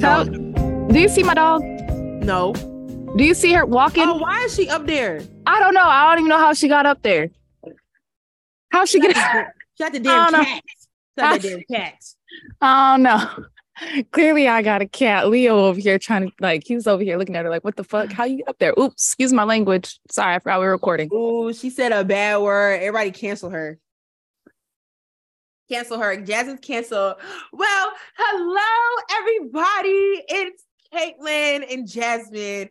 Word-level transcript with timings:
Tell, 0.00 0.24
do 0.24 0.98
you 0.98 1.08
see 1.08 1.22
my 1.22 1.34
dog? 1.34 1.62
No. 1.62 2.52
Do 3.16 3.24
you 3.24 3.34
see 3.34 3.52
her 3.52 3.64
walking? 3.64 4.04
Oh, 4.08 4.16
why 4.16 4.42
is 4.44 4.54
she 4.54 4.68
up 4.68 4.86
there? 4.86 5.20
I 5.46 5.60
don't 5.60 5.74
know. 5.74 5.84
I 5.84 6.10
don't 6.10 6.20
even 6.20 6.28
know 6.28 6.38
how 6.38 6.52
she 6.54 6.66
got 6.66 6.86
up 6.86 7.02
there. 7.02 7.30
How 8.70 8.84
she 8.84 9.00
get? 9.00 9.16
She 9.78 9.84
got 9.84 9.92
the 9.94 10.00
damn 10.00 10.30
don't 10.30 10.40
know. 10.40 10.44
cats. 10.44 10.88
She 11.16 11.22
got 11.22 11.40
the 11.40 11.48
damn 11.70 11.80
cats. 11.80 12.16
I 12.60 12.98
don't. 12.98 13.46
Clearly, 14.12 14.48
I 14.48 14.60
got 14.60 14.82
a 14.82 14.86
cat. 14.86 15.28
Leo 15.28 15.64
over 15.64 15.80
here 15.80 15.98
trying 15.98 16.28
to 16.28 16.32
like. 16.40 16.64
He 16.66 16.74
was 16.74 16.86
over 16.86 17.02
here 17.02 17.16
looking 17.16 17.36
at 17.36 17.44
her 17.44 17.50
like, 17.50 17.64
"What 17.64 17.76
the 17.76 17.84
fuck? 17.84 18.12
How 18.12 18.24
you 18.24 18.38
get 18.38 18.48
up 18.48 18.58
there?" 18.58 18.74
Oops, 18.78 18.94
excuse 18.94 19.32
my 19.32 19.44
language. 19.44 19.98
Sorry, 20.10 20.34
I 20.34 20.38
forgot 20.40 20.60
we 20.60 20.66
were 20.66 20.72
recording. 20.72 21.08
Ooh, 21.12 21.52
she 21.54 21.70
said 21.70 21.90
a 21.90 22.04
bad 22.04 22.42
word. 22.42 22.82
Everybody 22.82 23.12
cancel 23.12 23.48
her. 23.50 23.78
Cancel 25.72 25.98
her. 25.98 26.14
Jasmine's 26.18 26.60
cancel. 26.60 27.14
Well, 27.50 27.92
hello, 28.18 29.02
everybody. 29.10 30.22
It's 30.28 30.64
Katelyn 30.92 31.72
and 31.72 31.88
Jasmine. 31.88 32.68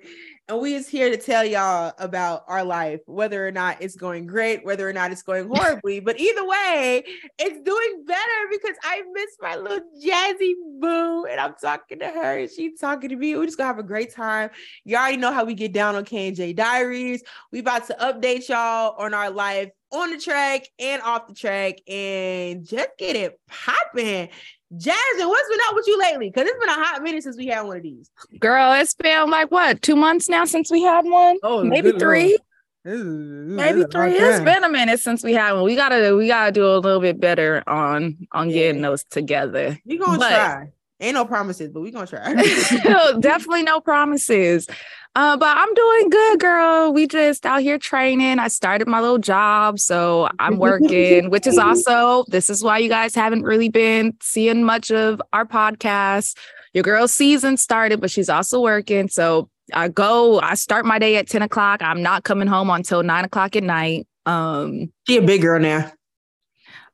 And 0.51 0.59
we 0.59 0.73
is 0.73 0.89
here 0.89 1.09
to 1.09 1.15
tell 1.15 1.45
y'all 1.45 1.93
about 1.97 2.43
our 2.45 2.65
life, 2.65 2.99
whether 3.05 3.47
or 3.47 3.53
not 3.53 3.77
it's 3.81 3.95
going 3.95 4.27
great, 4.27 4.65
whether 4.65 4.85
or 4.87 4.91
not 4.91 5.09
it's 5.09 5.21
going 5.21 5.47
horribly. 5.53 6.01
but 6.01 6.19
either 6.19 6.45
way, 6.45 7.05
it's 7.39 7.61
doing 7.61 8.03
better 8.05 8.49
because 8.51 8.75
I 8.83 9.01
miss 9.13 9.37
my 9.39 9.55
little 9.55 9.87
Jazzy 10.05 10.55
boo. 10.81 11.23
And 11.23 11.39
I'm 11.39 11.53
talking 11.53 11.99
to 11.99 12.07
her 12.09 12.39
and 12.39 12.51
she's 12.51 12.77
talking 12.81 13.11
to 13.11 13.15
me. 13.15 13.33
We're 13.37 13.45
just 13.45 13.57
gonna 13.57 13.67
have 13.67 13.79
a 13.79 13.83
great 13.83 14.13
time. 14.13 14.49
You 14.83 14.97
already 14.97 15.15
know 15.15 15.31
how 15.31 15.45
we 15.45 15.53
get 15.53 15.71
down 15.71 15.95
on 15.95 16.03
K&J 16.03 16.51
Diaries. 16.51 17.23
We 17.53 17.59
about 17.59 17.87
to 17.87 17.95
update 18.01 18.49
y'all 18.49 18.95
on 18.97 19.13
our 19.13 19.29
life 19.31 19.69
on 19.93 20.11
the 20.11 20.17
track 20.17 20.67
and 20.79 21.01
off 21.01 21.27
the 21.27 21.33
track 21.33 21.75
and 21.87 22.67
just 22.67 22.89
get 22.97 23.15
it 23.15 23.39
popping. 23.47 24.27
Jasmine, 24.77 25.27
what's 25.27 25.49
been 25.49 25.59
up 25.67 25.75
with 25.75 25.87
you 25.87 25.99
lately? 25.99 26.29
Because 26.29 26.47
it's 26.49 26.59
been 26.59 26.69
a 26.69 26.73
hot 26.73 27.01
minute 27.03 27.23
since 27.23 27.35
we 27.37 27.47
had 27.47 27.61
one 27.63 27.77
of 27.77 27.83
these. 27.83 28.09
Girl, 28.39 28.73
it's 28.73 28.93
been 28.93 29.29
like 29.29 29.51
what 29.51 29.81
two 29.81 29.95
months 29.95 30.29
now 30.29 30.45
since 30.45 30.71
we 30.71 30.81
had 30.81 31.05
one. 31.05 31.37
Oh, 31.43 31.63
maybe 31.63 31.91
three. 31.93 32.37
This 32.83 32.99
is- 32.99 33.05
Maybe 33.05 33.83
three. 33.91 34.13
It's 34.13 34.43
been 34.43 34.63
a 34.63 34.69
minute 34.69 34.99
since 34.99 35.23
we 35.23 35.33
had 35.33 35.53
one. 35.53 35.63
We 35.63 35.75
gotta 35.75 36.15
we 36.15 36.27
gotta 36.27 36.51
do 36.51 36.65
a 36.65 36.77
little 36.77 37.01
bit 37.01 37.19
better 37.19 37.61
on 37.67 38.17
on 38.31 38.49
getting 38.49 38.81
those 38.81 39.03
together. 39.03 39.77
We 39.85 39.97
gonna 39.97 40.17
But- 40.17 40.29
try. 40.29 40.71
Ain't 41.01 41.15
no 41.15 41.25
promises, 41.25 41.71
but 41.73 41.81
we 41.81 41.89
gonna 41.89 42.05
try. 42.05 42.33
Definitely 43.19 43.63
no 43.63 43.81
promises. 43.81 44.67
Uh, 45.15 45.35
but 45.35 45.57
I'm 45.57 45.73
doing 45.73 46.09
good, 46.09 46.39
girl. 46.39 46.93
We 46.93 47.07
just 47.07 47.45
out 47.45 47.61
here 47.61 47.79
training. 47.79 48.37
I 48.37 48.47
started 48.47 48.87
my 48.87 49.01
little 49.01 49.17
job, 49.17 49.79
so 49.79 50.29
I'm 50.39 50.57
working, 50.57 51.31
which 51.31 51.47
is 51.47 51.57
also 51.57 52.23
this 52.27 52.49
is 52.49 52.63
why 52.63 52.77
you 52.77 52.87
guys 52.87 53.15
haven't 53.15 53.41
really 53.41 53.67
been 53.67 54.15
seeing 54.21 54.63
much 54.63 54.91
of 54.91 55.21
our 55.33 55.45
podcast. 55.45 56.37
Your 56.73 56.83
girl's 56.83 57.11
season 57.11 57.57
started, 57.57 57.99
but 57.99 58.11
she's 58.11 58.29
also 58.29 58.61
working. 58.61 59.09
So 59.09 59.49
I 59.73 59.87
go, 59.87 60.39
I 60.39 60.53
start 60.53 60.85
my 60.85 60.99
day 60.99 61.17
at 61.17 61.27
10 61.27 61.41
o'clock. 61.41 61.81
I'm 61.81 62.01
not 62.01 62.23
coming 62.23 62.47
home 62.47 62.69
until 62.69 63.03
nine 63.03 63.25
o'clock 63.25 63.55
at 63.55 63.63
night. 63.63 64.07
Um, 64.25 64.93
she 65.07 65.17
a 65.17 65.21
big 65.21 65.41
girl 65.41 65.59
now. 65.59 65.91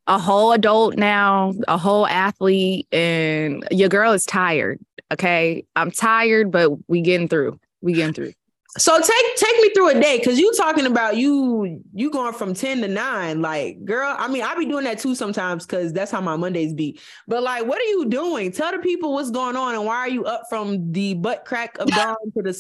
A 0.08 0.18
whole 0.18 0.54
adult 0.54 0.96
now, 0.96 1.54
a 1.68 1.78
whole 1.78 2.08
athlete, 2.08 2.88
and 2.92 3.68
your 3.72 3.90
girl 3.90 4.14
is 4.14 4.26
tired. 4.26 4.80
Okay. 5.12 5.66
I'm 5.76 5.92
tired, 5.92 6.52
but 6.52 6.72
we 6.90 7.02
getting 7.02 7.28
through. 7.28 7.60
We 7.82 7.94
getting 7.94 8.14
through. 8.14 8.34
So 8.78 9.00
take 9.00 9.36
take 9.38 9.62
me 9.62 9.72
through 9.74 9.90
a 9.90 10.00
day 10.00 10.20
because 10.20 10.38
you 10.38 10.54
talking 10.56 10.86
about 10.86 11.18
you 11.18 11.82
you 11.96 12.12
going 12.12 12.34
from 12.34 12.54
10 12.54 12.82
to 12.82 12.88
9. 12.88 13.42
Like, 13.42 13.84
girl, 13.86 14.16
I 14.18 14.28
mean, 14.28 14.44
I 14.44 14.54
be 14.56 14.66
doing 14.66 14.84
that 14.84 15.00
too 15.00 15.16
sometimes 15.16 15.66
because 15.66 15.94
that's 15.94 16.12
how 16.12 16.22
my 16.22 16.36
Mondays 16.36 16.74
be. 16.74 17.00
But 17.28 17.42
like, 17.42 17.66
what 17.66 17.80
are 17.80 17.86
you 17.86 18.06
doing? 18.08 18.52
Tell 18.52 18.72
the 18.72 18.78
people 18.80 19.14
what's 19.14 19.32
going 19.32 19.56
on 19.56 19.74
and 19.74 19.86
why 19.86 19.98
are 19.98 20.10
you 20.10 20.26
up 20.26 20.44
from 20.48 20.92
the 20.92 21.16
butt 21.16 21.46
crack 21.46 21.78
of 21.80 21.88
dawn 21.88 22.17
to 22.36 22.44
the 22.44 22.54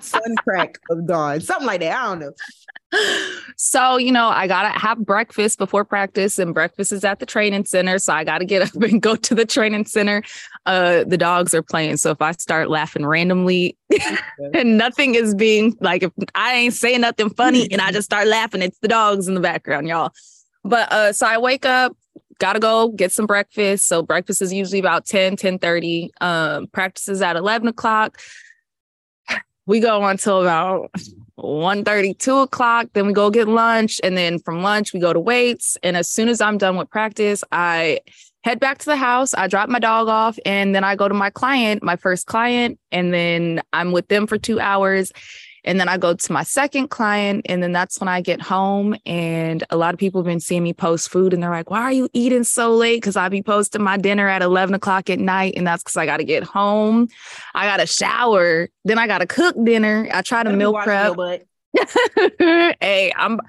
sun 0.00 0.34
crack 0.36 0.78
of 0.90 1.06
dawn? 1.06 1.40
Something 1.40 1.66
like 1.66 1.80
that. 1.80 1.98
I 1.98 2.06
don't 2.06 2.20
know. 2.20 2.32
So, 3.56 3.96
you 3.96 4.12
know, 4.12 4.28
I 4.28 4.46
gotta 4.46 4.76
have 4.78 4.98
breakfast 4.98 5.58
before 5.58 5.84
practice, 5.84 6.38
and 6.38 6.52
breakfast 6.52 6.92
is 6.92 7.04
at 7.04 7.20
the 7.20 7.26
training 7.26 7.64
center. 7.64 7.98
So 7.98 8.12
I 8.12 8.24
gotta 8.24 8.44
get 8.44 8.62
up 8.62 8.82
and 8.82 9.00
go 9.00 9.16
to 9.16 9.34
the 9.34 9.44
training 9.44 9.84
center. 9.86 10.22
Uh 10.66 11.04
the 11.04 11.16
dogs 11.16 11.54
are 11.54 11.62
playing. 11.62 11.98
So 11.98 12.10
if 12.10 12.20
I 12.20 12.32
start 12.32 12.70
laughing 12.70 13.06
randomly 13.06 13.76
and 14.54 14.78
nothing 14.78 15.14
is 15.14 15.34
being 15.34 15.76
like 15.80 16.02
if 16.02 16.12
I 16.34 16.54
ain't 16.54 16.74
saying 16.74 17.02
nothing 17.02 17.30
funny 17.30 17.68
and 17.70 17.80
I 17.80 17.92
just 17.92 18.06
start 18.06 18.26
laughing, 18.26 18.62
it's 18.62 18.78
the 18.78 18.88
dogs 18.88 19.28
in 19.28 19.34
the 19.34 19.40
background, 19.40 19.86
y'all. 19.86 20.10
But 20.64 20.92
uh 20.92 21.12
so 21.12 21.26
I 21.26 21.38
wake 21.38 21.64
up, 21.64 21.96
gotta 22.38 22.58
go 22.58 22.88
get 22.88 23.12
some 23.12 23.26
breakfast. 23.26 23.86
So 23.86 24.02
breakfast 24.02 24.42
is 24.42 24.52
usually 24.52 24.80
about 24.80 25.06
10, 25.06 25.36
10 25.36 25.58
30. 25.58 26.10
Um, 26.20 26.66
practice 26.68 27.08
is 27.08 27.22
at 27.22 27.36
11 27.36 27.68
o'clock. 27.68 28.18
We 29.66 29.78
go 29.78 30.04
until 30.04 30.40
about 30.42 30.90
1 31.36 31.84
2 31.84 32.38
o'clock. 32.38 32.88
Then 32.92 33.06
we 33.06 33.12
go 33.12 33.30
get 33.30 33.48
lunch. 33.48 34.00
And 34.02 34.16
then 34.16 34.38
from 34.38 34.62
lunch, 34.62 34.92
we 34.92 35.00
go 35.00 35.12
to 35.12 35.20
weights. 35.20 35.76
And 35.82 35.96
as 35.96 36.10
soon 36.10 36.28
as 36.28 36.40
I'm 36.40 36.58
done 36.58 36.76
with 36.76 36.90
practice, 36.90 37.42
I 37.52 38.00
head 38.44 38.60
back 38.60 38.78
to 38.78 38.86
the 38.86 38.96
house. 38.96 39.34
I 39.34 39.46
drop 39.46 39.68
my 39.68 39.78
dog 39.78 40.08
off 40.08 40.38
and 40.44 40.74
then 40.74 40.84
I 40.84 40.96
go 40.96 41.08
to 41.08 41.14
my 41.14 41.30
client, 41.30 41.82
my 41.82 41.96
first 41.96 42.26
client. 42.26 42.78
And 42.90 43.12
then 43.12 43.62
I'm 43.72 43.92
with 43.92 44.08
them 44.08 44.26
for 44.26 44.38
two 44.38 44.60
hours. 44.60 45.12
And 45.64 45.78
then 45.78 45.88
I 45.88 45.96
go 45.96 46.14
to 46.14 46.32
my 46.32 46.42
second 46.42 46.88
client. 46.88 47.46
And 47.48 47.62
then 47.62 47.72
that's 47.72 48.00
when 48.00 48.08
I 48.08 48.20
get 48.20 48.40
home. 48.40 48.96
And 49.06 49.62
a 49.70 49.76
lot 49.76 49.94
of 49.94 50.00
people 50.00 50.20
have 50.20 50.26
been 50.26 50.40
seeing 50.40 50.62
me 50.62 50.72
post 50.72 51.10
food 51.10 51.32
and 51.32 51.42
they're 51.42 51.50
like, 51.50 51.70
why 51.70 51.82
are 51.82 51.92
you 51.92 52.08
eating 52.12 52.44
so 52.44 52.74
late? 52.74 52.96
Because 52.96 53.16
I 53.16 53.28
be 53.28 53.42
posting 53.42 53.82
my 53.82 53.96
dinner 53.96 54.28
at 54.28 54.42
11 54.42 54.74
o'clock 54.74 55.08
at 55.10 55.18
night. 55.18 55.54
And 55.56 55.66
that's 55.66 55.82
because 55.82 55.96
I 55.96 56.06
got 56.06 56.18
to 56.18 56.24
get 56.24 56.42
home. 56.42 57.08
I 57.54 57.66
got 57.66 57.78
to 57.78 57.86
shower. 57.86 58.68
Then 58.84 58.98
I 58.98 59.06
got 59.06 59.18
to 59.18 59.26
cook 59.26 59.56
dinner. 59.62 60.08
I 60.12 60.22
try 60.22 60.42
to 60.42 60.50
Let 60.50 60.58
me 60.58 60.64
meal 60.64 60.74
prep. 60.74 61.16
hey, 62.80 63.12
I'm. 63.16 63.40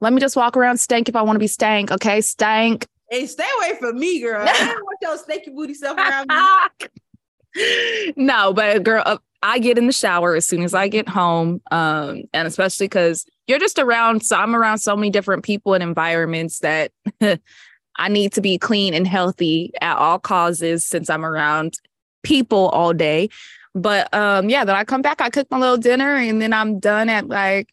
Let 0.00 0.12
me 0.12 0.20
just 0.20 0.36
walk 0.36 0.56
around 0.56 0.78
stank 0.78 1.08
if 1.08 1.16
I 1.16 1.22
want 1.22 1.36
to 1.36 1.40
be 1.40 1.46
stank. 1.46 1.90
Okay, 1.90 2.20
stank. 2.20 2.86
Hey, 3.10 3.26
stay 3.26 3.46
away 3.58 3.78
from 3.78 3.98
me, 3.98 4.20
girl. 4.20 4.46
I 4.46 4.72
don't 4.72 4.82
want 4.82 4.98
your 5.00 5.16
snaky 5.18 5.50
booty 5.50 5.74
stuff 5.74 5.96
around 5.96 6.28
me. 6.28 8.12
no, 8.16 8.52
but 8.52 8.82
girl, 8.82 9.02
uh, 9.06 9.18
I 9.44 9.58
get 9.58 9.76
in 9.76 9.86
the 9.86 9.92
shower 9.92 10.34
as 10.34 10.48
soon 10.48 10.62
as 10.62 10.72
I 10.72 10.88
get 10.88 11.06
home, 11.06 11.60
um, 11.70 12.22
and 12.32 12.48
especially 12.48 12.86
because 12.86 13.26
you're 13.46 13.58
just 13.58 13.78
around. 13.78 14.24
So 14.24 14.36
I'm 14.36 14.56
around 14.56 14.78
so 14.78 14.96
many 14.96 15.10
different 15.10 15.44
people 15.44 15.74
and 15.74 15.82
environments 15.82 16.60
that 16.60 16.92
I 17.96 18.08
need 18.08 18.32
to 18.32 18.40
be 18.40 18.56
clean 18.56 18.94
and 18.94 19.06
healthy 19.06 19.70
at 19.82 19.98
all 19.98 20.18
causes 20.18 20.86
since 20.86 21.10
I'm 21.10 21.26
around 21.26 21.78
people 22.22 22.70
all 22.70 22.94
day. 22.94 23.28
But 23.74 24.12
um, 24.14 24.48
yeah, 24.48 24.64
then 24.64 24.76
I 24.76 24.84
come 24.84 25.02
back, 25.02 25.20
I 25.20 25.28
cook 25.28 25.46
my 25.50 25.58
little 25.58 25.76
dinner, 25.76 26.16
and 26.16 26.40
then 26.40 26.54
I'm 26.54 26.78
done 26.78 27.10
at 27.10 27.28
like 27.28 27.68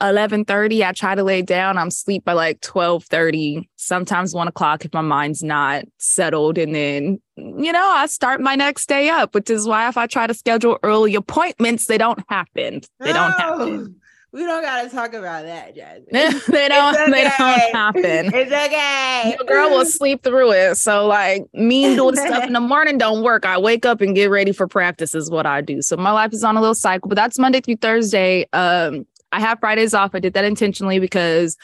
11:30. 0.00 0.84
I 0.84 0.92
try 0.92 1.14
to 1.14 1.22
lay 1.22 1.42
down. 1.42 1.78
I'm 1.78 1.90
sleep 1.90 2.24
by 2.24 2.32
like 2.32 2.60
12:30, 2.60 3.68
sometimes 3.76 4.34
one 4.34 4.48
o'clock 4.48 4.84
if 4.84 4.92
my 4.92 5.00
mind's 5.00 5.42
not 5.42 5.84
settled. 5.98 6.58
And 6.58 6.74
then, 6.74 7.20
you 7.36 7.72
know, 7.72 7.86
I 7.94 8.06
start 8.06 8.40
my 8.40 8.54
next 8.54 8.88
day 8.88 9.08
up, 9.08 9.34
which 9.34 9.50
is 9.50 9.66
why 9.66 9.88
if 9.88 9.96
I 9.96 10.06
try 10.06 10.26
to 10.26 10.34
schedule 10.34 10.78
early 10.82 11.14
appointments, 11.14 11.86
they 11.86 11.98
don't 11.98 12.22
happen. 12.28 12.80
They 13.00 13.12
don't 13.12 13.32
happen. 13.32 13.94
Oh, 13.96 14.00
We 14.32 14.40
don't 14.44 14.62
gotta 14.62 14.88
talk 14.90 15.14
about 15.14 15.44
that, 15.44 15.76
Jasmine. 15.76 16.06
they 16.48 16.68
don't. 16.68 16.96
It's 16.98 17.10
They 17.12 17.22
don't 17.22 17.74
happen. 17.74 18.34
It's 18.34 18.50
okay. 18.52 19.36
Your 19.38 19.46
girl 19.46 19.70
will 19.70 19.86
sleep 19.86 20.24
through 20.24 20.50
it. 20.52 20.74
So 20.74 21.06
like 21.06 21.44
me 21.54 21.94
doing 21.94 22.16
stuff 22.16 22.42
in 22.44 22.52
the 22.52 22.60
morning 22.74 22.98
don't 22.98 23.22
work. 23.22 23.46
I 23.46 23.58
wake 23.58 23.86
up 23.86 24.00
and 24.00 24.12
get 24.12 24.30
ready 24.30 24.50
for 24.50 24.66
practice 24.66 25.14
is 25.14 25.30
what 25.30 25.46
I 25.46 25.60
do. 25.60 25.82
So 25.82 25.96
my 25.96 26.10
life 26.10 26.32
is 26.32 26.42
on 26.42 26.56
a 26.56 26.60
little 26.60 26.74
cycle, 26.74 27.08
but 27.08 27.14
that's 27.14 27.38
Monday 27.38 27.60
through 27.60 27.76
Thursday. 27.76 28.46
Um, 28.52 29.06
I 29.34 29.40
have 29.40 29.58
Fridays 29.58 29.94
off. 29.94 30.14
I 30.14 30.20
did 30.20 30.34
that 30.34 30.44
intentionally 30.44 31.00
because 31.00 31.56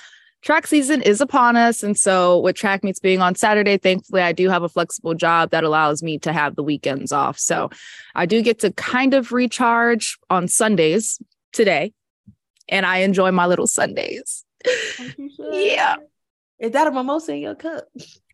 track 0.43 0.67
season 0.67 1.03
is 1.03 1.21
upon 1.21 1.55
us. 1.55 1.85
And 1.85 1.97
so 1.97 2.41
with 2.41 2.57
track 2.57 2.83
meets 2.83 2.99
being 2.99 3.21
on 3.21 3.37
Saturday, 3.37 3.77
thankfully 3.77 4.23
I 4.23 4.33
do 4.33 4.49
have 4.49 4.65
a 4.65 4.69
flexible 4.69 5.15
job 5.15 5.51
that 5.51 5.63
allows 5.63 6.03
me 6.03 6.19
to 6.21 6.33
have 6.33 6.57
the 6.57 6.65
weekends 6.65 7.13
off. 7.13 7.39
So 7.39 7.71
I 8.17 8.27
do 8.27 8.43
get 8.43 8.59
to 8.61 8.73
kind 8.73 9.15
of 9.15 9.31
recharge 9.31 10.19
on 10.31 10.49
Sundays 10.49 11.21
today. 11.53 11.93
And 12.69 12.85
I 12.87 12.99
enjoy 12.99 13.31
my 13.31 13.47
little 13.47 13.67
Sundays. 13.67 14.45
Yeah. 15.39 15.97
Is 16.59 16.73
that 16.73 16.87
a 16.87 16.91
mimosa 16.91 17.33
in 17.33 17.41
your 17.41 17.55
cup? 17.55 17.89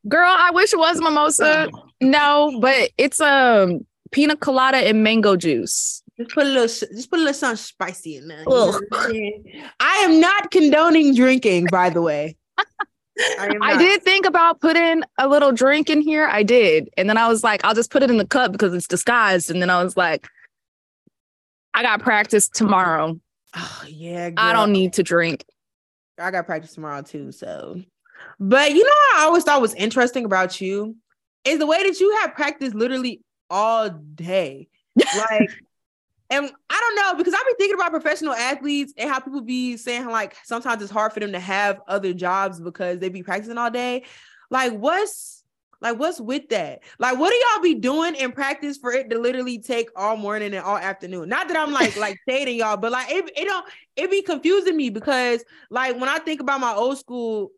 Girl, 0.09 0.29
I 0.29 0.51
wish 0.51 0.73
it 0.73 0.79
was 0.79 1.01
mimosa. 1.01 1.69
No, 2.01 2.59
but 2.61 2.91
it's 2.99 3.21
um 3.21 3.87
pina 4.11 4.37
colada 4.37 4.79
and 4.79 5.05
mango 5.05 5.37
juice. 5.37 6.03
Just 6.19 6.31
put 6.31 6.47
a 6.47 6.49
little, 6.49 6.67
just 6.67 7.11
put 7.11 7.19
a 7.19 7.23
little 7.23 7.35
something 7.35 7.57
spicy 7.57 8.17
in 8.17 8.29
there. 8.29 8.41
you 8.41 8.49
know 8.49 8.81
I'm 8.93 9.11
saying? 9.11 9.63
I 9.81 9.97
am 9.99 10.21
not 10.21 10.51
condoning 10.51 11.15
drinking, 11.15 11.67
by 11.71 11.91
the 11.91 12.01
way. 12.01 12.37
I, 12.59 13.47
am 13.55 13.63
I 13.63 13.73
not. 13.73 13.79
did 13.79 14.03
think 14.03 14.27
about 14.27 14.61
putting 14.61 15.03
a 15.19 15.29
little 15.29 15.53
drink 15.53 15.91
in 15.91 16.01
here. 16.01 16.27
I 16.27 16.43
did. 16.43 16.89
And 16.97 17.09
then 17.09 17.19
I 17.19 17.29
was 17.29 17.45
like, 17.45 17.65
I'll 17.65 17.75
just 17.75 17.91
put 17.91 18.03
it 18.03 18.11
in 18.11 18.17
the 18.17 18.27
cup 18.27 18.53
because 18.53 18.73
it's 18.75 18.87
disguised. 18.87 19.51
And 19.51 19.61
then 19.61 19.71
I 19.71 19.83
was 19.83 19.97
like, 19.97 20.27
I 21.75 21.83
got 21.83 22.01
practice 22.01 22.49
tomorrow. 22.49 23.19
Oh 23.55 23.85
yeah, 23.87 24.31
I 24.37 24.53
don't 24.53 24.73
need 24.73 24.95
to 24.95 25.03
drink. 25.03 25.45
I 26.19 26.31
got 26.31 26.47
practice 26.47 26.75
tomorrow 26.75 27.03
too, 27.03 27.33
so 27.33 27.81
But 28.41 28.71
you 28.73 28.83
know 28.83 28.91
what 28.91 29.21
I 29.21 29.25
always 29.25 29.45
thought 29.45 29.61
was 29.61 29.75
interesting 29.75 30.25
about 30.25 30.61
you 30.61 30.97
is 31.45 31.59
the 31.59 31.67
way 31.67 31.83
that 31.83 32.01
you 32.01 32.17
have 32.21 32.35
practice 32.35 32.73
literally 32.75 33.21
all 33.51 33.91
day. 33.91 34.69
Like, 35.31 35.51
and 36.31 36.51
I 36.71 36.81
don't 36.81 36.97
know 36.97 37.19
because 37.19 37.35
I've 37.35 37.47
been 37.47 37.57
thinking 37.57 37.77
about 37.77 37.91
professional 37.91 38.35
athletes 38.35 38.93
and 38.97 39.09
how 39.09 39.21
people 39.21 39.43
be 39.43 39.77
saying 39.77 40.07
like 40.07 40.37
sometimes 40.45 40.83
it's 40.83 40.91
hard 40.91 41.13
for 41.13 41.21
them 41.21 41.33
to 41.33 41.41
have 41.41 41.81
other 41.87 42.13
jobs 42.13 42.61
because 42.61 42.99
they 42.99 43.09
be 43.09 43.23
practicing 43.23 43.59
all 43.59 43.71
day. 43.71 44.05
Like, 44.51 44.73
what's 44.73 45.45
like 45.81 45.99
what's 45.99 46.21
with 46.21 46.49
that? 46.49 46.83
Like, 46.99 47.19
what 47.19 47.31
do 47.31 47.37
y'all 47.37 47.63
be 47.63 47.75
doing 47.75 48.15
in 48.15 48.33
practice 48.33 48.79
for 48.79 48.93
it 48.93 49.11
to 49.11 49.19
literally 49.19 49.59
take 49.59 49.89
all 49.95 50.17
morning 50.17 50.55
and 50.55 50.65
all 50.65 50.79
afternoon? 50.79 51.29
Not 51.29 51.49
that 51.49 51.57
I'm 51.57 51.73
like 51.73 51.97
like 51.99 52.19
shading 52.29 52.57
y'all, 52.57 52.77
but 52.77 52.93
like 52.93 53.11
it, 53.11 53.31
it 53.37 53.45
don't 53.45 53.67
it 53.95 54.11
be 54.11 54.23
confusing 54.23 54.77
me 54.77 54.91
because 54.91 55.45
like 55.71 55.99
when 55.99 56.09
I 56.09 56.19
think 56.19 56.41
about 56.41 56.61
my 56.61 56.75
old 56.75 56.99
school 56.99 57.53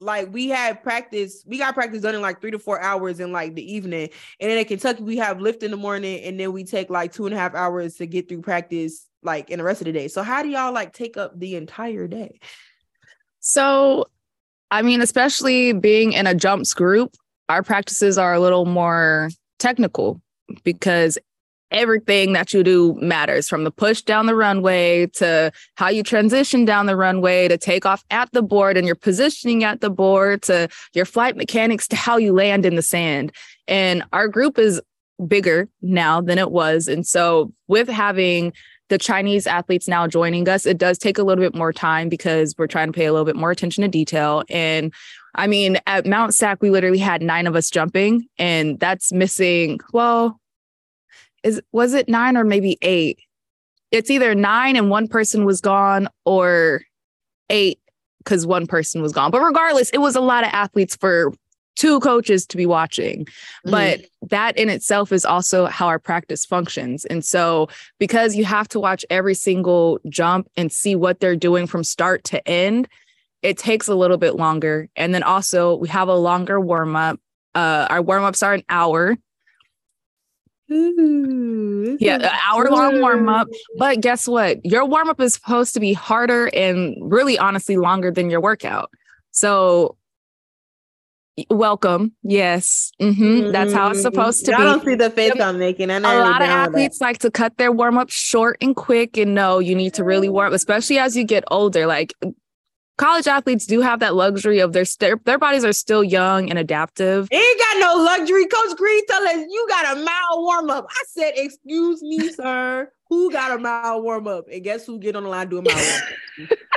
like 0.00 0.32
we 0.32 0.48
had 0.48 0.82
practice, 0.82 1.44
we 1.46 1.58
got 1.58 1.74
practice 1.74 2.02
done 2.02 2.14
in 2.14 2.20
like 2.20 2.40
three 2.40 2.50
to 2.50 2.58
four 2.58 2.80
hours 2.80 3.20
in 3.20 3.32
like 3.32 3.54
the 3.54 3.74
evening. 3.74 4.10
And 4.40 4.50
then 4.50 4.58
in 4.58 4.64
Kentucky, 4.64 5.02
we 5.02 5.16
have 5.18 5.40
lift 5.40 5.62
in 5.62 5.70
the 5.70 5.76
morning, 5.76 6.22
and 6.24 6.38
then 6.38 6.52
we 6.52 6.64
take 6.64 6.90
like 6.90 7.12
two 7.12 7.26
and 7.26 7.34
a 7.34 7.38
half 7.38 7.54
hours 7.54 7.94
to 7.96 8.06
get 8.06 8.28
through 8.28 8.42
practice 8.42 9.06
like 9.22 9.50
in 9.50 9.58
the 9.58 9.64
rest 9.64 9.80
of 9.80 9.86
the 9.86 9.92
day. 9.92 10.08
So 10.08 10.22
how 10.22 10.42
do 10.42 10.48
y'all 10.48 10.72
like 10.72 10.92
take 10.92 11.16
up 11.16 11.38
the 11.38 11.56
entire 11.56 12.06
day? 12.06 12.38
So, 13.40 14.06
I 14.70 14.82
mean, 14.82 15.00
especially 15.00 15.72
being 15.72 16.12
in 16.12 16.26
a 16.26 16.34
jumps 16.34 16.74
group, 16.74 17.14
our 17.48 17.62
practices 17.62 18.18
are 18.18 18.34
a 18.34 18.40
little 18.40 18.66
more 18.66 19.30
technical 19.58 20.20
because 20.62 21.18
everything 21.74 22.32
that 22.32 22.54
you 22.54 22.62
do 22.62 22.94
matters 23.00 23.48
from 23.48 23.64
the 23.64 23.70
push 23.70 24.00
down 24.00 24.26
the 24.26 24.34
runway 24.34 25.06
to 25.08 25.52
how 25.74 25.88
you 25.88 26.02
transition 26.02 26.64
down 26.64 26.86
the 26.86 26.96
runway 26.96 27.48
to 27.48 27.58
take 27.58 27.84
off 27.84 28.04
at 28.10 28.30
the 28.32 28.42
board 28.42 28.76
and 28.76 28.86
your 28.86 28.94
positioning 28.94 29.64
at 29.64 29.80
the 29.80 29.90
board 29.90 30.40
to 30.42 30.68
your 30.94 31.04
flight 31.04 31.36
mechanics 31.36 31.86
to 31.88 31.96
how 31.96 32.16
you 32.16 32.32
land 32.32 32.64
in 32.64 32.76
the 32.76 32.82
sand. 32.82 33.32
And 33.66 34.04
our 34.12 34.28
group 34.28 34.58
is 34.58 34.80
bigger 35.26 35.68
now 35.82 36.20
than 36.20 36.38
it 36.38 36.52
was. 36.52 36.88
And 36.88 37.06
so 37.06 37.52
with 37.68 37.88
having 37.88 38.52
the 38.88 38.98
Chinese 38.98 39.46
athletes 39.46 39.88
now 39.88 40.06
joining 40.06 40.48
us, 40.48 40.66
it 40.66 40.78
does 40.78 40.98
take 40.98 41.18
a 41.18 41.22
little 41.22 41.42
bit 41.42 41.54
more 41.54 41.72
time 41.72 42.08
because 42.08 42.54
we're 42.56 42.66
trying 42.66 42.92
to 42.92 42.96
pay 42.96 43.06
a 43.06 43.12
little 43.12 43.24
bit 43.24 43.36
more 43.36 43.50
attention 43.50 43.82
to 43.82 43.88
detail. 43.88 44.44
And 44.48 44.92
I 45.34 45.46
mean, 45.48 45.78
at 45.86 46.06
Mount 46.06 46.34
SAC, 46.34 46.62
we 46.62 46.70
literally 46.70 46.98
had 46.98 47.22
nine 47.22 47.46
of 47.46 47.56
us 47.56 47.70
jumping, 47.70 48.28
and 48.38 48.78
that's 48.78 49.12
missing, 49.12 49.80
well, 49.92 50.38
is 51.44 51.60
was 51.72 51.94
it 51.94 52.08
nine 52.08 52.36
or 52.36 52.44
maybe 52.44 52.78
eight? 52.82 53.20
It's 53.92 54.10
either 54.10 54.34
nine 54.34 54.74
and 54.74 54.90
one 54.90 55.06
person 55.06 55.44
was 55.44 55.60
gone 55.60 56.08
or 56.24 56.82
eight 57.50 57.78
because 58.18 58.46
one 58.46 58.66
person 58.66 59.02
was 59.02 59.12
gone. 59.12 59.30
But 59.30 59.42
regardless, 59.42 59.90
it 59.90 59.98
was 59.98 60.16
a 60.16 60.20
lot 60.20 60.44
of 60.44 60.50
athletes 60.52 60.96
for 60.96 61.32
two 61.76 62.00
coaches 62.00 62.46
to 62.46 62.56
be 62.56 62.66
watching. 62.66 63.24
Mm-hmm. 63.24 63.70
But 63.70 64.00
that 64.30 64.56
in 64.56 64.68
itself 64.68 65.12
is 65.12 65.24
also 65.24 65.66
how 65.66 65.86
our 65.86 65.98
practice 65.98 66.44
functions. 66.44 67.04
And 67.04 67.24
so, 67.24 67.68
because 67.98 68.34
you 68.34 68.44
have 68.44 68.68
to 68.68 68.80
watch 68.80 69.04
every 69.10 69.34
single 69.34 70.00
jump 70.08 70.48
and 70.56 70.72
see 70.72 70.96
what 70.96 71.20
they're 71.20 71.36
doing 71.36 71.66
from 71.66 71.84
start 71.84 72.24
to 72.24 72.48
end, 72.48 72.88
it 73.42 73.58
takes 73.58 73.88
a 73.88 73.94
little 73.94 74.16
bit 74.16 74.36
longer. 74.36 74.88
And 74.96 75.14
then 75.14 75.22
also, 75.22 75.76
we 75.76 75.88
have 75.88 76.08
a 76.08 76.16
longer 76.16 76.60
warm 76.60 76.96
up. 76.96 77.20
Uh, 77.54 77.86
our 77.90 78.02
warm 78.02 78.24
ups 78.24 78.42
are 78.42 78.54
an 78.54 78.64
hour. 78.68 79.16
Ooh, 80.72 81.96
yeah, 82.00 82.38
hour 82.46 82.70
long 82.70 83.00
warm 83.00 83.28
up. 83.28 83.48
But 83.78 84.00
guess 84.00 84.26
what? 84.26 84.64
Your 84.64 84.84
warm 84.86 85.08
up 85.10 85.20
is 85.20 85.34
supposed 85.34 85.74
to 85.74 85.80
be 85.80 85.92
harder 85.92 86.46
and 86.54 86.96
really 87.00 87.38
honestly 87.38 87.76
longer 87.76 88.10
than 88.10 88.30
your 88.30 88.40
workout. 88.40 88.90
So 89.30 89.96
welcome. 91.50 92.12
Yes. 92.22 92.92
Mm-hmm. 93.00 93.22
Mm-hmm. 93.22 93.52
That's 93.52 93.72
how 93.72 93.90
it's 93.90 94.02
supposed 94.02 94.44
to 94.46 94.54
I 94.54 94.56
be. 94.56 94.62
I 94.62 94.66
don't 94.66 94.84
see 94.84 94.94
the 94.94 95.10
face 95.10 95.32
I'm 95.40 95.58
making. 95.58 95.90
I 95.90 95.98
know 95.98 96.16
a 96.16 96.22
lot 96.22 96.40
of 96.40 96.48
athletes 96.48 97.00
like 97.00 97.18
to 97.18 97.30
cut 97.30 97.56
their 97.58 97.72
warm 97.72 97.98
up 97.98 98.08
short 98.08 98.56
and 98.60 98.74
quick. 98.74 99.16
And 99.16 99.34
no, 99.34 99.58
you 99.58 99.74
need 99.74 99.94
to 99.94 100.04
really 100.04 100.28
warm, 100.28 100.48
up, 100.48 100.52
especially 100.54 100.98
as 100.98 101.16
you 101.16 101.24
get 101.24 101.44
older. 101.50 101.86
Like 101.86 102.14
college 102.96 103.26
athletes 103.26 103.66
do 103.66 103.80
have 103.80 104.00
that 104.00 104.14
luxury 104.14 104.60
of 104.60 104.72
their 104.72 104.84
st- 104.84 105.24
their 105.24 105.38
bodies 105.38 105.64
are 105.64 105.72
still 105.72 106.04
young 106.04 106.50
and 106.50 106.58
adaptive. 106.58 107.28
They 107.30 107.36
ain't 107.36 107.58
got 107.58 107.80
no 107.80 108.02
luxury. 108.02 108.46
Coach 108.46 108.76
Green 108.76 109.06
tell 109.06 109.22
us 109.22 109.44
you 109.48 109.66
got 109.68 109.96
a 109.96 110.00
mild 110.00 110.44
warm 110.44 110.70
up. 110.70 110.86
I 110.88 111.04
said, 111.08 111.32
"Excuse 111.36 112.02
me, 112.02 112.28
sir. 112.32 112.90
Who 113.08 113.30
got 113.30 113.52
a 113.52 113.58
mild 113.58 114.04
warm 114.04 114.26
up?" 114.26 114.46
And 114.52 114.62
guess 114.62 114.86
who 114.86 114.98
get 114.98 115.16
on 115.16 115.24
the 115.24 115.28
line 115.28 115.48
doing 115.48 115.64
mild 115.64 115.76
warm 115.76 116.48
up? 116.50 116.58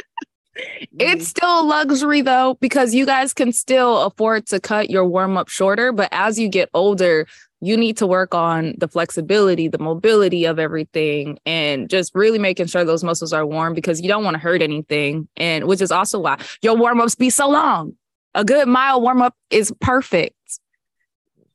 It's 1.00 1.28
still 1.28 1.62
a 1.62 1.64
luxury 1.64 2.22
though, 2.22 2.58
because 2.60 2.94
you 2.96 3.06
guys 3.06 3.34
can 3.34 3.52
still 3.52 4.02
afford 4.02 4.48
to 4.48 4.60
cut 4.60 4.90
your 4.90 5.06
warm 5.06 5.38
up 5.38 5.48
shorter. 5.48 5.92
But 5.92 6.10
as 6.12 6.40
you 6.40 6.50
get 6.50 6.70
older, 6.74 7.28
you 7.62 7.76
need 7.76 7.98
to 7.98 8.08
work 8.08 8.36
on 8.36 8.76
the 8.78 8.88
flexibility, 8.88 9.68
the 9.68 9.80
mobility 9.80 10.46
of 10.46 10.60
everything, 10.60 11.40
and 11.46 11.90
just 11.90 12.14
really 12.14 12.38
making 12.38 12.68
sure 12.68 12.86
those 12.86 13.04
muscles 13.04 13.34
are 13.34 13.46
warm 13.46 13.74
because 13.74 14.00
you 14.02 14.08
don't 14.08 14.24
want 14.24 14.36
to 14.36 14.40
hurt 14.40 14.62
anything. 14.62 15.28
And 15.38 15.66
which 15.66 15.82
is 15.82 15.92
also 15.92 16.20
why 16.20 16.40
your 16.62 16.76
warm 16.76 17.02
ups 17.02 17.16
be 17.16 17.30
so 17.30 17.50
long. 17.50 17.94
A 18.36 18.46
good 18.46 18.68
mile 18.68 19.02
warm 19.02 19.22
up 19.22 19.36
is 19.50 19.74
perfect. 19.82 20.36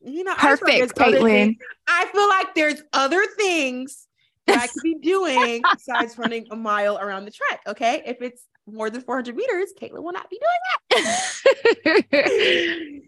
You 0.05 0.25
know, 0.25 0.35
perfect, 0.35 0.99
I 0.99 1.11
Katelyn. 1.11 1.57
I 1.87 2.07
feel 2.07 2.29
like 2.29 2.55
there's 2.57 2.83
other 2.93 3.25
things 3.39 4.09
that 4.47 4.59
I 4.59 4.67
could 4.67 4.83
be 4.83 4.97
doing 4.97 5.63
besides 5.73 6.19
running 6.19 6.49
a 6.51 6.57
mile 6.57 6.99
around 6.99 7.25
the 7.25 7.31
track. 7.31 7.61
Okay. 7.69 8.03
If 8.05 8.21
it's 8.21 8.45
more 8.67 8.91
than 8.91 9.03
400 9.03 9.37
meters, 9.37 9.73
Katelyn 9.81 10.03
will 10.03 10.13
not 10.13 10.29
be 10.29 10.41
doing 10.91 11.05
that. 11.85 13.03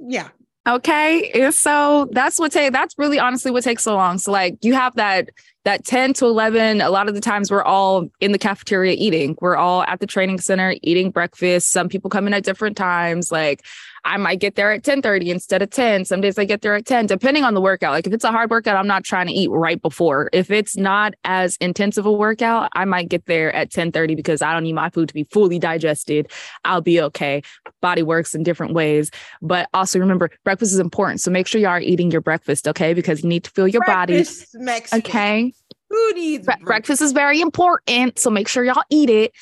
yeah. 0.00 0.28
Okay. 0.68 1.30
And 1.30 1.54
so 1.54 2.08
that's 2.12 2.38
what 2.38 2.52
take 2.52 2.72
that's 2.72 2.94
really 2.98 3.18
honestly 3.18 3.50
what 3.50 3.64
takes 3.64 3.84
so 3.84 3.96
long. 3.96 4.18
So 4.18 4.30
like 4.30 4.58
you 4.62 4.74
have 4.74 4.94
that 4.96 5.30
that 5.64 5.84
10 5.84 6.14
to 6.14 6.26
11 6.26 6.80
a 6.80 6.88
lot 6.90 7.08
of 7.08 7.14
the 7.14 7.20
times 7.20 7.50
we're 7.50 7.62
all 7.62 8.08
in 8.20 8.32
the 8.32 8.38
cafeteria 8.38 8.94
eating 8.96 9.36
we're 9.42 9.56
all 9.56 9.82
at 9.82 10.00
the 10.00 10.06
training 10.06 10.40
center 10.40 10.74
eating 10.82 11.10
breakfast 11.10 11.70
some 11.70 11.90
people 11.90 12.08
come 12.08 12.26
in 12.26 12.32
at 12.32 12.42
different 12.42 12.74
times 12.74 13.30
like 13.30 13.62
i 14.04 14.16
might 14.16 14.40
get 14.40 14.54
there 14.54 14.72
at 14.72 14.84
10 14.84 15.02
30 15.02 15.30
instead 15.30 15.62
of 15.62 15.70
10 15.70 16.04
some 16.04 16.20
days 16.20 16.38
i 16.38 16.44
get 16.44 16.62
there 16.62 16.74
at 16.74 16.86
10 16.86 17.06
depending 17.06 17.44
on 17.44 17.54
the 17.54 17.60
workout. 17.60 17.92
Like 17.92 18.06
if 18.06 18.12
it's 18.12 18.24
a 18.24 18.32
hard 18.32 18.50
workout 18.50 18.76
i'm 18.76 18.86
not 18.86 19.04
trying 19.04 19.26
to 19.26 19.32
eat 19.32 19.50
right 19.50 19.80
before. 19.80 20.30
If 20.32 20.50
it's 20.50 20.76
not 20.76 21.14
as 21.24 21.56
intensive 21.60 22.06
a 22.06 22.12
workout 22.12 22.70
i 22.74 22.84
might 22.84 23.08
get 23.08 23.26
there 23.26 23.52
at 23.54 23.70
10 23.70 23.92
30 23.92 24.14
because 24.14 24.42
i 24.42 24.52
don't 24.52 24.62
need 24.62 24.74
my 24.74 24.90
food 24.90 25.08
to 25.08 25.14
be 25.14 25.24
fully 25.24 25.58
digested. 25.58 26.30
I'll 26.64 26.80
be 26.80 27.00
okay. 27.00 27.42
Body 27.80 28.02
works 28.02 28.34
in 28.34 28.42
different 28.42 28.74
ways. 28.74 29.10
But 29.42 29.68
also 29.74 29.98
remember 29.98 30.30
breakfast 30.44 30.72
is 30.72 30.78
important. 30.78 31.20
So 31.20 31.30
make 31.30 31.46
sure 31.46 31.60
you 31.60 31.68
are 31.68 31.80
eating 31.80 32.10
your 32.10 32.20
breakfast 32.20 32.68
okay? 32.68 32.94
Because 32.94 33.22
you 33.22 33.28
need 33.28 33.44
to 33.44 33.50
feel 33.50 33.68
your 33.68 33.82
breakfast 33.82 34.52
body 34.52 34.64
okay? 34.92 35.52
Who 35.90 36.12
needs 36.12 36.44
Bre- 36.44 36.64
breakfast 36.64 37.00
is 37.00 37.12
very 37.12 37.40
important, 37.40 38.18
so 38.18 38.28
make 38.30 38.46
sure 38.46 38.62
y'all 38.62 38.82
eat 38.90 39.08
it. 39.08 39.32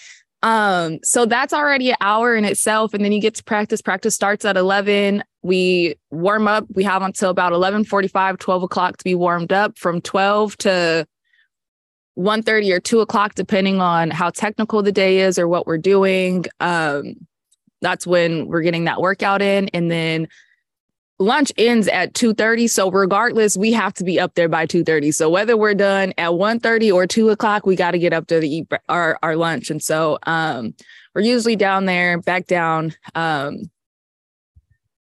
Um, 0.43 0.99
so 1.03 1.27
that's 1.27 1.53
already 1.53 1.91
an 1.91 1.97
hour 2.01 2.37
in 2.37 2.45
itself, 2.45 2.95
and 2.95 3.05
then 3.05 3.13
you 3.13 3.21
get 3.21 3.35
to 3.37 3.45
practice. 3.45 3.83
Practice 3.83 4.15
starts 4.15 4.45
at 4.45 4.57
11. 4.57 5.25
We 5.43 5.97
warm 6.11 6.47
up. 6.47 6.67
We 6.75 6.85
have 6.85 7.03
until 7.03 7.31
about 7.31 7.53
11 7.53 7.85
45, 7.85 8.39
12 8.39 8.63
o'clock 8.63 8.97
to 8.99 9.05
be 9.05 9.15
warmed 9.15 9.53
up. 9.53 9.79
From 9.79 10.01
12 10.01 10.57
to 10.59 11.07
1 12.15 12.43
30 12.43 12.73
or 12.73 12.81
2 12.81 13.01
o'clock, 13.01 13.35
depending 13.35 13.81
on 13.81 14.11
how 14.11 14.31
technical 14.31 14.83
the 14.83 14.93
day 14.93 15.21
is 15.21 15.39
or 15.39 15.49
what 15.49 15.67
we're 15.67 15.79
doing. 15.79 16.45
Um, 16.61 17.15
that's 17.83 18.07
when 18.07 18.47
we're 18.47 18.63
getting 18.63 18.85
that 18.85 19.01
workout 19.01 19.43
in. 19.43 19.69
And 19.69 19.91
then 19.91 20.29
lunch 21.19 21.53
ends 21.57 21.89
at 21.89 22.13
2.30 22.13 22.69
so 22.69 22.91
regardless 22.91 23.57
we 23.57 23.73
have 23.73 23.95
to 23.95 24.05
be 24.05 24.21
up 24.21 24.35
there 24.35 24.49
by 24.49 24.67
2.30 24.67 25.15
so 25.15 25.31
whether 25.31 25.57
we're 25.57 25.75
done 25.75 26.13
at 26.19 26.31
1.30 26.31 26.93
or 26.93 27.07
2 27.07 27.31
o'clock 27.31 27.65
we 27.65 27.75
got 27.75 27.93
to 27.93 27.99
get 27.99 28.13
up 28.13 28.27
there 28.29 28.41
to 28.41 28.47
eat 28.47 28.67
our, 28.89 29.19
our 29.23 29.37
lunch. 29.37 29.71
And 29.71 29.83
so 29.83 30.19
um, 30.25 30.75
we're 31.15 31.23
usually 31.23 31.57
down 31.57 31.87
there 31.87 32.21
back 32.21 32.47
down. 32.47 32.95
Um, 33.15 33.71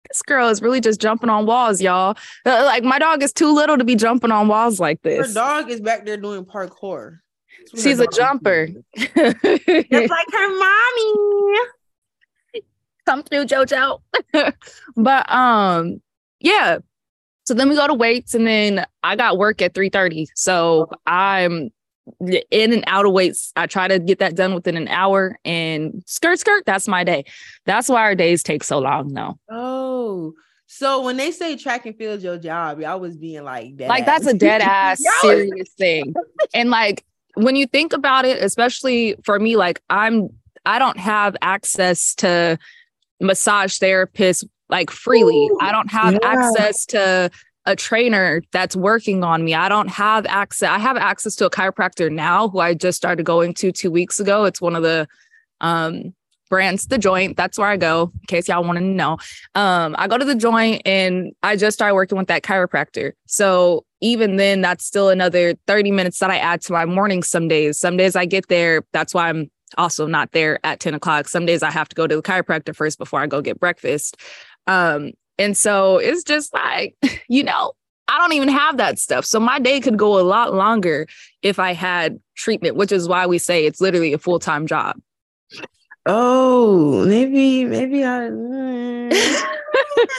this 0.09 0.21
girl 0.21 0.49
is 0.49 0.61
really 0.61 0.81
just 0.81 1.01
jumping 1.01 1.29
on 1.29 1.45
walls 1.45 1.81
y'all. 1.81 2.17
Uh, 2.45 2.63
like 2.65 2.83
my 2.83 2.99
dog 2.99 3.23
is 3.23 3.33
too 3.33 3.53
little 3.53 3.77
to 3.77 3.83
be 3.83 3.95
jumping 3.95 4.31
on 4.31 4.47
walls 4.47 4.79
like 4.79 5.01
this. 5.01 5.27
her 5.27 5.33
dog 5.33 5.69
is 5.69 5.81
back 5.81 6.05
there 6.05 6.17
doing 6.17 6.45
parkour. 6.45 7.19
She's 7.75 7.99
a 7.99 8.07
jumper. 8.07 8.67
Just 8.95 9.15
like 9.17 10.27
her 10.31 10.59
mommy 10.59 11.59
come 13.05 13.23
through 13.23 13.45
jojo 13.45 13.99
but 14.95 15.31
um 15.31 16.01
yeah. 16.45 16.79
So 17.45 17.53
then 17.53 17.69
we 17.69 17.75
go 17.75 17.87
to 17.87 17.93
weights 17.93 18.33
and 18.33 18.45
then 18.47 18.85
I 19.03 19.15
got 19.15 19.37
work 19.37 19.61
at 19.61 19.73
3:30. 19.73 20.27
So 20.35 20.89
I'm 21.05 21.69
in 22.51 22.73
and 22.73 22.83
out 22.87 23.05
of 23.05 23.13
weights. 23.13 23.51
I 23.55 23.67
try 23.67 23.87
to 23.87 23.99
get 23.99 24.19
that 24.19 24.35
done 24.35 24.53
within 24.53 24.77
an 24.77 24.87
hour 24.87 25.37
and 25.43 26.03
skirt 26.05 26.39
skirt, 26.39 26.63
that's 26.65 26.87
my 26.87 27.03
day. 27.03 27.25
That's 27.65 27.89
why 27.89 28.01
our 28.01 28.15
days 28.15 28.43
take 28.43 28.63
so 28.63 28.79
long 28.79 29.13
though. 29.13 29.37
Oh. 29.49 30.33
So 30.67 31.03
when 31.03 31.17
they 31.17 31.31
say 31.31 31.55
track 31.55 31.85
and 31.85 31.95
field 31.95 32.21
your 32.21 32.37
job, 32.37 32.81
y'all 32.81 32.99
was 32.99 33.15
being 33.15 33.43
like 33.43 33.77
that. 33.77 33.87
Like 33.87 34.05
that's 34.05 34.25
a 34.25 34.33
dead 34.33 34.61
ass 34.63 35.01
serious 35.21 35.69
thing. 35.77 36.13
And 36.53 36.69
like 36.69 37.05
when 37.35 37.55
you 37.55 37.67
think 37.67 37.93
about 37.93 38.25
it, 38.25 38.43
especially 38.43 39.15
for 39.23 39.39
me, 39.39 39.55
like 39.55 39.81
I'm 39.89 40.29
I 40.65 40.79
don't 40.79 40.97
have 40.97 41.35
access 41.41 42.15
to 42.15 42.57
massage 43.21 43.77
therapists 43.79 44.43
like 44.69 44.89
freely. 44.89 45.47
Ooh, 45.51 45.57
I 45.61 45.71
don't 45.71 45.91
have 45.91 46.13
yeah. 46.13 46.19
access 46.23 46.85
to 46.87 47.29
a 47.65 47.75
trainer 47.75 48.41
that's 48.51 48.75
working 48.75 49.23
on 49.23 49.43
me. 49.43 49.53
I 49.53 49.69
don't 49.69 49.89
have 49.89 50.25
access. 50.27 50.69
I 50.69 50.77
have 50.77 50.97
access 50.97 51.35
to 51.37 51.45
a 51.45 51.49
chiropractor 51.49 52.11
now 52.11 52.49
who 52.49 52.59
I 52.59 52.73
just 52.73 52.97
started 52.97 53.25
going 53.25 53.53
to 53.55 53.71
two 53.71 53.91
weeks 53.91 54.19
ago. 54.19 54.45
It's 54.45 54.61
one 54.61 54.75
of 54.75 54.83
the 54.83 55.07
um, 55.61 56.13
brands, 56.49 56.87
the 56.87 56.97
joint. 56.97 57.37
That's 57.37 57.57
where 57.57 57.67
I 57.67 57.77
go, 57.77 58.11
in 58.13 58.27
case 58.27 58.47
y'all 58.47 58.63
want 58.63 58.77
to 58.77 58.83
know. 58.83 59.17
Um, 59.55 59.95
I 59.97 60.07
go 60.07 60.17
to 60.17 60.25
the 60.25 60.35
joint 60.35 60.83
and 60.85 61.33
I 61.41 61.55
just 61.55 61.75
started 61.75 61.95
working 61.95 62.17
with 62.17 62.27
that 62.27 62.43
chiropractor. 62.43 63.13
So 63.25 63.83
even 64.01 64.35
then, 64.35 64.61
that's 64.61 64.85
still 64.85 65.09
another 65.09 65.55
30 65.65 65.91
minutes 65.91 66.19
that 66.19 66.29
I 66.29 66.37
add 66.37 66.61
to 66.63 66.73
my 66.73 66.85
morning 66.85 67.23
some 67.23 67.47
days. 67.47 67.79
Some 67.79 67.97
days 67.97 68.15
I 68.15 68.25
get 68.25 68.47
there. 68.47 68.83
That's 68.91 69.13
why 69.13 69.29
I'm 69.29 69.49
also 69.77 70.07
not 70.07 70.31
there 70.31 70.59
at 70.63 70.79
10 70.79 70.93
o'clock. 70.93 71.27
Some 71.27 71.45
days 71.45 71.63
I 71.63 71.71
have 71.71 71.89
to 71.89 71.95
go 71.95 72.07
to 72.07 72.15
the 72.15 72.21
chiropractor 72.21 72.75
first 72.75 72.97
before 72.97 73.21
I 73.21 73.27
go 73.27 73.41
get 73.41 73.59
breakfast. 73.59 74.17
Um, 74.67 75.11
and 75.37 75.55
so 75.57 75.97
it's 75.97 76.23
just 76.23 76.53
like, 76.53 76.95
you 77.29 77.43
know, 77.43 77.73
I 78.07 78.17
don't 78.19 78.33
even 78.33 78.49
have 78.49 78.77
that 78.77 78.99
stuff. 78.99 79.25
So 79.25 79.39
my 79.39 79.59
day 79.59 79.79
could 79.79 79.97
go 79.97 80.19
a 80.19 80.21
lot 80.21 80.53
longer 80.53 81.07
if 81.41 81.59
I 81.59 81.73
had 81.73 82.19
treatment, 82.35 82.75
which 82.75 82.91
is 82.91 83.07
why 83.07 83.25
we 83.25 83.37
say 83.37 83.65
it's 83.65 83.81
literally 83.81 84.13
a 84.13 84.17
full 84.17 84.39
time 84.39 84.67
job. 84.67 84.97
Oh, 86.05 87.03
maybe, 87.05 87.65
maybe 87.65 88.03
I. 88.03 88.29
Mm. 88.29 89.45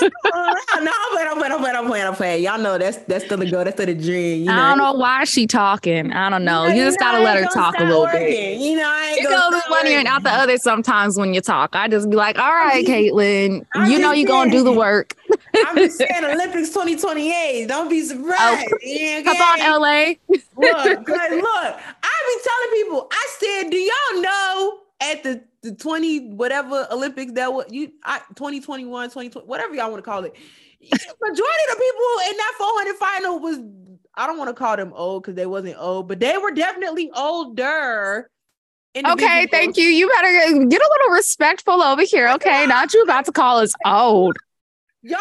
no, 0.03 0.93
I'm 0.93 1.13
playing, 1.13 1.29
I'm 1.29 1.39
playing, 1.39 1.53
I'm 1.53 1.61
playing, 1.61 1.77
I'm 1.77 1.87
playing, 1.87 2.07
I'm 2.07 2.15
playing. 2.15 2.45
Y'all 2.45 2.59
know 2.59 2.79
that's 2.79 2.99
that's 2.99 3.25
still 3.25 3.39
the 3.39 3.51
goal, 3.51 3.65
that's 3.65 3.77
still 3.77 3.87
the 3.87 3.95
dream. 3.95 4.41
You 4.41 4.47
know? 4.47 4.53
I 4.53 4.69
don't 4.69 4.79
know 4.79 4.93
why 4.93 5.25
she 5.25 5.47
talking. 5.47 6.13
I 6.13 6.31
don't 6.31 6.45
know. 6.45 6.67
You, 6.67 6.75
you 6.75 6.85
just 6.85 6.99
gotta 6.99 7.23
let 7.23 7.39
her 7.39 7.49
talk 7.53 7.79
a 7.79 7.85
little 7.85 8.03
working. 8.03 8.21
bit. 8.21 8.61
You 8.61 8.77
know, 8.77 8.89
I 8.89 9.09
ain't 9.11 9.25
it 9.25 9.29
goes 9.29 9.63
one 9.69 9.87
ear 9.87 9.99
and 9.99 10.09
out 10.09 10.23
the 10.23 10.31
other 10.31 10.57
sometimes 10.59 11.19
when 11.19 11.35
you 11.35 11.41
talk. 11.41 11.75
I 11.75 11.89
just 11.89 12.11
be 12.11 12.17
like, 12.17 12.39
all 12.39 12.53
right, 12.53 12.85
Katelyn, 12.85 13.67
I'm 13.75 13.91
you 13.91 13.99
know 13.99 14.13
you're 14.13 14.29
gonna 14.29 14.51
do 14.51 14.63
the 14.63 14.73
work. 14.73 15.15
I'm 15.55 15.77
just 15.77 15.99
saying 15.99 16.11
Olympics 16.25 16.69
2028. 16.69 17.67
Don't 17.67 17.89
be 17.89 18.03
oh, 18.03 18.05
surprised. 18.05 18.69
Oh, 18.73 18.79
yeah, 18.83 19.23
come 19.23 19.37
on, 19.37 19.59
LA. 19.59 20.15
look, 20.29 20.39
look, 21.09 21.81
I 22.03 22.17
be 22.27 22.43
telling 22.45 22.73
people, 22.73 23.09
I 23.11 23.27
said, 23.39 23.71
do 23.71 23.77
y'all 23.77 24.23
know 24.23 24.79
at 25.01 25.23
the 25.23 25.43
the 25.67 25.75
20 25.75 26.31
whatever 26.31 26.87
Olympics 26.91 27.33
that 27.33 27.53
was 27.53 27.67
you 27.71 27.93
I, 28.03 28.21
2021, 28.35 29.09
2020, 29.09 29.47
whatever 29.47 29.75
y'all 29.75 29.91
want 29.91 30.03
to 30.03 30.09
call 30.09 30.25
it. 30.25 30.35
Majority 30.83 31.63
of 31.71 31.77
the 31.77 31.83
people 31.83 32.31
in 32.31 32.37
that 32.37 32.55
400 32.59 32.97
final 32.97 33.39
was 33.41 33.59
I 34.15 34.27
don't 34.27 34.39
want 34.39 34.49
to 34.49 34.55
call 34.55 34.77
them 34.77 34.93
old 34.95 35.23
because 35.23 35.35
they 35.35 35.47
wasn't 35.47 35.77
old, 35.79 36.09
but 36.09 36.21
they 36.21 36.39
were 36.39 36.53
definitely 36.53 37.11
older. 37.11 38.31
Okay, 38.97 39.47
thank 39.51 39.77
you. 39.77 39.85
You 39.85 40.09
better 40.09 40.33
get 40.67 40.81
a 40.81 40.89
little 40.91 41.13
respectful 41.13 41.83
over 41.83 42.03
here. 42.03 42.29
Okay, 42.31 42.67
not 42.67 42.95
you 42.95 43.03
about 43.03 43.27
to 43.27 43.33
call 43.33 43.59
us 43.59 43.75
old. 43.85 44.39
Y'all 45.03 45.19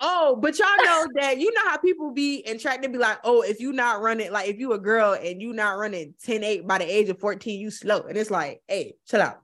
not 0.00 0.10
old, 0.10 0.42
but 0.42 0.58
y'all 0.58 0.66
know 0.82 1.06
that 1.20 1.38
you 1.38 1.52
know 1.52 1.68
how 1.68 1.76
people 1.76 2.10
be 2.10 2.44
and 2.46 2.58
track 2.58 2.82
to 2.82 2.88
be 2.88 2.98
like, 2.98 3.18
oh, 3.24 3.42
if 3.42 3.60
you 3.60 3.72
not 3.72 4.00
running, 4.00 4.32
like 4.32 4.48
if 4.48 4.58
you 4.58 4.72
a 4.72 4.78
girl 4.78 5.12
and 5.12 5.42
you 5.42 5.52
not 5.52 5.78
running 5.78 6.14
10-8 6.26 6.66
by 6.66 6.78
the 6.78 6.84
age 6.84 7.08
of 7.08 7.20
14, 7.20 7.60
you 7.60 7.70
slow. 7.70 8.00
And 8.00 8.16
it's 8.16 8.30
like, 8.30 8.62
hey, 8.66 8.94
chill 9.06 9.20
out. 9.20 9.42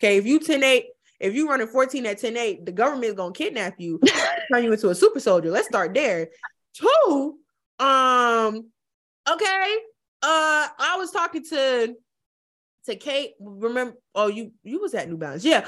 Okay, 0.00 0.18
if 0.18 0.26
you 0.26 0.38
10 0.38 0.62
8, 0.62 0.86
if 1.20 1.34
you 1.34 1.48
running 1.48 1.66
14 1.66 2.06
at 2.06 2.18
10 2.18 2.36
8, 2.36 2.66
the 2.66 2.72
government 2.72 3.06
is 3.06 3.14
gonna 3.14 3.32
kidnap 3.32 3.74
you, 3.78 4.00
turn 4.52 4.64
you 4.64 4.72
into 4.72 4.90
a 4.90 4.94
super 4.94 5.20
soldier. 5.20 5.50
Let's 5.50 5.68
start 5.68 5.94
there. 5.94 6.28
Two, 6.74 7.38
um, 7.78 8.70
okay. 9.28 9.76
Uh, 10.22 10.68
I 10.78 10.96
was 10.98 11.10
talking 11.10 11.44
to 11.44 11.94
to 12.86 12.96
Kate. 12.96 13.32
Remember? 13.40 13.96
Oh, 14.14 14.28
you 14.28 14.52
you 14.62 14.80
was 14.80 14.94
at 14.94 15.08
New 15.08 15.16
Balance, 15.16 15.44
yeah. 15.44 15.66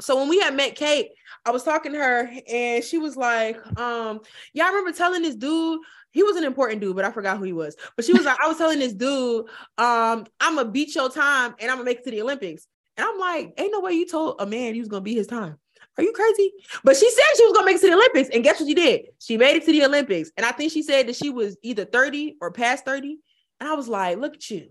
So 0.00 0.18
when 0.18 0.28
we 0.28 0.40
had 0.40 0.54
met 0.54 0.76
Kate, 0.76 1.08
I 1.44 1.50
was 1.50 1.64
talking 1.64 1.92
to 1.92 1.98
her, 1.98 2.30
and 2.50 2.82
she 2.82 2.98
was 2.98 3.16
like, 3.16 3.56
um, 3.78 4.20
yeah, 4.52 4.64
I 4.64 4.68
remember 4.68 4.92
telling 4.92 5.22
this 5.22 5.36
dude. 5.36 5.80
He 6.10 6.22
was 6.22 6.36
an 6.36 6.44
important 6.44 6.82
dude, 6.82 6.94
but 6.94 7.06
I 7.06 7.10
forgot 7.10 7.38
who 7.38 7.44
he 7.44 7.54
was. 7.54 7.74
But 7.96 8.04
she 8.04 8.12
was 8.12 8.26
like, 8.26 8.38
I 8.38 8.46
was 8.46 8.58
telling 8.58 8.78
this 8.78 8.92
dude, 8.92 9.46
um, 9.78 10.26
I'm 10.40 10.56
gonna 10.56 10.70
beat 10.70 10.94
your 10.94 11.08
time 11.08 11.54
and 11.58 11.70
I'm 11.70 11.78
gonna 11.78 11.86
make 11.86 12.00
it 12.00 12.04
to 12.04 12.10
the 12.10 12.20
Olympics. 12.20 12.66
And 12.96 13.06
I'm 13.06 13.18
like, 13.18 13.54
ain't 13.56 13.72
no 13.72 13.80
way 13.80 13.92
you 13.92 14.06
told 14.06 14.36
a 14.38 14.46
man 14.46 14.74
he 14.74 14.80
was 14.80 14.88
gonna 14.88 15.02
be 15.02 15.14
his 15.14 15.26
time. 15.26 15.56
Are 15.98 16.04
you 16.04 16.12
crazy? 16.12 16.52
But 16.84 16.96
she 16.96 17.10
said 17.10 17.22
she 17.36 17.44
was 17.44 17.52
gonna 17.52 17.66
make 17.66 17.76
it 17.76 17.80
to 17.80 17.88
the 17.88 17.94
Olympics, 17.94 18.30
and 18.30 18.42
guess 18.44 18.60
what 18.60 18.68
she 18.68 18.74
did? 18.74 19.06
She 19.18 19.36
made 19.36 19.56
it 19.56 19.64
to 19.66 19.72
the 19.72 19.84
Olympics, 19.84 20.30
and 20.36 20.46
I 20.46 20.52
think 20.52 20.72
she 20.72 20.82
said 20.82 21.06
that 21.08 21.16
she 21.16 21.30
was 21.30 21.56
either 21.62 21.84
30 21.84 22.36
or 22.40 22.50
past 22.50 22.84
30. 22.84 23.18
And 23.60 23.68
I 23.68 23.74
was 23.74 23.88
like, 23.88 24.18
look 24.18 24.34
at 24.34 24.50
you. 24.50 24.70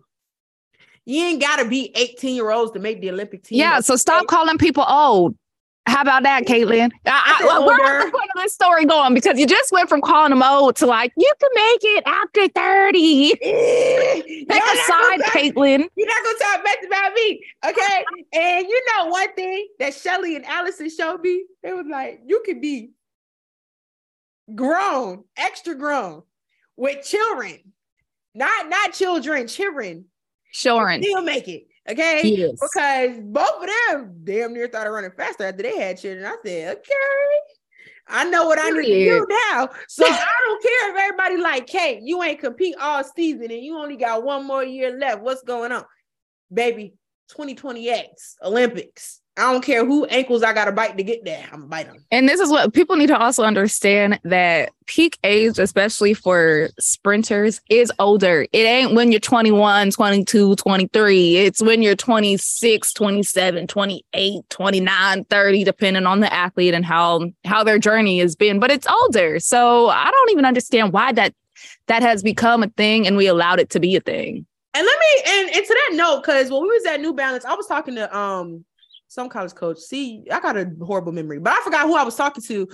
You 1.05 1.23
ain't 1.23 1.41
gotta 1.41 1.65
be 1.65 1.91
18 1.95 2.35
year 2.35 2.51
olds 2.51 2.71
to 2.73 2.79
make 2.79 3.01
the 3.01 3.09
Olympic 3.09 3.43
team. 3.43 3.59
Yeah, 3.59 3.79
so 3.79 3.95
stop 3.95 4.27
calling 4.27 4.57
people 4.57 4.83
old. 4.87 5.35
How 5.87 6.01
about 6.01 6.23
that, 6.23 6.45
Katelyn? 6.45 6.91
I, 7.05 7.39
I, 7.41 7.57
I 7.57 7.59
where's 7.59 8.05
the 8.05 8.11
point 8.11 8.29
of 8.35 8.43
this 8.43 8.53
story 8.53 8.85
going? 8.85 9.13
Because 9.13 9.39
you 9.39 9.47
just 9.47 9.71
went 9.71 9.89
from 9.89 10.01
calling 10.01 10.29
them 10.29 10.43
old 10.43 10.75
to 10.77 10.85
like, 10.85 11.11
you 11.17 11.33
can 11.39 11.49
make 11.55 11.79
it 11.83 12.03
after 12.05 12.47
30. 12.47 13.35
Take 13.41 14.63
a 14.63 14.77
side, 14.85 15.19
Katelyn. 15.21 15.87
You're 15.95 16.07
not 16.07 16.23
going 16.23 16.37
to 16.37 16.43
talk 16.43 16.63
bad 16.63 16.85
about 16.85 17.13
me. 17.13 17.43
Okay. 17.65 18.05
and 18.33 18.67
you 18.67 18.85
know 18.95 19.07
one 19.07 19.33
thing 19.33 19.67
that 19.79 19.93
Shelly 19.95 20.35
and 20.35 20.45
Allyson 20.45 20.89
showed 20.89 21.21
me? 21.21 21.45
They 21.63 21.73
was 21.73 21.87
like, 21.89 22.21
you 22.25 22.43
can 22.45 22.61
be 22.61 22.91
grown, 24.53 25.23
extra 25.35 25.75
grown 25.75 26.23
with 26.77 27.05
children. 27.05 27.59
Not 28.33 28.69
not 28.69 28.93
children, 28.93 29.47
children. 29.47 30.05
Sure. 30.51 30.93
Still 31.01 31.21
make 31.21 31.47
it. 31.47 31.67
Okay. 31.91 32.21
Yes. 32.23 32.51
Because 32.59 33.19
both 33.23 33.63
of 33.63 33.69
them 33.89 34.21
damn 34.23 34.53
near 34.53 34.67
started 34.67 34.91
running 34.91 35.11
faster 35.11 35.45
after 35.45 35.63
they 35.63 35.77
had 35.77 35.99
children. 35.99 36.25
I 36.25 36.37
said, 36.45 36.77
okay. 36.77 36.93
I 38.07 38.25
know 38.25 38.45
what 38.45 38.59
I 38.59 38.69
need 38.71 38.87
to 38.87 39.05
do 39.05 39.27
now. 39.29 39.69
So 39.87 40.05
I 40.05 40.33
don't 40.45 40.63
care 40.63 40.91
if 40.91 40.97
everybody 40.99 41.37
like, 41.37 41.67
Kate, 41.67 41.99
you 42.01 42.21
ain't 42.23 42.39
compete 42.39 42.75
all 42.79 43.03
season 43.03 43.51
and 43.51 43.63
you 43.63 43.77
only 43.77 43.95
got 43.95 44.23
one 44.23 44.45
more 44.45 44.63
year 44.63 44.97
left. 44.97 45.21
What's 45.21 45.43
going 45.43 45.71
on? 45.71 45.85
Baby, 46.51 46.93
2028 47.29 48.07
Olympics. 48.43 49.20
I 49.37 49.51
don't 49.51 49.63
care 49.63 49.85
who 49.85 50.05
ankles 50.07 50.43
I 50.43 50.51
got 50.53 50.65
to 50.65 50.73
bite 50.73 50.97
to 50.97 51.03
get 51.03 51.23
there. 51.23 51.47
I'm 51.53 51.67
bite 51.67 51.87
them. 51.87 52.03
And 52.11 52.27
this 52.27 52.41
is 52.41 52.49
what 52.49 52.73
people 52.73 52.97
need 52.97 53.07
to 53.07 53.17
also 53.17 53.43
understand 53.43 54.19
that 54.25 54.71
peak 54.87 55.17
age, 55.23 55.57
especially 55.57 56.13
for 56.13 56.69
sprinters, 56.79 57.61
is 57.69 57.93
older. 57.97 58.45
It 58.51 58.65
ain't 58.65 58.93
when 58.93 59.09
you're 59.11 59.21
21, 59.21 59.91
22, 59.91 60.55
23. 60.57 61.37
It's 61.37 61.61
when 61.61 61.81
you're 61.81 61.95
26, 61.95 62.93
27, 62.93 63.67
28, 63.67 64.49
29, 64.49 65.23
30, 65.23 65.63
depending 65.63 66.05
on 66.05 66.19
the 66.19 66.33
athlete 66.33 66.73
and 66.73 66.85
how 66.85 67.31
how 67.45 67.63
their 67.63 67.79
journey 67.79 68.19
has 68.19 68.35
been. 68.35 68.59
But 68.59 68.69
it's 68.69 68.87
older. 68.87 69.39
So 69.39 69.87
I 69.87 70.11
don't 70.11 70.31
even 70.31 70.45
understand 70.45 70.91
why 70.91 71.13
that 71.13 71.33
that 71.87 72.01
has 72.01 72.21
become 72.21 72.63
a 72.63 72.67
thing 72.67 73.07
and 73.07 73.15
we 73.15 73.27
allowed 73.27 73.61
it 73.61 73.69
to 73.71 73.79
be 73.79 73.95
a 73.95 74.01
thing. 74.01 74.45
And 74.73 74.85
let 74.85 74.99
me 74.99 75.23
and, 75.27 75.55
and 75.55 75.65
to 75.65 75.73
that 75.73 75.95
note, 75.95 76.21
because 76.21 76.51
when 76.51 76.61
we 76.61 76.67
was 76.67 76.85
at 76.85 76.99
New 76.99 77.13
Balance, 77.13 77.45
I 77.45 77.53
was 77.55 77.67
talking 77.67 77.95
to 77.95 78.17
um 78.17 78.65
some 79.11 79.27
college 79.27 79.53
coach. 79.53 79.77
See, 79.77 80.23
I 80.31 80.39
got 80.39 80.55
a 80.55 80.71
horrible 80.81 81.11
memory, 81.11 81.39
but 81.39 81.51
I 81.51 81.61
forgot 81.63 81.85
who 81.85 81.95
I 81.95 82.03
was 82.03 82.15
talking 82.15 82.43
to. 82.43 82.67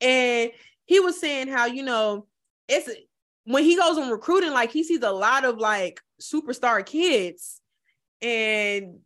And 0.00 0.50
he 0.86 0.98
was 0.98 1.20
saying 1.20 1.48
how, 1.48 1.66
you 1.66 1.84
know, 1.84 2.26
it's 2.68 2.90
when 3.44 3.62
he 3.62 3.76
goes 3.76 3.96
on 3.96 4.10
recruiting, 4.10 4.50
like 4.50 4.72
he 4.72 4.82
sees 4.82 5.02
a 5.02 5.12
lot 5.12 5.44
of 5.44 5.58
like 5.58 6.00
superstar 6.20 6.84
kids 6.84 7.60
and 8.20 8.96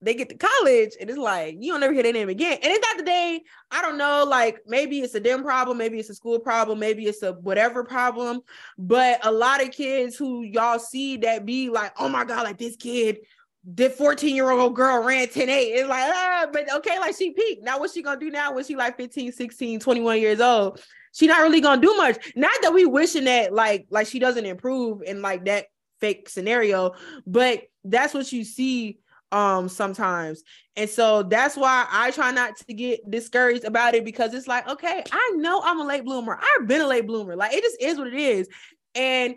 they 0.00 0.14
get 0.14 0.30
to 0.30 0.36
college 0.36 0.96
and 1.00 1.08
it's 1.08 1.18
like 1.18 1.56
you 1.60 1.70
don't 1.70 1.78
never 1.78 1.92
hear 1.92 2.02
their 2.02 2.12
name 2.12 2.28
again. 2.28 2.58
And 2.60 2.72
it's 2.72 2.88
not 2.88 2.96
the 2.96 3.04
day, 3.04 3.42
I 3.70 3.80
don't 3.80 3.96
know, 3.96 4.24
like 4.24 4.62
maybe 4.66 4.98
it's 5.00 5.14
a 5.14 5.20
dem 5.20 5.44
problem, 5.44 5.78
maybe 5.78 6.00
it's 6.00 6.10
a 6.10 6.14
school 6.14 6.40
problem, 6.40 6.80
maybe 6.80 7.06
it's 7.06 7.22
a 7.22 7.34
whatever 7.34 7.84
problem. 7.84 8.40
But 8.76 9.24
a 9.24 9.30
lot 9.30 9.62
of 9.62 9.70
kids 9.70 10.16
who 10.16 10.42
y'all 10.42 10.80
see 10.80 11.18
that 11.18 11.46
be 11.46 11.70
like, 11.70 11.92
oh 12.00 12.08
my 12.08 12.24
God, 12.24 12.42
like 12.42 12.58
this 12.58 12.74
kid 12.74 13.18
the 13.64 13.90
14 13.90 14.34
year 14.34 14.50
old 14.50 14.74
girl 14.74 15.04
ran 15.04 15.28
10 15.28 15.48
8 15.48 15.54
it's 15.54 15.88
like 15.88 16.10
ah 16.12 16.46
but 16.52 16.72
okay 16.74 16.98
like 16.98 17.16
she 17.16 17.30
peaked. 17.32 17.62
Now 17.62 17.78
what's 17.78 17.94
she 17.94 18.02
gonna 18.02 18.18
do 18.18 18.30
now 18.30 18.52
when 18.54 18.64
she 18.64 18.74
like 18.74 18.96
15 18.96 19.32
16 19.32 19.80
21 19.80 20.20
years 20.20 20.40
old? 20.40 20.80
She 21.12 21.26
not 21.26 21.42
really 21.42 21.60
gonna 21.60 21.80
do 21.80 21.94
much. 21.96 22.32
Not 22.34 22.50
that 22.62 22.74
we 22.74 22.86
wishing 22.86 23.24
that 23.24 23.52
like 23.52 23.86
like 23.90 24.08
she 24.08 24.18
doesn't 24.18 24.46
improve 24.46 25.02
in 25.02 25.22
like 25.22 25.44
that 25.44 25.66
fake 26.00 26.28
scenario 26.28 26.92
but 27.26 27.62
that's 27.84 28.12
what 28.12 28.32
you 28.32 28.42
see 28.42 28.98
um 29.30 29.68
sometimes. 29.68 30.42
And 30.74 30.90
so 30.90 31.22
that's 31.22 31.56
why 31.56 31.86
i 31.90 32.10
try 32.10 32.32
not 32.32 32.56
to 32.56 32.74
get 32.74 33.08
discouraged 33.08 33.64
about 33.64 33.94
it 33.94 34.04
because 34.04 34.34
it's 34.34 34.48
like 34.48 34.66
okay 34.68 35.04
i 35.12 35.32
know 35.36 35.62
i'm 35.64 35.80
a 35.80 35.84
late 35.84 36.04
bloomer. 36.04 36.36
I've 36.40 36.66
been 36.66 36.80
a 36.80 36.86
late 36.86 37.06
bloomer. 37.06 37.36
Like 37.36 37.52
it 37.52 37.62
just 37.62 37.80
is 37.80 37.96
what 37.96 38.08
it 38.08 38.14
is. 38.14 38.48
And 38.96 39.36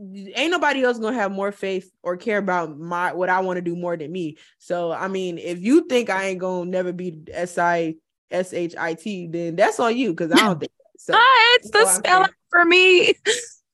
ain't 0.00 0.50
nobody 0.50 0.82
else 0.82 0.98
gonna 0.98 1.16
have 1.16 1.32
more 1.32 1.52
faith 1.52 1.90
or 2.02 2.16
care 2.16 2.38
about 2.38 2.78
my 2.78 3.12
what 3.12 3.28
I 3.28 3.40
want 3.40 3.58
to 3.58 3.62
do 3.62 3.76
more 3.76 3.96
than 3.96 4.10
me. 4.10 4.36
So 4.58 4.92
I 4.92 5.08
mean, 5.08 5.38
if 5.38 5.60
you 5.60 5.86
think 5.86 6.10
I 6.10 6.26
ain't 6.26 6.38
gonna 6.38 6.70
never 6.70 6.92
be 6.92 7.18
S 7.32 7.58
I 7.58 7.96
S 8.30 8.52
H 8.52 8.74
I 8.78 8.94
T, 8.94 9.26
then 9.26 9.56
that's 9.56 9.78
on 9.80 9.96
you 9.96 10.10
because 10.10 10.32
I 10.32 10.46
don't 10.46 10.60
think 10.60 10.72
so. 10.98 11.14
ah, 11.14 11.54
it's 11.56 11.70
the 11.70 11.86
spelling 11.86 12.30
for 12.50 12.64
me. 12.64 13.14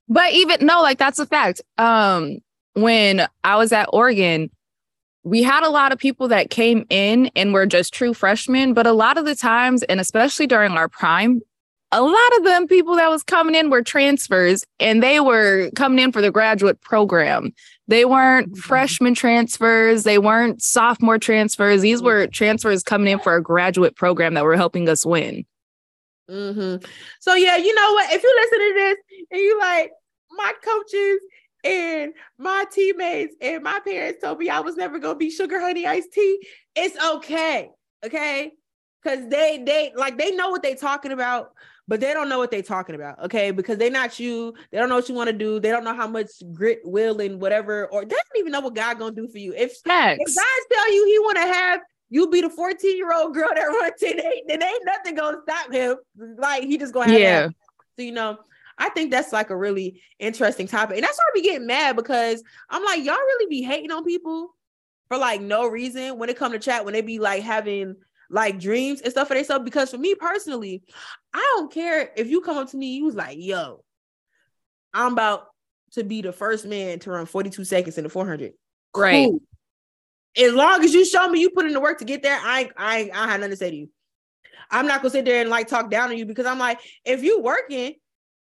But 0.09 0.33
even 0.35 0.65
no, 0.65 0.83
like 0.83 0.99
that's 0.99 1.19
a 1.19 1.27
fact. 1.27 1.61
Um, 1.79 2.39
when 2.75 3.27
I 3.43 3.57
was 3.57 3.73
at 3.73 3.89
Oregon, 3.93 4.51
we 5.25 5.43
had 5.43 5.65
a 5.65 5.69
lot 5.69 5.91
of 5.91 5.99
people 5.99 6.29
that 6.29 6.51
came 6.51 6.87
in 6.91 7.31
and 7.35 7.53
were 7.53 7.67
just 7.67 7.93
true 7.93 8.15
freshmen, 8.15 8.75
but 8.75 8.87
a 8.87 8.93
lot 8.93 9.19
of 9.19 9.25
the 9.25 9.35
times, 9.35 9.83
and 9.83 9.99
especially 9.99 10.47
during 10.47 10.73
our 10.73 10.89
prime, 10.89 11.41
a 11.97 12.03
lot 12.03 12.37
of 12.37 12.45
them 12.45 12.67
people 12.67 12.95
that 12.97 13.09
was 13.09 13.23
coming 13.23 13.55
in 13.55 13.71
were 13.71 13.83
transfers 13.83 14.65
and 14.79 15.03
they 15.03 15.19
were 15.19 15.71
coming 15.75 15.99
in 15.99 16.13
for 16.13 16.21
the 16.21 16.31
graduate 16.31 16.79
program. 16.83 17.55
They 17.89 18.05
weren't 18.05 18.51
mm-hmm. 18.51 18.61
freshman 18.61 19.15
transfers, 19.15 20.05
they 20.05 20.19
weren't 20.19 20.61
sophomore 20.61 21.19
transfers. 21.19 21.81
These 21.81 22.03
were 22.03 22.27
transfers 22.27 22.83
coming 22.83 23.11
in 23.11 23.19
for 23.19 23.35
a 23.35 23.43
graduate 23.43 23.97
program 23.97 24.35
that 24.35 24.45
were 24.45 24.57
helping 24.57 24.91
us 24.91 25.07
win. 25.07 25.47
Mm-hmm. 26.31 26.85
So 27.21 27.35
yeah, 27.35 27.57
you 27.57 27.75
know 27.75 27.93
what? 27.95 28.13
If 28.13 28.23
you 28.23 28.37
listen 28.43 28.59
to 28.59 28.75
this 28.75 28.97
and 29.31 29.41
you 29.41 29.59
like 29.59 29.93
my 30.33 30.53
coaches 30.63 31.21
and 31.65 32.13
my 32.37 32.67
teammates 32.71 33.35
and 33.41 33.63
my 33.63 33.81
parents 33.81 34.21
told 34.21 34.39
me 34.39 34.51
I 34.51 34.61
was 34.61 34.77
never 34.77 34.99
gonna 34.99 35.17
be 35.17 35.31
sugar 35.31 35.59
honey 35.59 35.87
iced 35.87 36.13
tea. 36.13 36.47
It's 36.75 37.03
okay, 37.03 37.71
okay, 38.05 38.53
because 39.03 39.29
they 39.31 39.63
they 39.65 39.93
like 39.97 40.19
they 40.19 40.33
know 40.33 40.51
what 40.51 40.63
they 40.63 40.75
talking 40.75 41.13
about, 41.13 41.53
but 41.89 42.01
they 42.01 42.13
don't 42.13 42.29
know 42.29 42.39
what 42.39 42.51
they're 42.51 42.63
talking 42.63 42.95
about, 42.95 43.25
okay? 43.25 43.51
Because 43.51 43.79
they're 43.79 43.91
not 43.91 44.19
you. 44.19 44.55
They 44.71 44.79
don't 44.79 44.89
know 44.89 44.97
what 44.97 45.09
you 45.09 45.15
want 45.15 45.29
to 45.29 45.37
do. 45.37 45.61
They 45.61 45.71
don't 45.71 45.85
know 45.85 45.95
how 45.95 46.09
much 46.09 46.31
grit, 46.53 46.81
will, 46.85 47.21
and 47.21 47.41
whatever, 47.41 47.87
or 47.87 48.05
they 48.05 48.15
don't 48.15 48.39
even 48.39 48.53
know 48.53 48.61
what 48.61 48.75
God 48.75 48.99
gonna 48.99 49.15
do 49.15 49.29
for 49.29 49.39
you. 49.39 49.53
If, 49.55 49.73
if 50.21 50.35
God 50.35 50.77
tell 50.77 50.93
you 50.93 51.07
He 51.07 51.19
want 51.21 51.37
to 51.37 51.43
have 51.43 51.81
you 52.09 52.29
be 52.31 52.41
the 52.41 52.51
14 52.51 52.97
year 52.97 53.13
old 53.13 53.35
girl 53.35 53.49
that 53.55 53.65
runs 53.65 54.03
in, 54.03 54.17
then 54.47 54.63
ain't 54.63 54.85
nothing 54.85 55.15
gonna 55.15 55.39
stop 55.43 55.73
him. 55.73 55.97
Like 56.39 56.63
he 56.65 56.79
just 56.79 56.95
gonna 56.95 57.11
have 57.11 57.21
yeah. 57.21 57.49
So 57.97 58.03
you 58.03 58.13
know, 58.13 58.39
I 58.79 58.91
think 58.91 59.11
that's 59.11 59.33
like 59.33 59.51
a 59.51 59.57
really 59.57 60.03
interesting 60.19 60.69
topic. 60.69 60.97
And 60.97 61.05
that's 61.05 61.19
why 61.19 61.25
I 61.29 61.31
be 61.35 61.43
getting 61.43 61.67
mad 61.67 61.97
because 61.97 62.43
I'm 62.71 62.85
like, 62.85 63.05
y'all 63.05 63.15
really 63.15 63.49
be 63.49 63.63
hating 63.63 63.91
on 63.91 64.05
people 64.05 64.55
for 65.09 65.17
like 65.17 65.41
no 65.41 65.67
reason 65.67 66.19
when 66.19 66.29
it 66.29 66.37
come 66.37 66.53
to 66.53 66.59
chat, 66.59 66.85
when 66.85 66.95
they 66.95 67.01
be 67.01 67.19
like 67.19 67.43
having 67.43 67.97
like 68.31 68.59
dreams 68.59 69.01
and 69.01 69.11
stuff 69.11 69.29
for 69.29 69.35
themselves. 69.35 69.65
Because 69.65 69.91
for 69.91 69.99
me 69.99 70.15
personally, 70.15 70.83
I 71.33 71.55
don't 71.57 71.73
care 71.73 72.11
if 72.17 72.29
you 72.29 72.41
come 72.41 72.59
up 72.59 72.71
to 72.71 72.77
me, 72.77 72.97
you 72.97 73.05
was 73.05 73.15
like, 73.15 73.39
yo, 73.39 73.85
I'm 74.93 75.13
about 75.13 75.47
to 75.93 76.05
be 76.05 76.23
the 76.23 76.33
first 76.33 76.67
man 76.67 76.99
to 77.01 77.11
run 77.11 77.27
42 77.27 77.65
seconds 77.65 77.99
in 77.99 78.05
the 78.05 78.11
400. 78.11 78.53
Great. 78.93 79.27
Cool. 79.27 79.41
As 80.37 80.53
long 80.53 80.85
as 80.85 80.93
you 80.93 81.05
show 81.05 81.29
me 81.29 81.41
you 81.41 81.51
put 81.51 81.67
in 81.67 81.73
the 81.73 81.81
work 81.81 81.99
to 81.99 82.05
get 82.05 82.23
there, 82.23 82.39
I 82.39 82.71
I 82.77 83.11
I 83.15 83.29
have 83.29 83.41
nothing 83.41 83.51
to 83.51 83.57
say 83.57 83.71
to 83.71 83.77
you. 83.77 83.91
I'm 84.71 84.87
not 84.87 85.01
gonna 85.01 85.11
sit 85.11 85.25
there 85.25 85.41
and 85.41 85.51
like 85.51 85.69
talk 85.69 85.91
down 85.91 86.11
on 86.11 86.19
you 86.19 86.27
because 86.27 86.47
I'm 86.47 86.59
like, 86.59 86.81
if 87.05 87.23
you 87.23 87.41
working, 87.41 87.95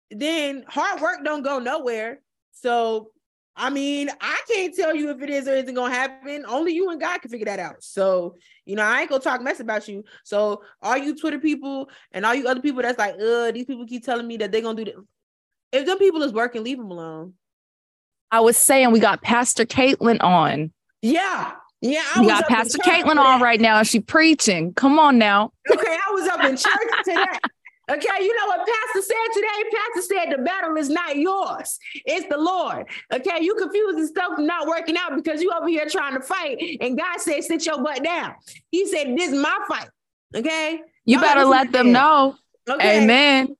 then 0.09 0.63
hard 0.67 1.01
work 1.01 1.23
don't 1.23 1.43
go 1.43 1.59
nowhere. 1.59 2.21
So 2.53 3.11
I 3.55 3.69
mean, 3.69 4.09
I 4.19 4.41
can't 4.47 4.75
tell 4.75 4.93
you 4.95 5.09
if 5.11 5.21
it 5.21 5.29
is 5.29 5.47
or 5.47 5.53
isn't 5.53 5.73
gonna 5.73 5.93
happen. 5.93 6.45
Only 6.47 6.73
you 6.73 6.89
and 6.89 6.99
God 6.99 7.21
can 7.21 7.31
figure 7.31 7.45
that 7.45 7.59
out. 7.59 7.81
So, 7.83 8.35
you 8.65 8.75
know, 8.75 8.83
I 8.83 9.01
ain't 9.01 9.09
gonna 9.09 9.21
talk 9.21 9.41
mess 9.41 9.59
about 9.59 9.87
you. 9.87 10.03
So, 10.23 10.61
all 10.81 10.97
you 10.97 11.15
Twitter 11.15 11.39
people 11.39 11.89
and 12.11 12.25
all 12.25 12.35
you 12.35 12.47
other 12.47 12.61
people 12.61 12.81
that's 12.81 12.99
like, 12.99 13.15
uh, 13.15 13.51
these 13.51 13.65
people 13.65 13.85
keep 13.85 14.03
telling 14.03 14.27
me 14.27 14.37
that 14.37 14.51
they're 14.51 14.61
gonna 14.61 14.83
do 14.83 14.85
this. 14.85 14.95
If 15.71 15.85
them 15.85 15.97
people 15.97 16.23
is 16.23 16.33
working, 16.33 16.63
leave 16.63 16.77
them 16.77 16.91
alone. 16.91 17.33
I 18.31 18.41
was 18.41 18.57
saying 18.57 18.91
we 18.91 18.99
got 18.99 19.21
Pastor 19.21 19.65
Katelyn 19.65 20.21
on. 20.21 20.73
Yeah. 21.01 21.53
Yeah, 21.81 22.01
I 22.15 22.21
we 22.21 22.27
got 22.27 22.47
Pastor 22.47 22.79
Katelyn 22.79 23.17
on 23.17 23.41
right 23.41 23.61
now. 23.61 23.83
She 23.83 23.99
preaching. 23.99 24.73
Come 24.73 24.97
on 24.97 25.17
now. 25.17 25.51
Okay, 25.71 25.97
I 26.07 26.11
was 26.13 26.27
up 26.27 26.43
in 26.43 26.57
church 26.57 27.03
today. 27.03 27.23
Okay, 27.89 28.23
you 28.23 28.35
know 28.35 28.47
what 28.47 28.59
Pastor 28.59 29.01
said 29.01 29.33
today? 29.33 29.69
Pastor 29.71 30.01
said 30.01 30.37
the 30.37 30.43
battle 30.43 30.75
is 30.75 30.89
not 30.89 31.15
yours, 31.17 31.77
it's 32.05 32.27
the 32.29 32.37
Lord. 32.37 32.87
Okay, 33.13 33.39
you 33.41 33.55
confusing 33.55 34.07
stuff 34.07 34.39
not 34.39 34.67
working 34.67 34.97
out 34.97 35.15
because 35.15 35.41
you 35.41 35.51
over 35.51 35.67
here 35.67 35.87
trying 35.89 36.15
to 36.15 36.21
fight, 36.21 36.57
and 36.81 36.97
God 36.97 37.19
said, 37.19 37.43
sit 37.43 37.65
your 37.65 37.81
butt 37.83 38.03
down. 38.03 38.33
He 38.71 38.87
said, 38.87 39.15
This 39.17 39.31
is 39.31 39.39
my 39.39 39.57
fight. 39.67 39.89
Okay. 40.35 40.81
You 41.05 41.17
Y'all 41.17 41.21
better 41.21 41.45
let 41.45 41.71
them 41.71 41.91
know. 41.91 42.35
Okay. 42.67 43.03
Amen. 43.03 43.55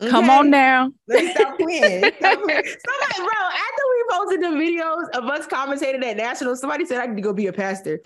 Okay. 0.00 0.10
Come 0.10 0.30
on 0.30 0.50
now. 0.50 0.92
Let's 1.06 1.30
stop 1.38 1.56
playing. 1.58 2.04
Stop 2.18 2.42
playing. 2.42 2.64
Somebody, 2.64 3.18
bro, 3.18 3.42
after 3.52 3.82
we 3.90 4.04
posted 4.10 4.42
the 4.42 4.46
videos 4.48 5.08
of 5.10 5.24
us 5.24 5.46
commentating 5.46 6.04
at 6.04 6.16
National, 6.16 6.56
somebody 6.56 6.84
said 6.84 6.98
I 6.98 7.06
need 7.06 7.16
to 7.16 7.22
go 7.22 7.32
be 7.32 7.46
a 7.46 7.52
pastor. 7.52 8.00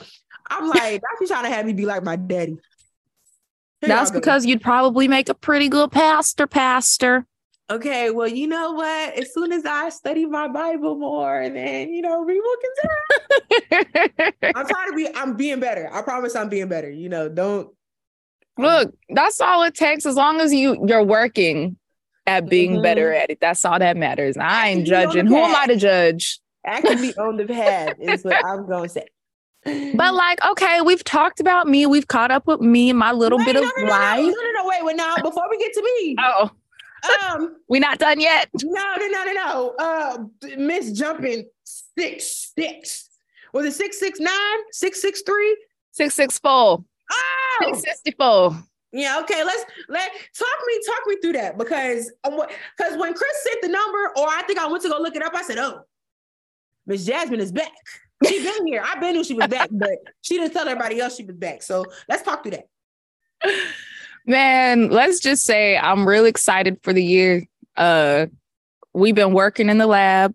I'm 0.49 0.69
like, 0.69 1.03
that's 1.21 1.31
trying 1.31 1.45
to 1.45 1.51
have 1.51 1.64
me 1.64 1.73
be 1.73 1.87
like 1.87 2.05
my 2.05 2.17
daddy. 2.17 2.59
That's 3.83 4.11
because 4.11 4.47
you'd 4.47 4.62
probably 4.62 5.07
make 5.07 5.29
a 5.29 5.35
pretty 5.35 5.69
good 5.69 5.93
pastor, 5.93 6.47
pastor. 6.47 7.27
Okay, 7.69 8.11
well, 8.11 8.29
you 8.29 8.47
know 8.47 8.73
what? 8.73 9.19
As 9.19 9.35
soon 9.35 9.53
as 9.53 9.65
I 9.65 9.89
study 9.89 10.25
my 10.25 10.49
Bible 10.49 10.97
more, 10.97 11.49
then 11.49 11.93
you 11.93 12.01
know 12.01 12.23
we 12.23 12.41
will 12.41 12.57
consider. 13.71 14.33
I'm 14.55 14.67
trying 14.67 14.91
to 14.91 14.97
be. 14.97 15.09
I'm 15.15 15.37
being 15.37 15.61
better. 15.61 15.89
I 15.93 16.03
promise. 16.03 16.37
I'm 16.37 16.49
being 16.49 16.69
better. 16.69 16.91
You 16.91 17.09
know, 17.09 17.29
don't 17.29 17.71
look. 18.57 18.95
That's 19.09 19.41
all 19.41 19.65
it 19.65 19.75
takes. 19.75 20.07
As 20.07 20.15
long 20.15 20.41
as 20.41 20.55
you 20.55 20.87
you're 20.87 21.03
working 21.03 21.77
at 22.27 22.49
being 22.49 22.75
mm-hmm. 22.75 22.83
better 22.83 23.12
at 23.12 23.31
it. 23.31 23.39
That's 23.41 23.65
all 23.65 23.79
that 23.79 23.97
matters. 23.97 24.37
I 24.37 24.69
ain't 24.69 24.87
judging. 24.87 25.27
Who 25.27 25.37
am 25.37 25.55
I 25.55 25.67
to 25.67 25.77
judge? 25.77 26.41
I 26.65 26.81
can 26.81 27.01
be 27.01 27.15
on 27.15 27.37
the 27.37 27.45
path 27.47 27.95
is 28.01 28.25
what 28.25 28.45
I'm 28.45 28.67
going 28.67 28.85
to 28.85 28.89
say. 28.89 29.07
But 29.95 30.15
like, 30.15 30.45
okay, 30.45 30.81
we've 30.81 31.05
talked 31.05 31.41
about 31.41 31.67
me. 31.67 31.87
We've 31.87 32.09
caught 32.09 32.31
up 32.31 32.47
with 32.47 32.61
me 32.61 32.91
and 32.91 32.99
my 32.99 33.13
little 33.13 33.39
wait, 33.39 33.47
bit 33.47 33.55
no, 33.57 33.63
of 33.63 33.73
no, 33.79 33.85
life. 33.85 34.21
No, 34.21 34.27
no, 34.27 34.31
no, 34.31 34.53
no, 34.63 34.69
wait, 34.69 34.85
wait. 34.85 34.97
Now, 34.97 35.17
before 35.17 35.49
we 35.51 35.59
get 35.59 35.73
to 35.75 35.83
me. 35.83 36.17
Oh. 36.19 36.51
Um, 37.31 37.57
we 37.69 37.79
not 37.79 37.99
done 37.99 38.21
yet. 38.21 38.49
No, 38.63 38.95
no, 38.99 39.07
no, 39.09 39.25
no, 39.25 39.33
no. 39.33 39.75
Uh, 39.79 40.19
Miss 40.57 40.93
Jumping 40.93 41.49
six 41.65 42.53
six. 42.57 43.11
Was 43.53 43.67
it 43.67 43.73
six 43.73 43.99
six 43.99 44.21
nine? 44.21 44.59
Six 44.71 45.01
six 45.01 45.23
three? 45.23 45.57
Six 45.93 46.15
six 46.15 46.39
four. 46.39 46.85
Oh, 47.11 47.59
six 47.61 47.83
sixty 47.83 48.13
four. 48.13 48.57
Yeah, 48.93 49.19
okay. 49.21 49.45
Let's 49.45 49.65
let 49.89 50.11
talk 50.37 50.59
me 50.67 50.81
talk 50.87 51.01
me 51.07 51.17
through 51.21 51.35
that 51.35 51.59
because 51.59 52.11
because 52.23 52.95
uh, 52.95 52.99
when 52.99 53.15
Chris 53.15 53.43
sent 53.43 53.63
the 53.63 53.69
number, 53.69 54.11
or 54.17 54.29
I 54.29 54.43
think 54.47 54.59
I 54.59 54.67
went 54.67 54.83
to 54.85 54.89
go 54.89 54.99
look 54.99 55.17
it 55.17 55.23
up, 55.23 55.35
I 55.35 55.43
said, 55.43 55.59
"Oh, 55.59 55.83
Miss 56.87 57.05
Jasmine 57.05 57.41
is 57.41 57.53
back." 57.53 57.73
She 58.25 58.43
been 58.43 58.67
here. 58.67 58.83
I've 58.85 59.01
been 59.01 59.15
knew 59.15 59.25
she 59.25 59.35
was 59.35 59.47
back, 59.49 59.69
but 59.71 59.99
she 60.23 60.39
didn't 60.39 60.53
tell 60.53 60.69
everybody 60.69 61.01
else 61.01 61.17
she 61.17 61.25
was 61.25 61.37
back. 61.37 61.63
So 61.63 61.85
let's 62.09 62.23
talk 62.23 62.43
through 62.43 62.53
that. 62.53 62.69
Man, 64.27 64.91
let's 64.91 65.21
just 65.21 65.45
say 65.45 65.77
I'm 65.77 66.09
really 66.09 66.31
excited 66.31 66.79
for 66.83 66.93
the 66.93 67.05
year. 67.05 67.45
Uh 67.77 68.27
we've 68.95 69.15
been 69.15 69.35
working 69.35 69.69
in 69.69 69.79
the 69.79 69.87
lab. 69.87 70.35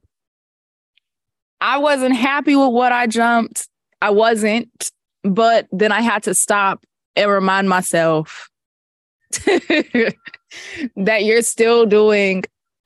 I 1.60 1.80
wasn't 1.80 2.16
happy 2.16 2.56
with 2.56 2.72
what 2.72 2.92
I 2.92 3.08
jumped. 3.08 3.68
I 4.02 4.12
wasn't, 4.12 4.92
but 5.24 5.68
then 5.72 5.92
I 5.92 6.02
had 6.02 6.24
to 6.24 6.34
stop 6.34 6.86
and 7.16 7.30
remind 7.30 7.70
myself 7.70 8.50
that 9.32 10.16
you're 11.24 11.42
still 11.42 11.86
doing 11.86 12.44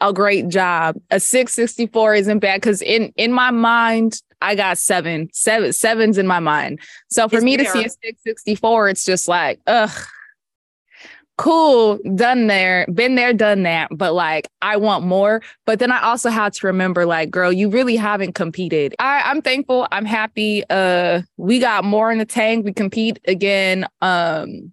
a 0.10 0.14
great 0.14 0.48
job. 0.50 0.96
A 1.12 1.20
664 1.20 2.16
isn't 2.16 2.40
bad 2.40 2.62
because 2.62 2.82
in 2.82 3.12
in 3.16 3.32
my 3.32 3.52
mind, 3.52 4.22
I 4.42 4.56
got 4.56 4.78
seven, 4.78 5.30
seven, 5.34 5.74
sevens 5.74 6.18
in 6.18 6.28
my 6.28 6.40
mind. 6.40 6.80
So 7.10 7.28
for 7.28 7.38
it's 7.38 7.46
me 7.46 7.58
to 7.58 7.66
see 7.66 7.86
a 7.86 7.90
664, 7.90 8.90
it's 8.90 9.06
just 9.06 9.28
like, 9.28 9.60
ugh, 9.68 9.92
cool, 11.38 12.00
done 12.16 12.48
there, 12.48 12.86
been 12.94 13.16
there, 13.16 13.34
done 13.34 13.64
that. 13.64 13.90
But 13.92 14.14
like, 14.14 14.48
I 14.62 14.78
want 14.78 15.06
more. 15.06 15.42
But 15.66 15.80
then 15.80 15.92
I 15.92 16.02
also 16.02 16.30
had 16.30 16.54
to 16.54 16.68
remember, 16.68 17.06
like, 17.06 17.30
girl, 17.30 17.52
you 17.52 17.70
really 17.70 17.96
haven't 17.96 18.34
competed. 18.34 18.96
I, 19.00 19.22
I'm 19.26 19.42
thankful. 19.42 19.88
I'm 19.92 20.06
happy. 20.06 20.64
Uh, 20.70 21.22
we 21.38 21.60
got 21.60 21.84
more 21.84 22.12
in 22.12 22.20
the 22.20 22.26
tank. 22.26 22.66
We 22.66 22.74
compete 22.74 23.20
again 23.28 23.88
um 24.02 24.72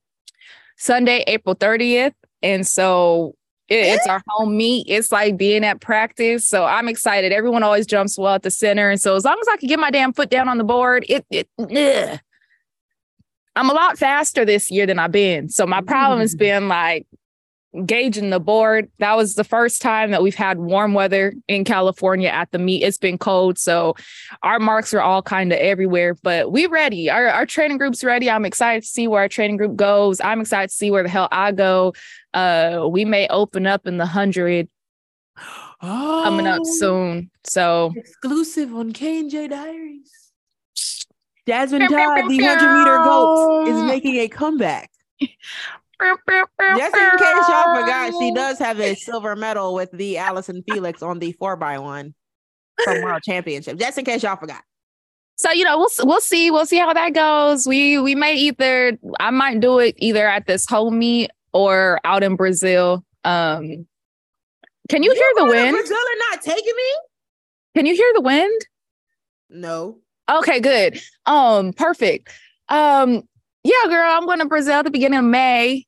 Sunday, 0.76 1.22
April 1.28 1.54
30th. 1.54 2.14
And 2.42 2.66
so 2.66 3.36
it, 3.72 3.94
it's 3.94 4.06
our 4.06 4.22
home 4.28 4.56
meet. 4.56 4.86
It's 4.88 5.10
like 5.10 5.36
being 5.36 5.64
at 5.64 5.80
practice. 5.80 6.46
So 6.46 6.64
I'm 6.64 6.88
excited. 6.88 7.32
Everyone 7.32 7.62
always 7.62 7.86
jumps 7.86 8.18
well 8.18 8.34
at 8.34 8.42
the 8.42 8.50
center. 8.50 8.90
And 8.90 9.00
so 9.00 9.16
as 9.16 9.24
long 9.24 9.38
as 9.40 9.48
I 9.48 9.56
can 9.56 9.68
get 9.68 9.78
my 9.78 9.90
damn 9.90 10.12
foot 10.12 10.30
down 10.30 10.48
on 10.48 10.58
the 10.58 10.64
board, 10.64 11.04
it, 11.08 11.24
it 11.30 11.48
ugh. 11.58 12.20
I'm 13.54 13.68
a 13.68 13.74
lot 13.74 13.98
faster 13.98 14.44
this 14.44 14.70
year 14.70 14.86
than 14.86 14.98
I've 14.98 15.12
been. 15.12 15.48
So 15.48 15.66
my 15.66 15.82
problem 15.82 16.20
has 16.20 16.34
mm. 16.34 16.38
been 16.38 16.68
like 16.68 17.06
gauging 17.86 18.30
the 18.30 18.40
board. 18.40 18.90
That 18.98 19.16
was 19.16 19.34
the 19.34 19.44
first 19.44 19.80
time 19.80 20.10
that 20.10 20.22
we've 20.22 20.34
had 20.34 20.58
warm 20.58 20.94
weather 20.94 21.32
in 21.48 21.64
California 21.64 22.28
at 22.28 22.50
the 22.50 22.58
meet. 22.58 22.82
It's 22.82 22.98
been 22.98 23.18
cold. 23.18 23.58
So 23.58 23.94
our 24.42 24.58
marks 24.58 24.92
are 24.92 25.00
all 25.00 25.22
kind 25.22 25.52
of 25.52 25.58
everywhere, 25.58 26.14
but 26.22 26.52
we 26.52 26.66
ready. 26.66 27.10
Our, 27.10 27.28
our 27.28 27.46
training 27.46 27.78
group's 27.78 28.04
ready. 28.04 28.30
I'm 28.30 28.44
excited 28.44 28.82
to 28.82 28.88
see 28.88 29.08
where 29.08 29.22
our 29.22 29.28
training 29.28 29.56
group 29.56 29.76
goes. 29.76 30.20
I'm 30.20 30.40
excited 30.40 30.68
to 30.68 30.76
see 30.76 30.90
where 30.90 31.02
the 31.02 31.08
hell 31.08 31.28
I 31.30 31.52
go. 31.52 31.94
Uh, 32.34 32.86
we 32.90 33.04
may 33.04 33.28
open 33.28 33.66
up 33.66 33.86
in 33.86 33.98
the 33.98 34.06
hundred 34.06 34.68
oh, 35.82 36.22
coming 36.24 36.46
up 36.46 36.60
oh. 36.64 36.78
soon. 36.78 37.30
So 37.44 37.92
exclusive 37.96 38.74
on 38.74 38.92
K 38.92 39.20
and 39.20 39.30
J 39.30 39.48
Diaries. 39.48 40.10
Jasmine 41.46 41.88
Todd, 41.88 42.30
the 42.30 42.40
100 42.40 42.78
meter 42.78 42.98
goat, 43.02 43.66
is 43.66 43.82
making 43.82 44.16
a 44.16 44.28
comeback. 44.28 44.90
Just 45.20 46.96
in 46.96 47.10
case 47.18 47.48
y'all 47.48 47.80
forgot, 47.80 48.12
she 48.18 48.32
does 48.32 48.58
have 48.58 48.80
a 48.80 48.94
silver 48.94 49.36
medal 49.36 49.74
with 49.74 49.90
the 49.92 50.18
Allyson 50.18 50.62
Felix 50.68 51.02
on 51.02 51.18
the 51.18 51.32
four 51.32 51.56
by 51.56 51.78
one 51.78 52.14
from 52.84 53.02
World 53.02 53.22
Championship. 53.26 53.78
Just 53.78 53.98
in 53.98 54.04
case 54.04 54.22
y'all 54.22 54.36
forgot. 54.36 54.62
So 55.36 55.50
you 55.50 55.64
know, 55.64 55.78
we'll 55.78 55.90
we'll 56.04 56.20
see. 56.20 56.50
We'll 56.50 56.66
see 56.66 56.78
how 56.78 56.92
that 56.92 57.14
goes. 57.14 57.66
We 57.66 57.98
we 57.98 58.14
may 58.14 58.34
either 58.34 58.98
I 59.18 59.30
might 59.30 59.60
do 59.60 59.78
it 59.78 59.94
either 59.98 60.28
at 60.28 60.46
this 60.46 60.66
home 60.66 60.98
meet 60.98 61.30
or 61.52 62.00
out 62.04 62.22
in 62.22 62.36
Brazil. 62.36 63.04
Um, 63.24 63.86
can 64.88 65.02
you, 65.02 65.10
you 65.10 65.14
hear 65.14 65.32
the 65.36 65.44
wind? 65.46 65.76
Brazil 65.76 65.96
are 65.96 66.30
not 66.30 66.42
taking 66.42 66.74
me. 66.76 66.92
Can 67.76 67.86
you 67.86 67.94
hear 67.94 68.10
the 68.14 68.20
wind? 68.20 68.66
No. 69.48 69.98
Okay, 70.30 70.60
good. 70.60 71.00
Um, 71.26 71.72
perfect. 71.72 72.28
Um, 72.68 73.22
yeah, 73.64 73.88
girl, 73.88 74.10
I'm 74.10 74.26
going 74.26 74.40
to 74.40 74.46
Brazil 74.46 74.74
at 74.74 74.84
the 74.84 74.90
beginning 74.90 75.18
of 75.18 75.24
May. 75.24 75.86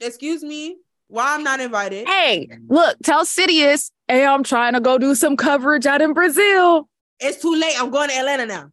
Excuse 0.00 0.42
me. 0.42 0.76
Why 1.08 1.34
I'm 1.34 1.44
not 1.44 1.60
invited? 1.60 2.08
Hey, 2.08 2.48
look, 2.68 2.96
tell 3.02 3.24
Citius, 3.24 3.90
hey, 4.08 4.24
I'm 4.26 4.42
trying 4.42 4.72
to 4.72 4.80
go 4.80 4.98
do 4.98 5.14
some 5.14 5.36
coverage 5.36 5.86
out 5.86 6.00
in 6.00 6.12
Brazil. 6.12 6.88
It's 7.20 7.40
too 7.40 7.54
late. 7.54 7.80
I'm 7.80 7.90
going 7.90 8.08
to 8.08 8.16
Atlanta 8.16 8.46
now. 8.46 8.70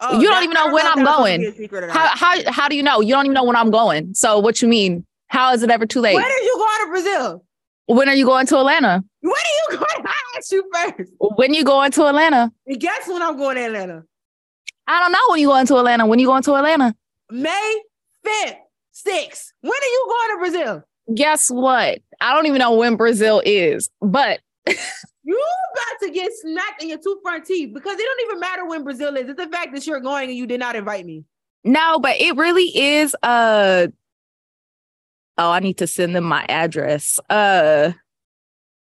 Oh, 0.00 0.20
you 0.20 0.28
don't 0.28 0.44
even 0.44 0.54
know 0.54 0.72
when 0.72 0.86
I'm 0.86 1.04
going. 1.04 1.52
How, 1.90 2.16
how 2.16 2.52
how 2.52 2.68
do 2.68 2.76
you 2.76 2.84
know? 2.84 3.00
You 3.00 3.14
don't 3.14 3.26
even 3.26 3.34
know 3.34 3.44
when 3.44 3.56
I'm 3.56 3.70
going. 3.70 4.14
So 4.14 4.38
what 4.38 4.62
you 4.62 4.68
mean? 4.68 5.04
How 5.28 5.52
is 5.52 5.62
it 5.62 5.70
ever 5.70 5.86
too 5.86 6.00
late? 6.00 6.14
When 6.14 6.24
are 6.24 6.28
you 6.28 6.54
going 6.56 6.80
to 6.80 6.86
Brazil? 6.90 7.44
When 7.86 8.08
are 8.08 8.14
you 8.14 8.24
going 8.26 8.46
to 8.46 8.58
Atlanta? 8.58 9.02
When 9.20 9.32
are 9.32 9.72
you 9.72 9.78
going? 9.78 10.06
I 10.06 10.14
asked 10.36 10.52
you 10.52 10.70
first. 10.72 11.12
When 11.18 11.54
you 11.54 11.64
going 11.64 11.90
to 11.92 12.06
Atlanta? 12.06 12.50
And 12.66 12.80
guess 12.80 13.08
when 13.08 13.22
I'm 13.22 13.36
going 13.36 13.56
to 13.56 13.64
Atlanta? 13.64 14.04
I 14.86 15.00
don't 15.00 15.12
know 15.12 15.18
when 15.28 15.40
you 15.40 15.48
going 15.48 15.66
to 15.66 15.76
Atlanta. 15.76 16.06
When 16.06 16.18
you 16.18 16.26
going 16.26 16.42
to 16.42 16.54
Atlanta? 16.54 16.94
May 17.30 17.80
5th, 18.26 18.56
6th. 19.06 19.44
When 19.60 19.72
are 19.72 19.92
you 19.92 20.06
going 20.08 20.30
to 20.30 20.38
Brazil? 20.38 20.82
Guess 21.14 21.50
what? 21.50 22.00
I 22.20 22.34
don't 22.34 22.46
even 22.46 22.58
know 22.58 22.74
when 22.74 22.96
Brazil 22.96 23.42
is, 23.44 23.88
but 24.00 24.40
you 24.66 25.42
about 25.72 26.06
to 26.06 26.10
get 26.10 26.30
smacked 26.34 26.82
in 26.82 26.90
your 26.90 26.98
two 26.98 27.18
front 27.22 27.44
teeth 27.46 27.72
because 27.72 27.98
it 27.98 28.02
don't 28.02 28.20
even 28.28 28.40
matter 28.40 28.66
when 28.66 28.84
Brazil 28.84 29.16
is. 29.16 29.28
It's 29.28 29.42
the 29.42 29.48
fact 29.48 29.74
that 29.74 29.86
you're 29.86 30.00
going 30.00 30.28
and 30.28 30.36
you 30.36 30.46
did 30.46 30.60
not 30.60 30.76
invite 30.76 31.06
me. 31.06 31.24
No, 31.64 31.98
but 31.98 32.16
it 32.20 32.36
really 32.36 32.76
is 32.76 33.16
uh 33.22 33.88
oh, 35.38 35.50
I 35.50 35.60
need 35.60 35.78
to 35.78 35.86
send 35.86 36.14
them 36.14 36.24
my 36.24 36.44
address. 36.48 37.18
Uh 37.30 37.92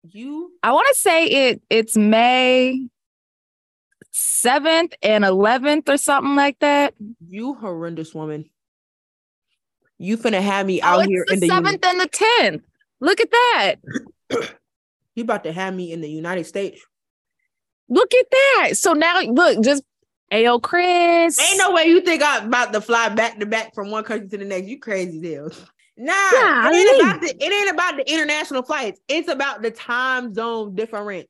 you 0.03 0.53
I 0.63 0.73
want 0.73 0.87
to 0.89 0.95
say 0.95 1.27
it 1.27 1.63
it's 1.71 1.97
May 1.97 2.89
7th 4.13 4.95
and 5.03 5.25
11th 5.25 5.89
or 5.89 5.97
something 5.97 6.35
like 6.35 6.59
that. 6.61 6.95
You 7.27 7.55
horrendous 7.55 8.15
woman. 8.15 8.47
You 9.99 10.17
finna 10.17 10.41
have 10.41 10.67
me 10.67 10.81
oh, 10.81 10.87
out 10.87 11.07
here 11.07 11.25
the 11.27 11.35
in 11.35 11.41
the 11.41 11.49
7th 11.49 11.85
and 11.85 12.01
the 12.01 12.09
10th. 12.09 12.63
Look 13.01 13.21
at 13.21 13.31
that. 13.31 13.77
you 15.15 15.23
about 15.23 15.45
to 15.45 15.53
have 15.53 15.75
me 15.75 15.93
in 15.93 16.01
the 16.01 16.11
United 16.11 16.45
States. 16.45 16.81
Look 17.89 18.13
at 18.15 18.27
that. 18.31 18.71
So 18.75 18.93
now 18.93 19.21
look, 19.21 19.63
just 19.63 19.83
Ayo, 20.33 20.63
Chris. 20.63 21.41
Ain't 21.41 21.59
no 21.59 21.73
way 21.73 21.87
you 21.87 22.01
think 22.03 22.23
I'm 22.25 22.47
about 22.47 22.73
to 22.73 22.81
fly 22.81 23.09
back 23.09 23.39
to 23.41 23.47
back 23.47 23.75
from 23.75 23.91
one 23.91 24.05
country 24.05 24.29
to 24.29 24.39
the 24.39 24.45
next. 24.45 24.69
You 24.69 24.79
crazy 24.79 25.21
deal. 25.21 25.51
Nah, 26.03 26.15
yeah, 26.33 26.71
it, 26.71 26.75
ain't 26.75 27.03
about 27.03 27.21
the, 27.21 27.45
it 27.45 27.53
ain't 27.53 27.71
about 27.71 27.97
the 27.99 28.11
international 28.11 28.63
flights. 28.63 28.99
It's 29.07 29.29
about 29.29 29.61
the 29.61 29.71
time 29.71 30.33
zone 30.33 30.75
difference. 30.75 31.29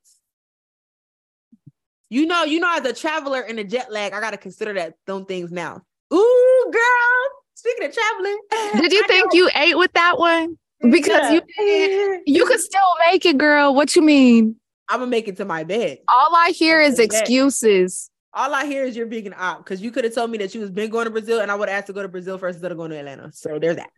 You 2.08 2.26
know, 2.26 2.44
you 2.44 2.60
know, 2.60 2.72
as 2.76 2.84
a 2.84 2.92
traveler 2.92 3.40
in 3.40 3.58
a 3.58 3.64
jet 3.64 3.90
lag, 3.90 4.12
I 4.12 4.20
gotta 4.20 4.36
consider 4.36 4.72
that 4.74 4.94
those 5.08 5.24
things 5.26 5.50
now. 5.50 5.82
Ooh, 6.14 6.70
girl. 6.72 7.42
Speaking 7.54 7.88
of 7.88 7.92
traveling, 7.92 8.38
did 8.80 8.92
you 8.92 9.02
I 9.02 9.06
think 9.08 9.34
know. 9.34 9.38
you 9.38 9.50
ate 9.56 9.76
with 9.76 9.92
that 9.94 10.20
one? 10.20 10.56
Because 10.80 11.32
yeah. 11.32 11.40
you 11.58 12.22
you 12.26 12.46
could 12.46 12.60
still 12.60 12.80
make 13.10 13.26
it, 13.26 13.38
girl. 13.38 13.74
What 13.74 13.96
you 13.96 14.02
mean? 14.02 14.54
I'm 14.88 15.00
gonna 15.00 15.10
make 15.10 15.26
it 15.26 15.36
to 15.38 15.44
my 15.44 15.64
bed. 15.64 15.98
All 16.06 16.30
I 16.36 16.50
hear 16.50 16.80
is 16.80 17.00
excuses. 17.00 18.08
All 18.32 18.54
I 18.54 18.66
hear 18.66 18.84
is 18.84 18.96
you're 18.96 19.06
being 19.06 19.26
an 19.26 19.34
op 19.36 19.64
because 19.64 19.82
you 19.82 19.90
could 19.90 20.04
have 20.04 20.14
told 20.14 20.30
me 20.30 20.38
that 20.38 20.54
you 20.54 20.60
was 20.60 20.70
been 20.70 20.90
going 20.90 21.06
to 21.06 21.10
Brazil 21.10 21.40
and 21.40 21.50
I 21.50 21.56
would 21.56 21.68
have 21.68 21.78
asked 21.78 21.88
to 21.88 21.92
go 21.92 22.02
to 22.02 22.08
Brazil 22.08 22.38
first 22.38 22.58
instead 22.58 22.70
of 22.70 22.78
going 22.78 22.92
to 22.92 22.98
Atlanta. 22.98 23.32
So 23.32 23.58
there's 23.58 23.74
that. 23.74 23.90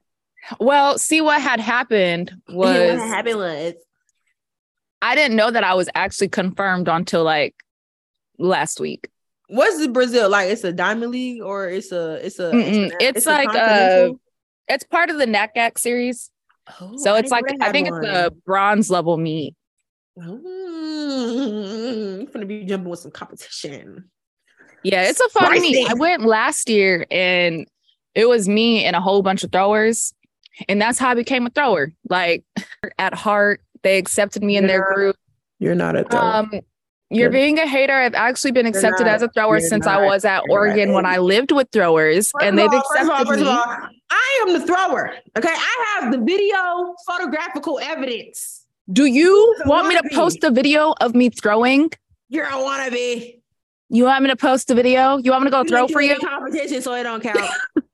Well, 0.58 0.98
see 0.98 1.20
what 1.20 1.40
had 1.40 1.60
happened 1.60 2.32
was 2.48 2.98
what 2.98 3.08
happened 3.08 3.38
was 3.38 3.74
I 5.00 5.14
didn't 5.14 5.36
know 5.36 5.50
that 5.50 5.64
I 5.64 5.74
was 5.74 5.88
actually 5.94 6.28
confirmed 6.28 6.88
until 6.88 7.24
like 7.24 7.54
last 8.38 8.80
week. 8.80 9.08
What's 9.48 9.78
the 9.78 9.88
Brazil 9.88 10.30
like? 10.30 10.50
It's 10.50 10.64
a 10.64 10.72
diamond 10.72 11.12
league 11.12 11.42
or 11.42 11.68
it's 11.68 11.92
a 11.92 12.24
it's 12.24 12.38
a 12.38 12.50
it's, 12.54 12.94
it's, 13.00 13.26
like 13.26 13.54
a, 13.54 13.60
uh 13.60 14.12
it's 14.68 14.84
part 14.84 15.10
of 15.10 15.18
the 15.18 15.26
NACAC 15.26 15.78
series. 15.78 16.30
Oh, 16.80 16.96
so 16.96 17.16
it's 17.16 17.30
like 17.30 17.44
I 17.60 17.72
think 17.72 17.90
one. 17.90 18.04
it's 18.04 18.12
a 18.12 18.30
bronze 18.46 18.88
level 18.90 19.18
meet. 19.18 19.54
Mm, 20.18 22.16
you're 22.18 22.26
gonna 22.26 22.46
be 22.46 22.64
jumping 22.64 22.88
with 22.88 23.00
some 23.00 23.10
competition. 23.10 24.10
Yeah, 24.82 25.02
it's 25.02 25.20
a 25.20 25.28
fun 25.28 25.60
meet. 25.60 25.88
I 25.88 25.94
went 25.94 26.22
last 26.24 26.68
year 26.68 27.06
and 27.10 27.66
it 28.14 28.28
was 28.28 28.48
me 28.48 28.84
and 28.84 28.96
a 28.96 29.00
whole 29.00 29.22
bunch 29.22 29.44
of 29.44 29.52
throwers. 29.52 30.12
And 30.68 30.80
that's 30.80 30.98
how 30.98 31.10
I 31.10 31.14
became 31.14 31.46
a 31.46 31.50
thrower. 31.50 31.92
Like 32.08 32.44
at 32.98 33.14
heart, 33.14 33.60
they 33.82 33.98
accepted 33.98 34.42
me 34.42 34.56
in 34.56 34.66
their 34.66 34.92
group. 34.94 35.16
You're 35.58 35.74
not 35.74 35.96
a 35.96 36.04
thrower. 36.04 36.22
Um, 36.22 36.50
you're 37.10 37.30
being 37.30 37.58
a 37.58 37.66
hater. 37.66 37.92
I've 37.92 38.14
actually 38.14 38.52
been 38.52 38.66
accepted 38.66 39.04
not, 39.04 39.14
as 39.14 39.22
a 39.22 39.28
thrower 39.28 39.60
since 39.60 39.84
not, 39.84 40.00
I 40.00 40.06
was 40.06 40.24
at 40.24 40.42
Oregon 40.48 40.92
when 40.92 41.04
I 41.04 41.18
lived 41.18 41.52
with 41.52 41.68
throwers, 41.70 42.30
first 42.30 42.46
and 42.46 42.58
they've 42.58 42.70
all, 42.70 42.78
accepted 42.78 43.06
first 43.06 43.10
all, 43.10 43.26
first 43.26 43.40
me. 43.40 43.48
All, 43.48 43.88
I 44.10 44.44
am 44.46 44.52
the 44.54 44.66
thrower. 44.66 45.14
Okay, 45.36 45.52
I 45.52 45.98
have 46.00 46.12
the 46.12 46.18
video, 46.18 46.94
photographical 47.06 47.78
evidence. 47.80 48.64
Do 48.90 49.04
you 49.04 49.56
want 49.66 49.88
me 49.88 49.96
to 49.96 50.02
post 50.14 50.42
a 50.42 50.50
video 50.50 50.94
of 51.00 51.14
me 51.14 51.28
throwing? 51.28 51.90
You're 52.28 52.46
a 52.46 52.52
wannabe. 52.52 53.40
You 53.90 54.04
want 54.04 54.22
me 54.22 54.30
to 54.30 54.36
post 54.36 54.70
a 54.70 54.74
video? 54.74 55.18
You 55.18 55.32
want 55.32 55.44
me 55.44 55.48
to 55.48 55.50
go 55.50 55.60
you 55.62 55.68
throw 55.68 55.88
for 55.88 56.00
you? 56.00 56.18
Competition, 56.18 56.80
so 56.80 56.94
it 56.94 57.02
don't 57.02 57.22
count. 57.22 57.38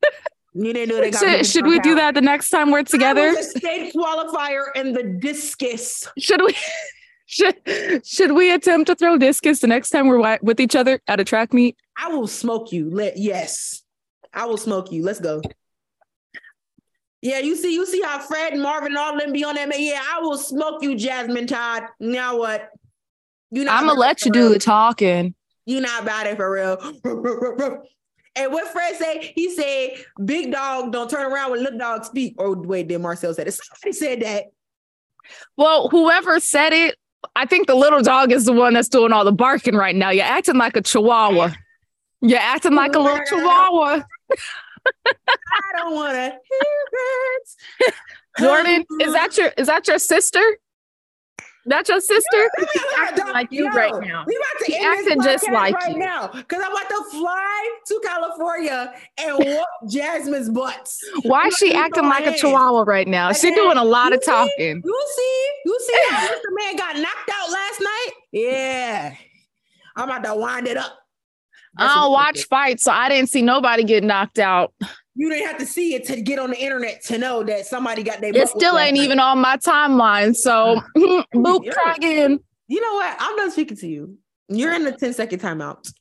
you 0.58 0.72
didn't 0.72 0.88
do 0.88 1.02
it. 1.02 1.14
Should, 1.14 1.46
should 1.46 1.66
we 1.66 1.74
count. 1.74 1.84
do 1.84 1.94
that 1.94 2.14
the 2.14 2.20
next 2.20 2.50
time 2.50 2.70
we're 2.70 2.82
together? 2.82 3.34
state 3.42 3.92
qualifier 3.94 4.66
in 4.74 4.92
the 4.92 5.04
discus. 5.04 6.06
Should 6.18 6.42
we? 6.42 6.56
should 7.26 7.54
should 8.04 8.32
we 8.32 8.52
attempt 8.52 8.88
to 8.88 8.96
throw 8.96 9.16
discus 9.18 9.60
the 9.60 9.66
next 9.66 9.90
time 9.90 10.08
we're 10.08 10.38
with 10.42 10.58
each 10.60 10.74
other 10.74 11.00
at 11.06 11.20
a 11.20 11.24
track 11.24 11.52
meet? 11.52 11.76
I 11.96 12.08
will 12.08 12.26
smoke 12.26 12.72
you. 12.72 12.90
Let 12.90 13.18
yes, 13.18 13.82
I 14.32 14.46
will 14.46 14.56
smoke 14.56 14.90
you. 14.90 15.04
Let's 15.04 15.20
go. 15.20 15.42
Yeah, 17.20 17.40
you 17.40 17.56
see, 17.56 17.74
you 17.74 17.84
see 17.84 18.00
how 18.00 18.20
Fred 18.20 18.52
and 18.52 18.62
Marvin 18.62 18.92
and 18.92 18.98
all 18.98 19.18
them 19.18 19.32
be 19.32 19.44
on 19.44 19.56
that. 19.56 19.68
Man. 19.68 19.80
Yeah, 19.80 20.02
I 20.02 20.20
will 20.20 20.38
smoke 20.38 20.82
you, 20.82 20.96
Jasmine 20.96 21.46
Todd. 21.46 21.84
Now 22.00 22.38
what? 22.38 22.68
You 23.50 23.64
know, 23.64 23.72
I'm 23.72 23.86
gonna 23.86 23.98
let 23.98 24.24
you 24.24 24.32
do 24.32 24.48
the 24.48 24.58
talking. 24.58 25.34
You 25.66 25.80
not 25.80 26.02
about 26.02 26.26
it 26.26 26.36
for 26.36 26.50
real. 26.50 27.82
and 28.38 28.52
what 28.52 28.68
Fred 28.68 28.96
say? 28.96 29.32
He 29.34 29.50
said, 29.50 30.04
"Big 30.24 30.52
dog 30.52 30.92
don't 30.92 31.10
turn 31.10 31.30
around 31.30 31.50
when 31.50 31.62
little 31.62 31.78
dog 31.78 32.04
speak." 32.04 32.34
Or 32.38 32.54
wait, 32.54 32.88
did 32.88 33.00
Marcel 33.00 33.34
said 33.34 33.48
it? 33.48 33.52
Somebody 33.52 33.92
said 33.92 34.22
that. 34.22 34.44
Well, 35.56 35.88
whoever 35.88 36.40
said 36.40 36.72
it, 36.72 36.96
I 37.36 37.46
think 37.46 37.66
the 37.66 37.74
little 37.74 38.02
dog 38.02 38.32
is 38.32 38.44
the 38.44 38.52
one 38.52 38.74
that's 38.74 38.88
doing 38.88 39.12
all 39.12 39.24
the 39.24 39.32
barking 39.32 39.74
right 39.74 39.94
now. 39.94 40.10
You're 40.10 40.24
acting 40.24 40.56
like 40.56 40.76
a 40.76 40.82
chihuahua. 40.82 41.52
You're 42.20 42.38
acting 42.38 42.74
like 42.74 42.94
a 42.94 43.00
little 43.00 43.24
chihuahua. 43.26 44.02
I 45.06 45.76
don't 45.76 45.94
want 45.94 46.14
to 46.14 46.30
hear 46.30 47.88
it. 47.88 47.94
Jordan, 48.38 48.84
is 49.00 49.12
that 49.12 49.36
your 49.36 49.52
is 49.56 49.66
that 49.66 49.86
your 49.88 49.98
sister? 49.98 50.42
That's 51.68 51.88
your 51.88 52.00
sister? 52.00 52.50
she's 52.72 52.82
acting 52.98 53.26
like 53.28 53.52
you 53.52 53.64
yo, 53.64 53.70
right 53.70 53.92
now. 54.00 54.24
We 54.26 54.36
about 54.36 54.66
to 54.66 54.76
acting 54.82 55.22
just 55.22 55.50
like 55.50 55.74
right 55.74 55.92
you. 55.92 55.98
now 55.98 56.28
because 56.28 56.62
I'm 56.64 56.72
about 56.72 56.88
to 56.88 57.04
fly 57.10 57.78
to 57.86 58.00
California 58.04 58.94
and 59.18 59.38
whoop 59.38 59.66
Jasmine's 59.88 60.48
butts. 60.48 61.00
Why 61.22 61.46
is 61.46 61.56
she 61.56 61.74
acting 61.74 62.04
like 62.04 62.22
ahead. 62.24 62.36
a 62.36 62.38
chihuahua 62.38 62.82
right 62.82 63.06
now? 63.06 63.32
She's 63.32 63.54
doing 63.54 63.76
a 63.76 63.84
lot 63.84 64.12
of 64.12 64.24
talking. 64.24 64.82
You 64.84 65.06
see, 65.16 65.48
you 65.66 65.78
see 65.80 66.02
how 66.10 66.26
Mr. 66.28 66.40
Man 66.52 66.76
got 66.76 66.96
knocked 66.96 67.30
out 67.32 67.50
last 67.50 67.80
night? 67.80 68.10
Yeah. 68.32 69.14
I'm 69.96 70.08
about 70.08 70.24
to 70.24 70.34
wind 70.34 70.66
it 70.68 70.76
up. 70.76 70.98
That's 71.76 71.92
I 71.92 71.94
don't 71.96 72.12
watch 72.12 72.44
fights, 72.44 72.84
so 72.84 72.92
I 72.92 73.08
didn't 73.08 73.28
see 73.28 73.42
nobody 73.42 73.84
get 73.84 74.02
knocked 74.02 74.38
out. 74.38 74.72
You 75.18 75.28
didn't 75.30 75.48
have 75.48 75.58
to 75.58 75.66
see 75.66 75.94
it 75.94 76.04
to 76.04 76.20
get 76.20 76.38
on 76.38 76.50
the 76.50 76.56
internet 76.56 77.02
to 77.06 77.18
know 77.18 77.42
that 77.42 77.66
somebody 77.66 78.04
got 78.04 78.20
their. 78.20 78.30
It 78.36 78.48
still 78.48 78.78
ain't 78.78 78.96
even 78.96 79.18
on 79.18 79.40
my 79.40 79.56
timeline. 79.56 80.36
So, 80.36 80.80
boop, 80.96 81.24
yeah. 81.64 81.72
try 81.82 81.94
again. 81.96 82.38
You 82.68 82.80
know 82.80 82.94
what? 82.94 83.16
I'm 83.18 83.36
done 83.36 83.50
speaking 83.50 83.76
to 83.78 83.88
you. 83.88 84.16
You're 84.48 84.72
in 84.74 84.84
the 84.84 84.92
10 84.92 85.14
second 85.14 85.40
timeout. 85.40 85.92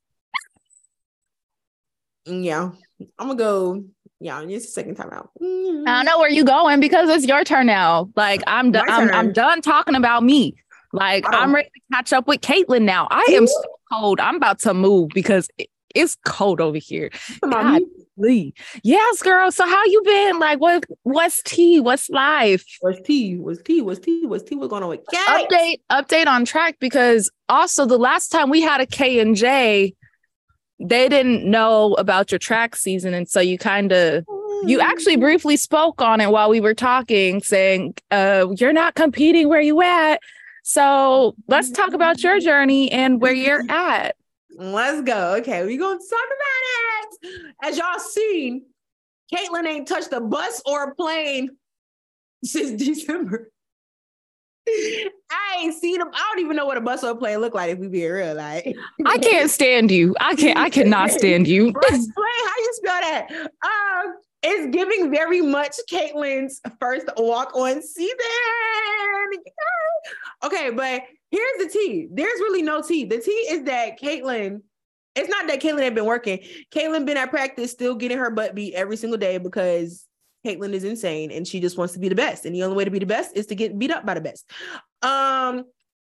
Yeah, 2.28 2.70
I'm 3.18 3.28
gonna 3.28 3.36
go. 3.36 3.86
Yeah, 4.20 4.40
it's 4.44 4.66
a 4.66 4.72
second 4.72 4.98
timeout. 4.98 5.30
I 5.42 5.96
don't 5.98 6.06
know 6.06 6.20
where 6.20 6.30
you 6.30 6.46
going 6.46 6.80
because 6.80 7.10
it's 7.10 7.26
your 7.26 7.44
turn 7.44 7.66
now. 7.66 8.12
Like 8.16 8.44
I'm 8.46 8.72
done. 8.72 8.88
I'm, 8.88 9.12
I'm, 9.12 9.34
done 9.34 9.64
talking 9.64 9.96
about 9.96 10.22
me. 10.22 10.54
Like 10.94 11.26
oh. 11.26 11.36
I'm 11.36 11.56
ready 11.56 11.70
to 11.74 11.82
catch 11.96 12.14
up 12.14 12.28
with 12.28 12.42
Katelyn 12.42 12.84
now. 12.84 13.08
I 13.10 13.26
am 13.32 13.48
so 13.48 13.64
cold. 13.92 14.20
I'm 14.20 14.36
about 14.36 14.60
to 14.60 14.76
move 14.76 15.10
because 15.16 15.50
it's 15.96 16.16
cold 16.26 16.62
over 16.62 16.78
here. 16.78 17.10
God, 17.42 17.82
Yes, 18.84 19.22
girl. 19.22 19.52
So 19.52 19.66
how 19.66 19.84
you 19.86 20.02
been? 20.04 20.40
Like, 20.40 20.60
what? 20.60 20.86
What's 21.04 21.42
tea? 21.44 21.80
What's 21.80 22.10
life? 22.10 22.66
What's 22.82 23.02
tea? 23.02 23.38
What's 23.38 23.62
tea? 23.62 23.82
What's 23.82 24.00
tea? 24.00 24.26
What's 24.26 24.44
tea? 24.44 24.56
What's 24.56 24.70
going 24.70 24.84
on 24.84 24.90
with 24.90 25.02
K? 25.12 25.18
Update. 25.28 25.82
Update 25.92 26.28
on 26.28 26.46
track 26.46 26.78
because 26.80 27.30
also 27.50 27.86
the 27.86 27.98
last 27.98 28.30
time 28.30 28.50
we 28.50 28.62
had 28.62 28.82
a 28.82 28.86
K 28.86 29.20
and 29.20 29.36
J, 29.36 29.94
they 30.80 31.10
didn't 31.10 31.50
know 31.50 31.94
about 31.96 32.32
your 32.32 32.40
track 32.40 32.76
season. 32.76 33.14
And 33.14 33.30
so 33.30 33.40
you 33.40 33.58
kind 33.58 33.92
of, 33.92 34.26
you 34.66 34.80
actually 34.80 35.18
briefly 35.18 35.58
spoke 35.58 36.02
on 36.02 36.20
it 36.22 36.30
while 36.30 36.50
we 36.50 36.60
were 36.60 36.76
talking, 36.76 37.42
saying, 37.42 37.96
uh, 38.12 38.48
you're 38.58 38.74
not 38.74 38.96
competing 38.96 39.48
where 39.48 39.62
you 39.62 39.82
at. 39.82 40.20
So 40.64 41.36
let's 41.48 41.70
talk 41.72 41.94
about 41.94 42.22
your 42.24 42.40
journey 42.40 42.92
and 42.92 43.22
where 43.22 43.34
you're 43.34 43.64
at. 43.70 44.16
Let's 44.58 45.04
go. 45.04 45.36
Okay, 45.36 45.64
we're 45.64 45.80
gonna 45.80 46.00
talk 46.00 46.10
about 46.12 47.24
it. 47.24 47.54
As 47.62 47.78
y'all 47.78 48.00
seen, 48.00 48.66
Katelyn 49.32 49.68
ain't 49.68 49.88
touched 49.88 50.12
a 50.14 50.20
bus 50.20 50.64
or 50.66 50.86
a 50.86 50.96
plane 50.96 51.52
since 52.44 52.72
December. 52.84 53.52
I 54.68 55.60
ain't 55.60 55.76
seen 55.76 56.00
them. 56.00 56.10
I 56.14 56.30
don't 56.30 56.44
even 56.44 56.58
know 56.58 56.66
what 56.66 56.76
a 56.76 56.82
bus 56.82 57.04
or 57.04 57.12
a 57.12 57.16
plane 57.16 57.38
look 57.38 57.54
like 57.54 57.72
if 57.72 57.80
we 57.80 57.88
be 57.88 58.06
real. 58.06 58.36
Like 58.36 58.76
I 59.06 59.18
can't 59.20 59.50
stand 59.50 59.92
you. 59.92 60.16
I 60.20 60.36
can't 60.36 60.58
I 60.58 60.70
cannot 60.70 61.12
stand 61.12 61.48
you. 61.48 61.72
Bus 61.74 61.90
plane, 61.90 62.08
how 62.16 62.58
you 62.58 62.72
spell 62.74 63.02
that? 63.02 63.32
Um, 63.64 64.16
it's 64.44 64.76
giving 64.76 65.12
very 65.12 65.42
much 65.42 65.76
Katelyn's 65.90 66.62
first 66.80 67.08
walk 67.16 67.56
on 67.56 67.82
season. 67.82 68.18
Okay, 70.44 70.70
but 70.72 71.04
here's 71.32 71.58
the 71.60 71.70
tea. 71.70 72.08
There's 72.12 72.40
really 72.40 72.62
no 72.62 72.82
tea. 72.82 73.06
The 73.06 73.20
tea 73.20 73.32
is 73.32 73.64
that 73.64 74.00
Katelyn, 74.00 74.62
it's 75.16 75.30
not 75.30 75.48
that 75.48 75.62
Katelyn 75.62 75.84
had 75.84 75.96
been 75.96 76.06
working. 76.06 76.40
Katelyn 76.72 77.06
been 77.06 77.18
at 77.18 77.30
practice, 77.30 77.72
still 77.72 77.96
getting 77.96 78.18
her 78.18 78.30
butt 78.30 78.56
beat 78.56 78.74
every 78.74 78.98
single 78.98 79.18
day 79.18 79.38
because 79.38 80.06
Katelyn 80.46 80.74
is 80.74 80.84
insane 80.84 81.32
and 81.32 81.48
she 81.48 81.60
just 81.60 81.78
wants 81.78 81.94
to 81.94 82.00
be 82.00 82.10
the 82.10 82.16
best. 82.16 82.46
And 82.46 82.56
the 82.56 82.64
only 82.64 82.76
way 82.76 82.86
to 82.86 82.92
be 82.92 83.00
the 83.00 83.06
best 83.06 83.36
is 83.36 83.48
to 83.48 83.56
get 83.56 83.78
beat 83.78 83.92
up 83.92 84.06
by 84.06 84.14
the 84.14 84.22
best. 84.22 84.50
Um, 85.02 85.64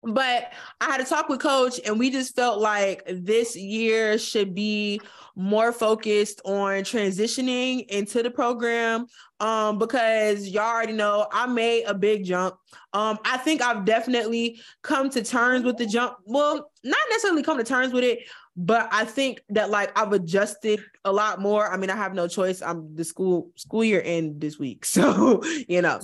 but 0.04 0.54
I 0.80 0.86
had 0.86 1.02
a 1.02 1.06
talk 1.06 1.28
with 1.30 1.40
coach, 1.40 1.80
and 1.86 2.00
we 2.00 2.10
just 2.10 2.36
felt 2.36 2.60
like 2.60 3.04
this 3.08 3.56
year 3.56 4.18
should 4.18 4.54
be 4.54 5.02
more 5.36 5.72
focused 5.72 6.42
on 6.46 6.84
transitioning 6.84 7.86
into 7.88 8.24
the 8.24 8.32
program. 8.32 9.08
Um, 9.40 9.78
because 9.78 10.48
y'all 10.48 10.64
already 10.64 10.94
know 10.94 11.28
I 11.32 11.46
made 11.46 11.84
a 11.84 11.94
big 11.94 12.26
jump. 12.26 12.56
Um, 12.94 13.20
I 13.24 13.38
think 13.38 13.62
I've 13.62 13.86
definitely 13.86 14.60
come 14.82 15.12
to 15.12 15.24
terms 15.24 15.64
with 15.64 15.78
the 15.78 15.86
jump. 15.86 16.18
Well, 16.26 16.72
not 16.84 16.98
necessarily 17.12 17.44
come 17.44 17.60
to 17.60 17.64
terms 17.64 17.94
with 17.94 18.04
it, 18.04 18.20
but 18.56 18.90
I 18.92 19.06
think 19.06 19.42
that 19.50 19.70
like 19.70 19.98
I've 19.98 20.12
adjusted 20.12 20.82
a 21.06 21.12
lot 21.12 21.40
more. 21.40 21.72
I 21.72 21.78
mean, 21.78 21.92
I 21.92 21.96
have 21.96 22.16
no 22.16 22.28
choice. 22.28 22.64
I'm 22.64 22.96
the 22.96 23.04
school 23.04 23.52
school 23.56 23.84
year 23.84 24.02
end 24.04 24.42
this 24.42 24.58
week, 24.58 24.84
so 24.86 25.44
you 25.68 25.82
know 25.84 26.00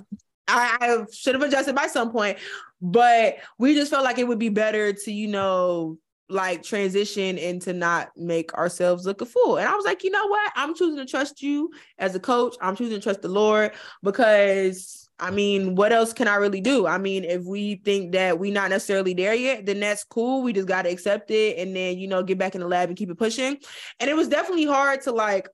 I, 0.47 0.77
I 0.81 1.05
should 1.11 1.35
have 1.35 1.43
adjusted 1.43 1.75
by 1.75 1.87
some 1.87 2.11
point, 2.11 2.37
but 2.81 3.37
we 3.57 3.75
just 3.75 3.91
felt 3.91 4.03
like 4.03 4.17
it 4.17 4.27
would 4.27 4.39
be 4.39 4.49
better 4.49 4.93
to, 4.93 5.11
you 5.11 5.27
know, 5.27 5.97
like 6.29 6.63
transition 6.63 7.37
and 7.37 7.61
to 7.61 7.73
not 7.73 8.09
make 8.17 8.53
ourselves 8.53 9.05
look 9.05 9.21
a 9.21 9.25
fool. 9.25 9.57
And 9.57 9.67
I 9.67 9.75
was 9.75 9.85
like, 9.85 10.03
you 10.03 10.09
know 10.09 10.27
what? 10.27 10.51
I'm 10.55 10.75
choosing 10.75 10.97
to 10.97 11.05
trust 11.05 11.41
you 11.41 11.71
as 11.97 12.15
a 12.15 12.19
coach. 12.19 12.55
I'm 12.61 12.75
choosing 12.75 12.97
to 12.97 13.03
trust 13.03 13.21
the 13.21 13.29
Lord 13.29 13.71
because 14.01 15.03
I 15.19 15.31
mean, 15.31 15.75
what 15.75 15.93
else 15.93 16.11
can 16.11 16.27
I 16.27 16.35
really 16.35 16.59
do? 16.59 16.87
I 16.87 16.97
mean, 16.97 17.23
if 17.23 17.43
we 17.45 17.75
think 17.75 18.13
that 18.13 18.39
we're 18.39 18.53
not 18.53 18.71
necessarily 18.71 19.13
there 19.13 19.33
yet, 19.33 19.65
then 19.65 19.79
that's 19.79 20.03
cool. 20.03 20.41
We 20.41 20.53
just 20.53 20.67
got 20.67 20.81
to 20.81 20.89
accept 20.89 21.29
it 21.31 21.57
and 21.59 21.75
then, 21.75 21.97
you 21.97 22.07
know, 22.07 22.23
get 22.23 22.37
back 22.37 22.55
in 22.55 22.61
the 22.61 22.67
lab 22.67 22.89
and 22.89 22.97
keep 22.97 23.09
it 23.09 23.17
pushing. 23.17 23.57
And 23.99 24.09
it 24.09 24.15
was 24.15 24.27
definitely 24.27 24.65
hard 24.65 25.01
to 25.03 25.11
like 25.11 25.47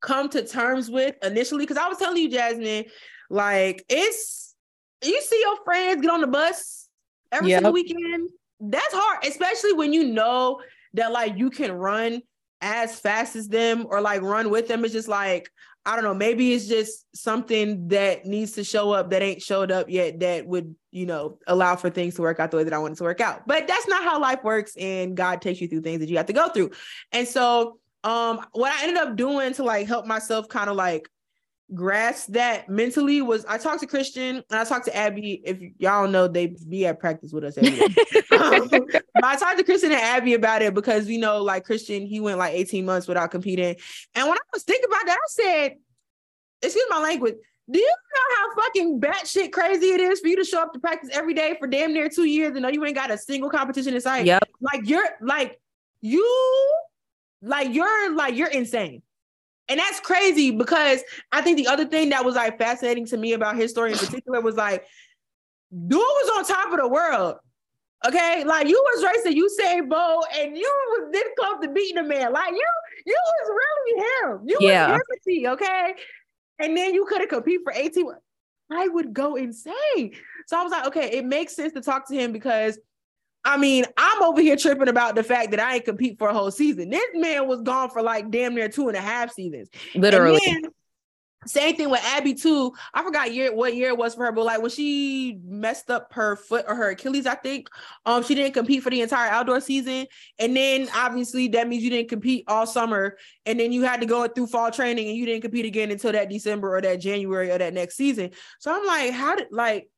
come 0.00 0.28
to 0.30 0.46
terms 0.46 0.90
with 0.90 1.16
initially 1.22 1.64
because 1.64 1.78
I 1.78 1.88
was 1.88 1.98
telling 1.98 2.18
you, 2.18 2.30
Jasmine, 2.30 2.84
like 3.30 3.84
it's 3.88 4.54
you 5.02 5.20
see 5.22 5.40
your 5.40 5.56
friends 5.64 6.02
get 6.02 6.10
on 6.10 6.20
the 6.20 6.26
bus 6.26 6.88
every 7.32 7.50
yep. 7.50 7.58
single 7.58 7.72
weekend. 7.72 8.28
That's 8.60 8.92
hard, 8.92 9.24
especially 9.24 9.72
when 9.72 9.92
you 9.92 10.04
know 10.04 10.60
that 10.94 11.12
like 11.12 11.38
you 11.38 11.48
can 11.48 11.72
run 11.72 12.20
as 12.60 12.98
fast 12.98 13.36
as 13.36 13.48
them 13.48 13.86
or 13.88 14.00
like 14.00 14.20
run 14.20 14.50
with 14.50 14.68
them. 14.68 14.84
It's 14.84 14.92
just 14.92 15.08
like, 15.08 15.50
I 15.86 15.94
don't 15.94 16.04
know, 16.04 16.12
maybe 16.12 16.52
it's 16.52 16.66
just 16.66 17.06
something 17.16 17.88
that 17.88 18.26
needs 18.26 18.52
to 18.52 18.64
show 18.64 18.92
up 18.92 19.10
that 19.10 19.22
ain't 19.22 19.40
showed 19.40 19.70
up 19.70 19.88
yet 19.88 20.20
that 20.20 20.46
would, 20.46 20.74
you 20.90 21.06
know, 21.06 21.38
allow 21.46 21.76
for 21.76 21.88
things 21.88 22.16
to 22.16 22.22
work 22.22 22.38
out 22.38 22.50
the 22.50 22.58
way 22.58 22.64
that 22.64 22.74
I 22.74 22.78
want 22.78 22.92
it 22.92 22.96
to 22.96 23.04
work 23.04 23.22
out. 23.22 23.46
But 23.46 23.66
that's 23.66 23.88
not 23.88 24.04
how 24.04 24.20
life 24.20 24.44
works. 24.44 24.76
And 24.76 25.16
God 25.16 25.40
takes 25.40 25.60
you 25.60 25.68
through 25.68 25.80
things 25.80 26.00
that 26.00 26.10
you 26.10 26.18
have 26.18 26.26
to 26.26 26.34
go 26.34 26.48
through. 26.50 26.72
And 27.12 27.26
so 27.26 27.78
um 28.02 28.44
what 28.52 28.72
I 28.72 28.82
ended 28.82 28.96
up 28.96 29.16
doing 29.16 29.52
to 29.54 29.62
like 29.62 29.86
help 29.86 30.06
myself 30.06 30.48
kind 30.48 30.70
of 30.70 30.76
like 30.76 31.08
grasp 31.74 32.30
that 32.32 32.68
mentally 32.68 33.22
was 33.22 33.44
I 33.46 33.58
talked 33.58 33.80
to 33.80 33.86
Christian 33.86 34.42
and 34.50 34.58
I 34.58 34.64
talked 34.64 34.86
to 34.86 34.96
Abby. 34.96 35.40
If 35.44 35.60
y'all 35.78 36.08
know, 36.08 36.26
they 36.28 36.54
be 36.68 36.86
at 36.86 36.98
practice 36.98 37.32
with 37.32 37.44
us 37.44 37.56
every 37.58 37.70
day. 37.70 37.84
um, 38.36 38.86
I 39.22 39.36
talked 39.36 39.58
to 39.58 39.64
Christian 39.64 39.92
and 39.92 40.00
Abby 40.00 40.34
about 40.34 40.62
it 40.62 40.74
because 40.74 41.08
you 41.08 41.18
know, 41.18 41.42
like 41.42 41.64
Christian, 41.64 42.06
he 42.06 42.20
went 42.20 42.38
like 42.38 42.54
18 42.54 42.84
months 42.84 43.06
without 43.06 43.30
competing. 43.30 43.76
And 44.14 44.28
when 44.28 44.36
I 44.36 44.42
was 44.52 44.62
thinking 44.64 44.88
about 44.88 45.06
that, 45.06 45.18
I 45.18 45.28
said, 45.28 45.76
excuse 46.62 46.86
my 46.90 47.00
language. 47.00 47.34
Do 47.70 47.78
you 47.78 47.86
know 47.86 48.36
how 48.36 48.62
fucking 48.62 49.00
batshit 49.00 49.52
crazy 49.52 49.86
it 49.86 50.00
is 50.00 50.18
for 50.20 50.26
you 50.26 50.36
to 50.36 50.44
show 50.44 50.60
up 50.60 50.72
to 50.72 50.80
practice 50.80 51.10
every 51.12 51.34
day 51.34 51.54
for 51.60 51.68
damn 51.68 51.92
near 51.92 52.08
two 52.08 52.24
years 52.24 52.52
and 52.52 52.62
know 52.62 52.68
you 52.68 52.84
ain't 52.84 52.96
got 52.96 53.12
a 53.12 53.18
single 53.18 53.48
competition 53.48 53.94
in 53.94 54.00
sight? 54.00 54.26
Yep. 54.26 54.48
Like 54.60 54.88
you're 54.88 55.08
like 55.20 55.60
you 56.00 56.74
like 57.42 57.72
you're 57.72 58.14
like 58.14 58.34
you're 58.34 58.48
insane. 58.48 59.02
And 59.70 59.78
that's 59.78 60.00
crazy 60.00 60.50
because 60.50 61.00
I 61.30 61.40
think 61.42 61.56
the 61.56 61.68
other 61.68 61.86
thing 61.86 62.08
that 62.08 62.24
was 62.24 62.34
like 62.34 62.58
fascinating 62.58 63.06
to 63.06 63.16
me 63.16 63.34
about 63.34 63.56
his 63.56 63.70
story 63.70 63.92
in 63.92 63.98
particular 64.06 64.40
was 64.40 64.56
like, 64.56 64.84
dude 65.72 65.98
was 65.98 66.38
on 66.38 66.44
top 66.44 66.72
of 66.72 66.80
the 66.80 66.88
world. 66.88 67.36
Okay, 68.04 68.44
like 68.44 68.66
you 68.66 68.82
was 68.94 69.04
racing 69.04 69.40
Usain 69.40 69.88
Bolt, 69.88 70.26
and 70.34 70.56
you 70.56 70.62
was 70.88 71.12
this 71.12 71.24
close 71.38 71.60
to 71.62 71.68
beating 71.68 71.98
a 71.98 72.02
man. 72.02 72.32
Like 72.32 72.50
you, 72.50 72.66
you 73.06 73.16
was 73.16 73.50
really 73.50 74.00
him. 74.00 74.48
You 74.48 74.56
yeah. 74.60 74.90
was 74.90 75.00
empathy, 75.00 75.46
okay. 75.48 75.94
And 76.58 76.76
then 76.76 76.94
you 76.94 77.04
could 77.04 77.20
have 77.20 77.28
competed 77.28 77.60
for 77.62 77.72
18. 77.72 78.06
I 78.72 78.88
would 78.88 79.12
go 79.12 79.36
insane. 79.36 80.14
So 80.46 80.58
I 80.58 80.62
was 80.62 80.72
like, 80.72 80.86
okay, 80.86 81.10
it 81.12 81.24
makes 81.26 81.54
sense 81.54 81.74
to 81.74 81.80
talk 81.80 82.08
to 82.08 82.14
him 82.14 82.32
because 82.32 82.78
I 83.44 83.56
mean, 83.56 83.84
I'm 83.96 84.22
over 84.22 84.40
here 84.40 84.56
tripping 84.56 84.88
about 84.88 85.14
the 85.14 85.22
fact 85.22 85.50
that 85.52 85.60
I 85.60 85.76
ain't 85.76 85.84
compete 85.84 86.18
for 86.18 86.28
a 86.28 86.34
whole 86.34 86.50
season. 86.50 86.90
This 86.90 87.02
man 87.14 87.48
was 87.48 87.62
gone 87.62 87.90
for 87.90 88.02
like 88.02 88.30
damn 88.30 88.54
near 88.54 88.68
two 88.68 88.88
and 88.88 88.96
a 88.96 89.00
half 89.00 89.32
seasons. 89.32 89.68
Literally. 89.94 90.40
same 91.46 91.74
thing 91.74 91.88
with 91.88 92.04
Abby 92.04 92.34
too. 92.34 92.72
I 92.92 93.02
forgot 93.02 93.32
year 93.32 93.54
what 93.54 93.74
year 93.74 93.88
it 93.88 93.96
was 93.96 94.14
for 94.14 94.26
her, 94.26 94.32
but 94.32 94.44
like 94.44 94.60
when 94.60 94.70
she 94.70 95.38
messed 95.42 95.90
up 95.90 96.12
her 96.12 96.36
foot 96.36 96.66
or 96.68 96.74
her 96.74 96.90
Achilles, 96.90 97.26
I 97.26 97.34
think 97.34 97.68
um 98.04 98.22
she 98.22 98.34
didn't 98.34 98.52
compete 98.52 98.82
for 98.82 98.90
the 98.90 99.00
entire 99.00 99.30
outdoor 99.30 99.60
season. 99.62 100.06
And 100.38 100.54
then 100.54 100.90
obviously 100.94 101.48
that 101.48 101.66
means 101.66 101.82
you 101.82 101.88
didn't 101.88 102.10
compete 102.10 102.44
all 102.46 102.66
summer, 102.66 103.16
and 103.46 103.58
then 103.58 103.72
you 103.72 103.82
had 103.82 104.02
to 104.02 104.06
go 104.06 104.26
through 104.28 104.48
fall 104.48 104.70
training 104.70 105.08
and 105.08 105.16
you 105.16 105.24
didn't 105.24 105.42
compete 105.42 105.64
again 105.64 105.90
until 105.90 106.12
that 106.12 106.28
December 106.28 106.76
or 106.76 106.82
that 106.82 106.96
January 106.96 107.50
or 107.50 107.56
that 107.56 107.72
next 107.72 107.96
season. 107.96 108.32
So 108.58 108.74
I'm 108.74 108.86
like, 108.86 109.12
how 109.12 109.36
did 109.36 109.48
like 109.50 109.88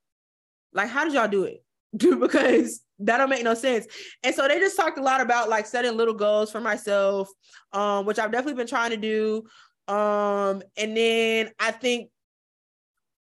like 0.73 0.89
how 0.89 1.05
did 1.05 1.15
y'all 1.15 1.27
do 1.27 1.43
it? 1.45 1.65
because 1.97 2.81
that 3.01 3.19
don't 3.19 3.29
make 3.31 3.45
no 3.45 3.55
sense. 3.55 3.87
And 4.23 4.35
so 4.35 4.49
they 4.49 4.59
just 4.59 4.77
talked 4.77 4.99
a 4.99 5.03
lot 5.03 5.21
about 5.21 5.49
like 5.49 5.67
setting 5.67 5.97
little 5.97 6.15
goals 6.15 6.51
for 6.51 6.61
myself, 6.61 7.29
um, 7.73 8.07
which 8.07 8.19
I've 8.19 8.33
definitely 8.33 8.55
been 8.55 8.67
trying 8.67 8.91
to 8.91 8.97
do. 8.97 9.45
Um, 9.93 10.63
and 10.77 10.97
then 10.97 11.51
I 11.59 11.73
think 11.73 12.11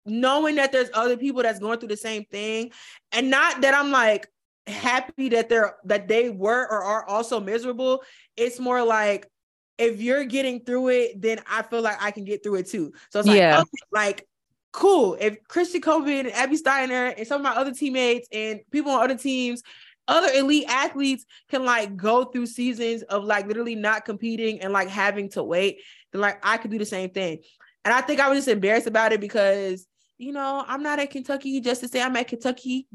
knowing 0.05 0.55
that 0.55 0.71
there's 0.71 0.89
other 0.93 1.17
people 1.17 1.41
that's 1.43 1.59
going 1.59 1.79
through 1.79 1.89
the 1.89 1.97
same 1.97 2.25
thing, 2.25 2.71
and 3.11 3.29
not 3.29 3.61
that 3.61 3.73
I'm 3.73 3.91
like 3.91 4.27
happy 4.67 5.29
that 5.29 5.49
they're 5.49 5.75
that 5.85 6.07
they 6.07 6.29
were 6.29 6.61
or 6.61 6.83
are 6.83 7.05
also 7.05 7.39
miserable. 7.39 8.03
It's 8.37 8.59
more 8.59 8.83
like 8.83 9.27
if 9.77 10.01
you're 10.01 10.25
getting 10.25 10.63
through 10.63 10.89
it, 10.89 11.21
then 11.21 11.39
I 11.49 11.63
feel 11.63 11.81
like 11.81 12.01
I 12.01 12.11
can 12.11 12.25
get 12.25 12.43
through 12.43 12.55
it 12.55 12.69
too. 12.69 12.93
So 13.09 13.19
it's 13.19 13.27
like, 13.27 13.37
yeah. 13.37 13.59
okay, 13.59 13.69
like 13.91 14.27
cool. 14.73 15.15
If 15.19 15.37
Christian 15.47 15.81
Coleman 15.81 16.25
and 16.25 16.31
Abby 16.33 16.57
Steiner 16.57 17.13
and 17.17 17.25
some 17.25 17.39
of 17.39 17.43
my 17.43 17.55
other 17.55 17.73
teammates 17.73 18.27
and 18.31 18.59
people 18.71 18.91
on 18.91 19.03
other 19.03 19.17
teams, 19.17 19.63
other 20.07 20.31
elite 20.33 20.65
athletes 20.67 21.25
can 21.49 21.63
like 21.63 21.95
go 21.95 22.25
through 22.25 22.47
seasons 22.47 23.03
of 23.03 23.23
like 23.23 23.47
literally 23.47 23.75
not 23.75 24.03
competing 24.03 24.61
and 24.61 24.73
like 24.73 24.89
having 24.89 25.29
to 25.29 25.43
wait, 25.43 25.79
then 26.11 26.21
like 26.21 26.39
I 26.43 26.57
could 26.57 26.71
do 26.71 26.77
the 26.77 26.85
same 26.85 27.11
thing. 27.11 27.39
And 27.85 27.93
I 27.93 28.01
think 28.01 28.19
I 28.19 28.27
was 28.29 28.39
just 28.39 28.47
embarrassed 28.49 28.87
about 28.87 29.13
it 29.13 29.21
because 29.21 29.87
you 30.19 30.31
know, 30.31 30.63
I'm 30.67 30.83
not 30.83 30.99
at 30.99 31.09
Kentucky 31.11 31.59
just 31.59 31.81
to 31.81 31.87
say 31.87 32.01
I'm 32.01 32.15
at 32.15 32.27
Kentucky. 32.27 32.87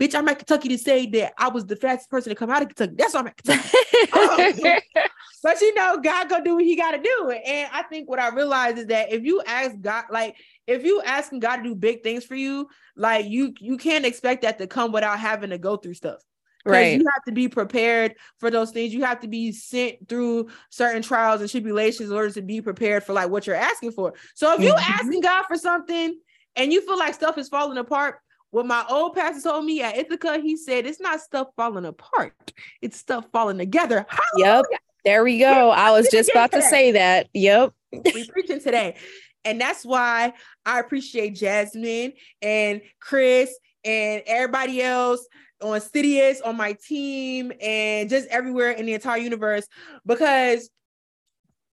Bitch, 0.00 0.14
I'm 0.14 0.28
at 0.28 0.38
Kentucky 0.38 0.68
to 0.70 0.78
say 0.78 1.06
that 1.06 1.32
I 1.38 1.48
was 1.48 1.64
the 1.64 1.76
fastest 1.76 2.10
person 2.10 2.30
to 2.30 2.36
come 2.36 2.50
out 2.50 2.62
of 2.62 2.68
Kentucky. 2.68 2.94
That's 2.96 3.14
why 3.14 3.20
I'm 3.20 3.26
at 3.28 3.36
Kentucky. 3.36 4.64
um, 4.64 4.78
but 5.42 5.60
you 5.60 5.74
know, 5.74 5.98
God 5.98 6.28
go 6.28 6.42
do 6.42 6.56
what 6.56 6.64
he 6.64 6.76
gotta 6.76 6.98
do. 6.98 7.30
And 7.30 7.70
I 7.72 7.82
think 7.84 8.08
what 8.08 8.18
I 8.18 8.28
realized 8.30 8.78
is 8.78 8.86
that 8.86 9.12
if 9.12 9.22
you 9.22 9.42
ask 9.46 9.80
God, 9.80 10.04
like 10.10 10.36
if 10.68 10.84
you 10.84 11.00
asking 11.02 11.40
God 11.40 11.56
to 11.56 11.62
do 11.62 11.74
big 11.74 12.02
things 12.02 12.24
for 12.24 12.36
you, 12.36 12.68
like 12.94 13.26
you 13.26 13.54
you 13.58 13.78
can't 13.78 14.04
expect 14.04 14.42
that 14.42 14.58
to 14.58 14.66
come 14.66 14.92
without 14.92 15.18
having 15.18 15.50
to 15.50 15.58
go 15.58 15.76
through 15.76 15.94
stuff. 15.94 16.20
Right. 16.64 17.00
You 17.00 17.06
have 17.14 17.24
to 17.24 17.32
be 17.32 17.48
prepared 17.48 18.16
for 18.38 18.50
those 18.50 18.70
things. 18.72 18.92
You 18.92 19.04
have 19.04 19.20
to 19.20 19.28
be 19.28 19.52
sent 19.52 20.06
through 20.08 20.50
certain 20.70 21.00
trials 21.00 21.40
and 21.40 21.48
tribulations 21.48 22.10
in 22.10 22.16
order 22.16 22.30
to 22.32 22.42
be 22.42 22.60
prepared 22.60 23.04
for 23.04 23.14
like 23.14 23.30
what 23.30 23.46
you're 23.46 23.56
asking 23.56 23.92
for. 23.92 24.12
So 24.34 24.52
if 24.52 24.60
you 24.60 24.74
mm-hmm. 24.74 24.92
asking 24.92 25.22
God 25.22 25.44
for 25.46 25.56
something 25.56 26.18
and 26.56 26.72
you 26.72 26.84
feel 26.84 26.98
like 26.98 27.14
stuff 27.14 27.38
is 27.38 27.48
falling 27.48 27.78
apart, 27.78 28.16
what 28.50 28.66
my 28.66 28.84
old 28.90 29.14
pastor 29.14 29.48
told 29.48 29.64
me 29.64 29.80
at 29.80 29.96
Ithaca, 29.96 30.40
he 30.40 30.56
said 30.56 30.84
it's 30.84 31.00
not 31.00 31.20
stuff 31.20 31.48
falling 31.56 31.86
apart, 31.86 32.52
it's 32.82 32.98
stuff 32.98 33.26
falling 33.32 33.56
together. 33.56 34.04
Hallelujah. 34.08 34.62
Yep. 34.70 34.80
There 35.04 35.24
we 35.24 35.38
go. 35.38 35.70
I 35.70 35.92
was 35.92 36.08
just 36.10 36.30
about 36.30 36.52
to 36.52 36.60
say 36.60 36.92
that. 36.92 37.28
Yep. 37.32 37.72
we 37.92 38.28
preaching 38.28 38.60
today. 38.60 38.96
And 39.44 39.60
that's 39.60 39.84
why 39.84 40.32
I 40.66 40.80
appreciate 40.80 41.34
Jasmine 41.34 42.12
and 42.42 42.82
Chris 43.00 43.56
and 43.84 44.22
everybody 44.26 44.82
else 44.82 45.26
on 45.62 45.80
Citius, 45.80 46.38
on 46.44 46.56
my 46.56 46.74
team, 46.74 47.52
and 47.60 48.08
just 48.08 48.28
everywhere 48.28 48.70
in 48.72 48.86
the 48.86 48.94
entire 48.94 49.18
universe 49.18 49.66
because 50.06 50.70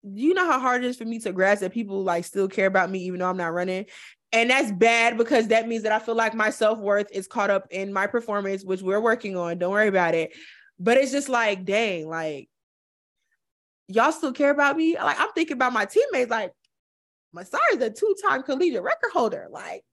you 0.03 0.33
know 0.35 0.47
how 0.47 0.59
hard 0.59 0.83
it 0.83 0.89
is 0.89 0.97
for 0.97 1.05
me 1.05 1.19
to 1.19 1.33
grasp 1.33 1.61
that 1.61 1.73
people 1.73 2.03
like 2.03 2.25
still 2.25 2.49
care 2.49 2.67
about 2.67 2.91
me 2.91 3.01
even 3.01 3.21
though 3.21 3.29
I'm 3.29 3.37
not 3.37 3.53
running. 3.53 3.87
And 4.33 4.49
that's 4.49 4.71
bad 4.73 5.19
because 5.19 5.49
that 5.49 5.67
means 5.69 5.83
that 5.83 5.93
I 5.93 5.99
feel 5.99 6.15
like 6.15 6.35
my 6.35 6.51
self-worth 6.51 7.09
is 7.13 7.27
caught 7.27 7.51
up 7.51 7.67
in 7.71 7.93
my 7.93 8.07
performance, 8.07 8.65
which 8.65 8.81
we're 8.81 9.01
working 9.01 9.37
on. 9.37 9.59
Don't 9.59 9.73
worry 9.73 9.89
about 9.89 10.15
it. 10.15 10.33
But 10.79 10.97
it's 10.97 11.13
just 11.13 11.29
like, 11.29 11.65
dang, 11.65 12.09
like 12.09 12.49
y'all 13.89 14.13
still 14.13 14.33
care 14.33 14.51
about 14.51 14.77
me. 14.77 14.95
Like 14.95 15.21
I'm 15.21 15.33
thinking 15.35 15.57
about 15.57 15.73
my 15.73 15.85
teammates, 15.85 16.31
like 16.31 16.53
my 17.33 17.43
is 17.43 17.83
a 17.83 17.91
two-time 17.91 18.43
collegiate 18.43 18.83
record 18.83 19.11
holder. 19.13 19.49
Like, 19.51 19.85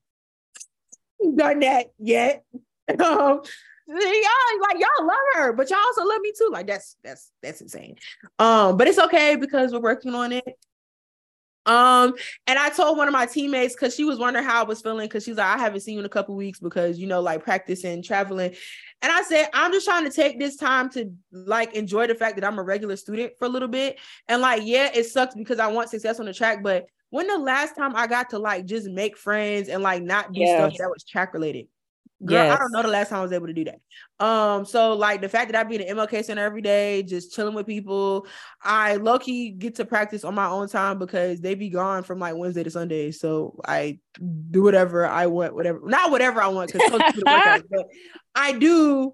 done 1.36 1.60
that 1.60 1.88
yet. 2.00 2.44
um, 2.90 3.42
y'all 3.88 4.62
like 4.62 4.80
y'all 4.80 5.06
love 5.06 5.18
her, 5.36 5.54
but 5.54 5.70
y'all 5.70 5.80
also 5.80 6.04
love 6.04 6.22
me 6.22 6.34
too. 6.38 6.50
Like 6.52 6.68
that's 6.68 6.96
that's 7.04 7.32
that's 7.42 7.62
insane. 7.62 7.96
Um, 8.40 8.78
but 8.78 8.88
it's 8.88 9.00
okay 9.00 9.36
because 9.36 9.72
we're 9.72 9.80
working 9.80 10.14
on 10.14 10.32
it. 10.32 10.46
Um, 11.66 12.14
and 12.48 12.58
I 12.58 12.70
told 12.70 12.98
one 12.98 13.10
of 13.10 13.12
my 13.12 13.26
teammates 13.26 13.76
because 13.76 13.94
she 13.94 14.06
was 14.06 14.18
wondering 14.18 14.46
how 14.46 14.62
I 14.62 14.64
was 14.64 14.82
feeling 14.82 15.06
because 15.06 15.26
she's 15.26 15.36
like, 15.36 15.58
I 15.58 15.60
haven't 15.60 15.82
seen 15.82 15.96
you 15.96 16.00
in 16.00 16.06
a 16.06 16.10
couple 16.10 16.34
weeks 16.36 16.60
because 16.60 16.98
you 16.98 17.08
know, 17.08 17.20
like 17.20 17.44
practicing, 17.44 18.02
traveling. 18.02 18.56
And 19.02 19.12
I 19.12 19.22
said, 19.22 19.50
I'm 19.54 19.72
just 19.72 19.86
trying 19.86 20.06
to 20.06 20.10
take 20.10 20.40
this 20.40 20.56
time 20.56 20.90
to 20.92 21.12
like 21.32 21.74
enjoy 21.74 22.08
the 22.08 22.16
fact 22.16 22.36
that 22.36 22.46
I'm 22.46 22.58
a 22.58 22.64
regular 22.64 22.96
student 22.96 23.34
for 23.38 23.46
a 23.46 23.50
little 23.50 23.68
bit. 23.68 24.00
And 24.28 24.42
like, 24.42 24.62
yeah, 24.66 24.90
it 24.94 25.06
sucks 25.06 25.36
because 25.36 25.60
I 25.60 25.68
want 25.68 25.90
success 25.90 26.20
on 26.20 26.26
the 26.26 26.34
track, 26.34 26.64
but 26.64 26.88
when 27.10 27.28
the 27.28 27.38
last 27.38 27.76
time 27.76 27.96
I 27.96 28.08
got 28.08 28.32
to 28.32 28.40
like 28.40 28.66
just 28.66 28.90
make 28.90 29.18
friends 29.18 29.70
and 29.70 29.82
like 29.84 30.04
not 30.04 30.34
do 30.34 30.42
yes. 30.42 30.58
stuff 30.58 30.78
that 30.78 30.90
was 30.90 31.04
track 31.04 31.34
related? 31.34 31.68
Girl, 32.26 32.46
yes. 32.46 32.56
I 32.56 32.60
don't 32.60 32.72
know 32.72 32.82
the 32.82 32.88
last 32.88 33.10
time 33.10 33.20
I 33.20 33.22
was 33.22 33.32
able 33.32 33.46
to 33.46 33.54
do 33.54 33.66
that. 33.66 34.26
Um, 34.26 34.66
so 34.66 34.94
like 34.94 35.22
the 35.22 35.30
fact 35.30 35.52
that 35.52 35.60
I 35.60 35.64
be 35.64 35.76
in 35.76 35.96
the 35.96 36.02
MLK 36.02 36.26
Center 36.26 36.44
every 36.44 36.64
day, 36.64 37.04
just 37.04 37.36
chilling 37.36 37.54
with 37.54 37.68
people, 37.68 38.26
I 38.60 38.96
low 38.96 39.20
key 39.20 39.52
get 39.52 39.76
to 39.76 39.86
practice 39.86 40.24
on 40.24 40.34
my 40.34 40.48
own 40.48 40.68
time 40.68 40.98
because 40.98 41.42
they 41.42 41.54
be 41.54 41.70
gone 41.70 42.02
from 42.02 42.18
like 42.18 42.36
Wednesday 42.36 42.64
to 42.64 42.72
Sunday. 42.72 43.12
So 43.12 43.60
I 43.68 44.00
do 44.50 44.64
whatever 44.64 45.06
I 45.06 45.28
want, 45.28 45.54
whatever, 45.54 45.80
not 45.84 46.10
whatever 46.10 46.42
I 46.42 46.48
want, 46.48 46.74
because 46.74 47.14
but 47.70 47.86
I 48.34 48.52
do 48.54 49.14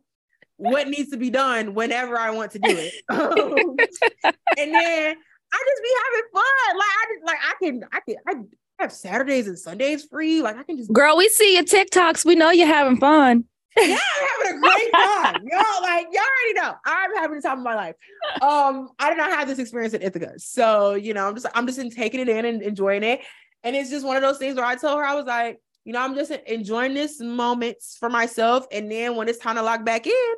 what 0.55 0.87
needs 0.87 1.09
to 1.09 1.17
be 1.17 1.29
done 1.29 1.73
whenever 1.73 2.17
I 2.17 2.29
want 2.31 2.51
to 2.53 2.59
do 2.59 2.69
it. 2.69 2.93
And 4.57 4.73
then 4.73 5.15
I 5.53 5.63
just 5.67 5.83
be 5.83 5.89
having 6.03 6.29
fun. 6.33 6.77
Like 6.77 6.89
I 6.89 7.13
just 7.13 7.25
like 7.25 7.37
I 7.43 7.53
can 7.61 7.83
I 7.91 7.99
can 7.99 8.49
I 8.79 8.81
have 8.83 8.91
Saturdays 8.91 9.47
and 9.47 9.57
Sundays 9.57 10.05
free. 10.05 10.41
Like 10.41 10.57
I 10.57 10.63
can 10.63 10.77
just 10.77 10.91
girl, 10.91 11.15
we 11.17 11.29
see 11.29 11.53
your 11.53 11.63
TikToks. 11.63 12.25
We 12.25 12.35
know 12.35 12.49
you're 12.49 12.67
having 12.67 12.97
fun. 12.97 13.45
yeah, 13.77 13.97
I'm 13.97 14.27
having 14.45 14.57
a 14.57 14.61
great 14.61 14.91
time. 14.93 15.47
y'all 15.51 15.81
like 15.81 16.07
y'all 16.11 16.21
already 16.21 16.53
know. 16.55 16.75
I'm 16.85 17.15
having 17.15 17.37
the 17.37 17.41
time 17.41 17.59
of 17.59 17.63
my 17.63 17.75
life. 17.75 17.95
Um, 18.41 18.89
I 18.99 19.09
did 19.09 19.17
not 19.17 19.31
have 19.31 19.47
this 19.47 19.59
experience 19.59 19.93
at 19.93 20.03
Ithaca. 20.03 20.33
So, 20.37 20.93
you 20.93 21.13
know, 21.13 21.27
I'm 21.27 21.33
just 21.33 21.47
I'm 21.55 21.65
just 21.65 21.79
in 21.79 21.89
taking 21.89 22.19
it 22.19 22.29
in 22.29 22.45
and 22.45 22.61
enjoying 22.61 23.03
it. 23.03 23.21
And 23.63 23.75
it's 23.75 23.89
just 23.89 24.05
one 24.05 24.15
of 24.15 24.21
those 24.21 24.37
things 24.37 24.55
where 24.55 24.65
I 24.65 24.75
told 24.75 24.97
her 24.99 25.05
I 25.05 25.15
was 25.15 25.25
like, 25.25 25.59
you 25.85 25.93
know, 25.93 26.01
I'm 26.01 26.15
just 26.15 26.31
enjoying 26.31 26.93
this 26.93 27.19
moments 27.19 27.97
for 27.99 28.09
myself. 28.09 28.65
And 28.71 28.91
then 28.91 29.15
when 29.15 29.27
it's 29.27 29.39
time 29.39 29.55
to 29.55 29.63
lock 29.63 29.83
back 29.83 30.05
in, 30.05 30.33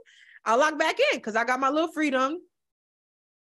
I'll 0.46 0.60
lock 0.60 0.78
back 0.78 0.98
in 1.00 1.18
because 1.20 1.36
I 1.36 1.44
got 1.44 1.60
my 1.60 1.70
little 1.70 1.92
freedom. 1.92 2.40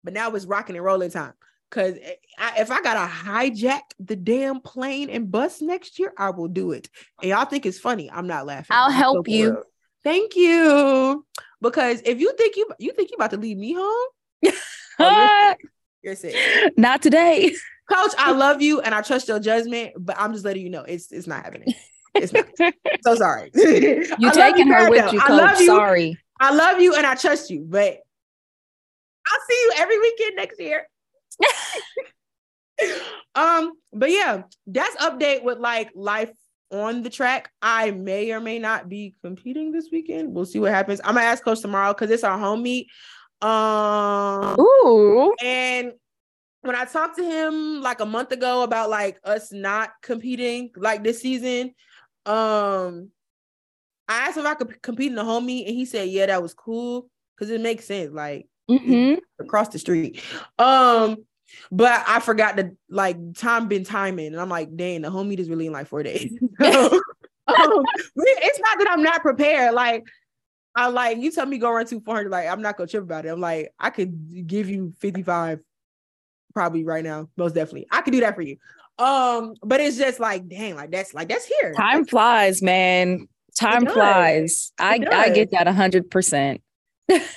But 0.03 0.13
now 0.13 0.31
it's 0.31 0.45
rocking 0.45 0.77
and 0.77 0.85
rolling 0.85 1.11
time. 1.11 1.35
Cause 1.71 1.95
eh, 2.01 2.15
if 2.59 2.71
I 2.71 2.83
gotta 2.83 3.11
hijack 3.11 3.81
the 3.99 4.17
damn 4.17 4.61
plane 4.61 5.11
and 5.11 5.31
bus 5.31 5.61
next 5.61 5.99
year, 5.99 6.13
I 6.17 6.31
will 6.31 6.49
do 6.49 6.73
it. 6.73 6.89
And 7.21 7.31
y'all 7.31 7.47
think 7.47 7.67
it's 7.67 7.79
funny. 7.79 8.11
I'm 8.11 8.27
not 8.27 8.47
laughing. 8.47 8.77
I'll 8.77 8.91
help 8.91 9.29
you. 9.29 9.63
Thank 10.05 10.37
you. 10.37 11.25
Because 11.61 12.03
if 12.05 12.21
you 12.21 12.33
think 12.37 12.57
you 12.57 12.69
you 12.79 12.93
think 12.93 13.11
you 13.11 13.17
about 13.17 13.31
to 13.31 13.39
leave 13.39 13.57
me 13.57 13.73
home, 13.73 14.09
oh, 15.01 15.57
you're, 16.03 16.13
you're 16.13 16.17
sick. 16.17 16.37
Not 16.77 17.03
today. 17.03 17.55
Coach, 17.91 18.13
I 18.19 18.33
love 18.33 18.63
you 18.63 18.81
and 18.81 18.95
I 18.95 19.03
trust 19.03 19.29
your 19.29 19.41
judgment, 19.41 19.93
but 19.99 20.17
I'm 20.19 20.33
just 20.33 20.45
letting 20.45 20.63
you 20.63 20.71
know 20.71 20.83
it's 20.83 21.11
it's 21.11 21.27
not 21.27 21.43
happening. 21.43 21.75
It's 22.15 22.33
not. 22.33 22.47
so 23.03 23.17
sorry. 23.17 23.51
You 23.55 24.31
taking 24.31 24.69
her 24.69 24.89
with 24.89 25.13
you, 25.13 25.21
coach. 25.21 25.31
I 25.31 25.35
love 25.35 25.61
you. 25.61 25.67
Sorry. 25.67 26.19
I 26.39 26.55
love 26.55 26.81
you 26.81 26.95
and 26.95 27.07
I 27.07 27.15
trust 27.15 27.51
you, 27.51 27.65
but 27.69 27.99
I'll 29.27 29.41
see 29.49 29.55
you 29.65 29.73
every 29.79 29.99
weekend 29.99 30.37
next 30.37 30.61
year. 30.61 30.87
um, 33.35 33.73
but 33.93 34.11
yeah, 34.11 34.43
that's 34.67 34.97
update 34.97 35.43
with 35.43 35.59
like 35.59 35.91
life 35.95 36.33
on 36.71 37.03
the 37.03 37.11
track. 37.11 37.51
I 37.63 37.91
may 37.91 38.33
or 38.33 38.41
may 38.41 38.59
not 38.59 38.89
be 38.89 39.15
competing 39.23 39.73
this 39.73 39.89
weekend. 39.91 40.35
We'll 40.35 40.47
see 40.47 40.59
what 40.59 40.73
happens. 40.73 41.01
I'm 41.05 41.15
gonna 41.15 41.27
ask 41.27 41.45
coach 41.45 41.61
tomorrow 41.61 41.93
because 41.93 42.11
it's 42.11 42.25
our 42.25 42.39
home 42.39 42.63
meet. 42.63 42.89
Um 43.41 44.57
Ooh. 44.59 45.35
and 45.43 45.93
when 46.63 46.75
I 46.75 46.87
talked 46.87 47.17
to 47.19 47.25
him 47.25 47.83
like 47.83 48.01
a 48.01 48.07
month 48.07 48.33
ago 48.33 48.63
about 48.63 48.89
like 48.89 49.19
us 49.23 49.53
not 49.53 49.91
competing 50.03 50.71
like 50.77 51.05
this 51.05 51.21
season, 51.21 51.75
um 52.27 53.11
I 54.09 54.29
asked 54.29 54.39
if 54.39 54.45
I 54.45 54.55
could 54.55 54.83
compete 54.83 55.11
in 55.11 55.17
the 55.17 55.25
home 55.25 55.47
meet 55.47 55.67
and 55.67 55.75
he 55.75 55.85
said, 55.85 56.09
Yeah, 56.09 56.27
that 56.27 56.43
was 56.43 56.55
cool 56.55 57.09
because 57.37 57.51
it 57.51 57.61
makes 57.61 57.87
sense. 57.87 58.13
Like 58.13 58.49
mm-hmm. 58.71 59.15
across 59.39 59.69
the 59.69 59.79
street. 59.79 60.23
Um, 60.59 61.19
but 61.71 62.05
I 62.07 62.21
forgot 62.21 62.57
to 62.57 62.73
like 62.89 63.17
time 63.35 63.69
been 63.69 63.85
timing, 63.85 64.29
and 64.29 64.41
I'm 64.41 64.49
like, 64.49 64.75
dang, 64.77 65.03
the 65.03 65.11
home 65.11 65.29
meet 65.29 65.41
is 65.41 65.49
really 65.49 65.67
in 65.67 65.73
like 65.73 65.87
four 65.87 66.03
days. 66.03 66.33
um, 66.61 67.01
it's 67.47 68.61
not 68.61 68.79
that 68.79 68.89
I'm 68.91 69.03
not 69.03 69.23
prepared. 69.23 69.75
Like, 69.75 70.05
I 70.75 70.89
like 70.89 71.19
you 71.19 71.31
tell 71.31 71.47
me 71.47 71.59
go 71.59 71.71
run 71.71 71.87
two 71.87 72.01
400, 72.01 72.31
like 72.31 72.49
I'm 72.49 72.63
not 72.63 72.77
gonna 72.77 72.89
trip 72.89 73.03
about 73.03 73.27
it. 73.27 73.29
I'm 73.29 73.41
like, 73.41 73.73
I 73.79 73.91
could 73.91 74.47
give 74.47 74.69
you 74.69 74.93
55 74.99 75.61
probably 76.55 76.85
right 76.85 77.05
now, 77.05 77.29
most 77.37 77.55
definitely. 77.55 77.87
I 77.91 78.01
could 78.01 78.13
do 78.13 78.21
that 78.21 78.35
for 78.35 78.43
you. 78.43 78.57
Um, 78.99 79.55
but 79.63 79.81
it's 79.81 79.97
just 79.97 80.21
like, 80.21 80.49
dang, 80.49 80.77
like 80.77 80.91
that's 80.91 81.15
like 81.15 81.29
that's 81.29 81.45
here. 81.45 81.73
Time 81.75 82.05
flies, 82.05 82.63
man. 82.63 83.29
Time 83.59 83.87
flies. 83.87 84.73
I, 84.79 85.01
I 85.11 85.31
get 85.31 85.53
that 85.53 85.69
hundred 85.69 86.11
percent 86.11 86.61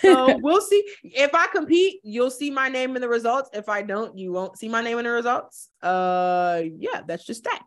so 0.01 0.37
we'll 0.41 0.61
see. 0.61 0.83
If 1.03 1.33
I 1.33 1.47
compete, 1.47 1.99
you'll 2.03 2.31
see 2.31 2.51
my 2.51 2.69
name 2.69 2.95
in 2.95 3.01
the 3.01 3.09
results. 3.09 3.49
If 3.53 3.69
I 3.69 3.81
don't, 3.81 4.17
you 4.17 4.31
won't 4.31 4.57
see 4.57 4.69
my 4.69 4.81
name 4.81 4.97
in 4.97 5.05
the 5.05 5.11
results. 5.11 5.69
Uh 5.81 6.63
yeah, 6.77 7.01
that's 7.07 7.25
just 7.25 7.43
that. 7.43 7.61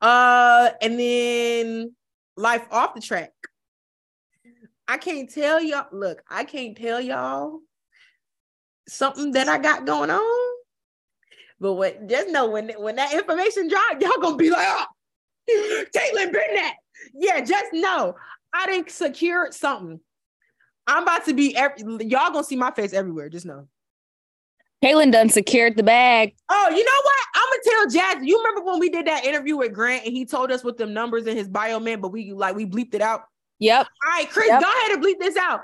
Uh 0.00 0.70
and 0.80 0.98
then 0.98 1.94
life 2.36 2.66
off 2.70 2.94
the 2.94 3.00
track. 3.00 3.32
I 4.88 4.98
can't 4.98 5.32
tell 5.32 5.60
y'all. 5.60 5.86
Look, 5.92 6.22
I 6.28 6.44
can't 6.44 6.76
tell 6.76 7.00
y'all 7.00 7.60
something 8.88 9.32
that 9.32 9.48
I 9.48 9.58
got 9.58 9.86
going 9.86 10.10
on. 10.10 10.52
But 11.60 11.74
what 11.74 12.08
just 12.08 12.28
know 12.30 12.50
when 12.50 12.70
when 12.70 12.96
that 12.96 13.14
information 13.14 13.68
drop, 13.68 14.00
y'all 14.00 14.20
gonna 14.20 14.36
be 14.36 14.50
like, 14.50 14.66
oh, 14.68 15.84
Katelyn 15.94 16.32
that. 16.32 16.74
Yeah, 17.14 17.40
just 17.40 17.72
know 17.72 18.16
I 18.52 18.66
didn't 18.66 18.90
secure 18.90 19.50
something 19.52 20.00
I'm 20.86 21.04
about 21.04 21.24
to 21.26 21.34
be 21.34 21.56
every, 21.56 21.82
y'all 22.06 22.32
gonna 22.32 22.44
see 22.44 22.56
my 22.56 22.70
face 22.70 22.92
everywhere. 22.92 23.28
Just 23.28 23.46
know. 23.46 23.68
Kaylin 24.82 25.12
done 25.12 25.28
secured 25.28 25.76
the 25.76 25.82
bag. 25.82 26.34
Oh, 26.48 26.68
you 26.70 26.84
know 26.84 27.00
what? 27.04 27.16
I'm 27.36 27.48
gonna 27.50 27.62
tell 27.64 27.90
Jazz. 27.90 28.26
You 28.26 28.38
remember 28.38 28.62
when 28.62 28.80
we 28.80 28.88
did 28.90 29.06
that 29.06 29.24
interview 29.24 29.56
with 29.56 29.72
Grant 29.72 30.04
and 30.04 30.12
he 30.12 30.24
told 30.24 30.50
us 30.50 30.64
what 30.64 30.76
the 30.76 30.86
numbers 30.86 31.26
in 31.26 31.36
his 31.36 31.48
bio 31.48 31.78
meant, 31.78 32.02
but 32.02 32.08
we 32.08 32.32
like 32.32 32.56
we 32.56 32.66
bleeped 32.66 32.94
it 32.94 33.00
out. 33.00 33.24
Yep. 33.60 33.86
All 33.86 34.10
right, 34.10 34.28
Chris, 34.28 34.48
yep. 34.48 34.60
go 34.60 34.68
ahead 34.68 34.90
and 34.92 35.04
bleep 35.04 35.20
this 35.20 35.36
out. 35.36 35.60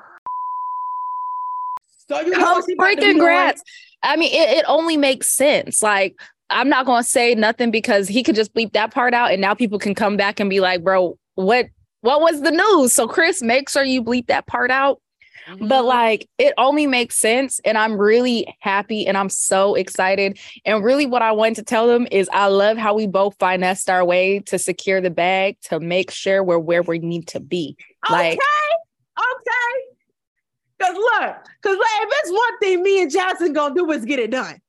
So 2.08 2.20
you 2.20 2.30
know 2.30 2.62
freaking 2.78 3.00
congrats. 3.00 3.62
I 4.04 4.16
mean, 4.16 4.32
it, 4.32 4.58
it 4.58 4.64
only 4.68 4.96
makes 4.96 5.28
sense. 5.28 5.82
Like, 5.82 6.16
I'm 6.48 6.68
not 6.68 6.86
gonna 6.86 7.02
say 7.02 7.34
nothing 7.34 7.72
because 7.72 8.06
he 8.06 8.22
could 8.22 8.36
just 8.36 8.54
bleep 8.54 8.72
that 8.74 8.94
part 8.94 9.14
out, 9.14 9.32
and 9.32 9.40
now 9.40 9.52
people 9.52 9.80
can 9.80 9.96
come 9.96 10.16
back 10.16 10.38
and 10.38 10.48
be 10.48 10.60
like, 10.60 10.84
"Bro, 10.84 11.18
what 11.34 11.66
what 12.02 12.20
was 12.20 12.42
the 12.42 12.52
news?" 12.52 12.92
So, 12.92 13.08
Chris, 13.08 13.42
make 13.42 13.68
sure 13.68 13.82
you 13.82 14.02
bleep 14.02 14.28
that 14.28 14.46
part 14.46 14.70
out 14.70 15.00
but 15.56 15.58
mm-hmm. 15.58 15.86
like 15.86 16.28
it 16.38 16.54
only 16.58 16.86
makes 16.86 17.16
sense. 17.16 17.60
And 17.64 17.78
I'm 17.78 17.98
really 17.98 18.54
happy 18.60 19.06
and 19.06 19.16
I'm 19.16 19.28
so 19.28 19.74
excited. 19.74 20.38
And 20.64 20.84
really, 20.84 21.06
what 21.06 21.22
I 21.22 21.32
wanted 21.32 21.56
to 21.56 21.62
tell 21.62 21.86
them 21.86 22.06
is 22.10 22.28
I 22.32 22.46
love 22.48 22.76
how 22.76 22.94
we 22.94 23.06
both 23.06 23.36
finessed 23.38 23.88
our 23.88 24.04
way 24.04 24.40
to 24.40 24.58
secure 24.58 25.00
the 25.00 25.10
bag 25.10 25.56
to 25.64 25.80
make 25.80 26.10
sure 26.10 26.42
we're 26.42 26.58
where 26.58 26.82
we 26.82 26.98
need 26.98 27.28
to 27.28 27.40
be. 27.40 27.76
Like, 28.10 28.34
okay, 28.34 29.18
okay. 29.18 29.84
Cause 30.80 30.96
look, 30.96 31.36
cause 31.62 31.76
like, 31.76 32.02
if 32.02 32.08
it's 32.10 32.30
one 32.30 32.58
thing 32.60 32.82
me 32.82 33.02
and 33.02 33.10
Jackson 33.10 33.52
gonna 33.52 33.74
do 33.74 33.90
is 33.90 34.04
get 34.04 34.18
it 34.18 34.30
done. 34.30 34.60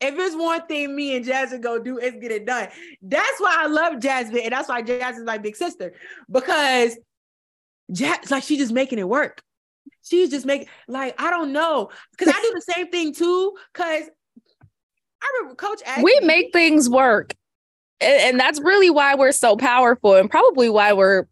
If 0.00 0.14
it's 0.18 0.36
one 0.36 0.66
thing 0.66 0.94
me 0.94 1.16
and 1.16 1.24
Jasmine 1.24 1.62
go 1.62 1.78
do, 1.78 1.98
is 1.98 2.12
get 2.20 2.30
it 2.30 2.44
done. 2.44 2.68
That's 3.00 3.40
why 3.40 3.56
I 3.60 3.66
love 3.66 3.98
Jasmine, 3.98 4.42
and 4.42 4.52
that's 4.52 4.68
why 4.68 4.82
Jasmine's 4.82 5.24
my 5.24 5.38
big 5.38 5.56
sister 5.56 5.94
because 6.30 6.98
Jazz, 7.90 8.30
like 8.30 8.42
she's 8.42 8.58
just 8.58 8.72
making 8.72 8.98
it 8.98 9.08
work. 9.08 9.42
She's 10.02 10.30
just 10.30 10.46
making 10.46 10.68
like 10.88 11.20
I 11.20 11.30
don't 11.30 11.52
know 11.52 11.90
because 12.12 12.28
I 12.28 12.40
do 12.40 12.52
the 12.54 12.72
same 12.74 12.90
thing 12.90 13.14
too. 13.14 13.56
Because 13.72 14.04
I 15.22 15.32
remember 15.38 15.56
Coach. 15.56 15.80
we 16.02 16.18
me, 16.20 16.26
make 16.26 16.52
things 16.52 16.88
work, 16.88 17.34
and, 18.00 18.20
and, 18.22 18.40
that's 18.40 18.60
really 18.60 18.90
why 18.90 19.14
we're 19.14 19.32
so 19.32 19.56
powerful, 19.56 20.14
and 20.14 20.30
probably 20.30 20.68
why 20.68 20.92
we're 20.92 21.26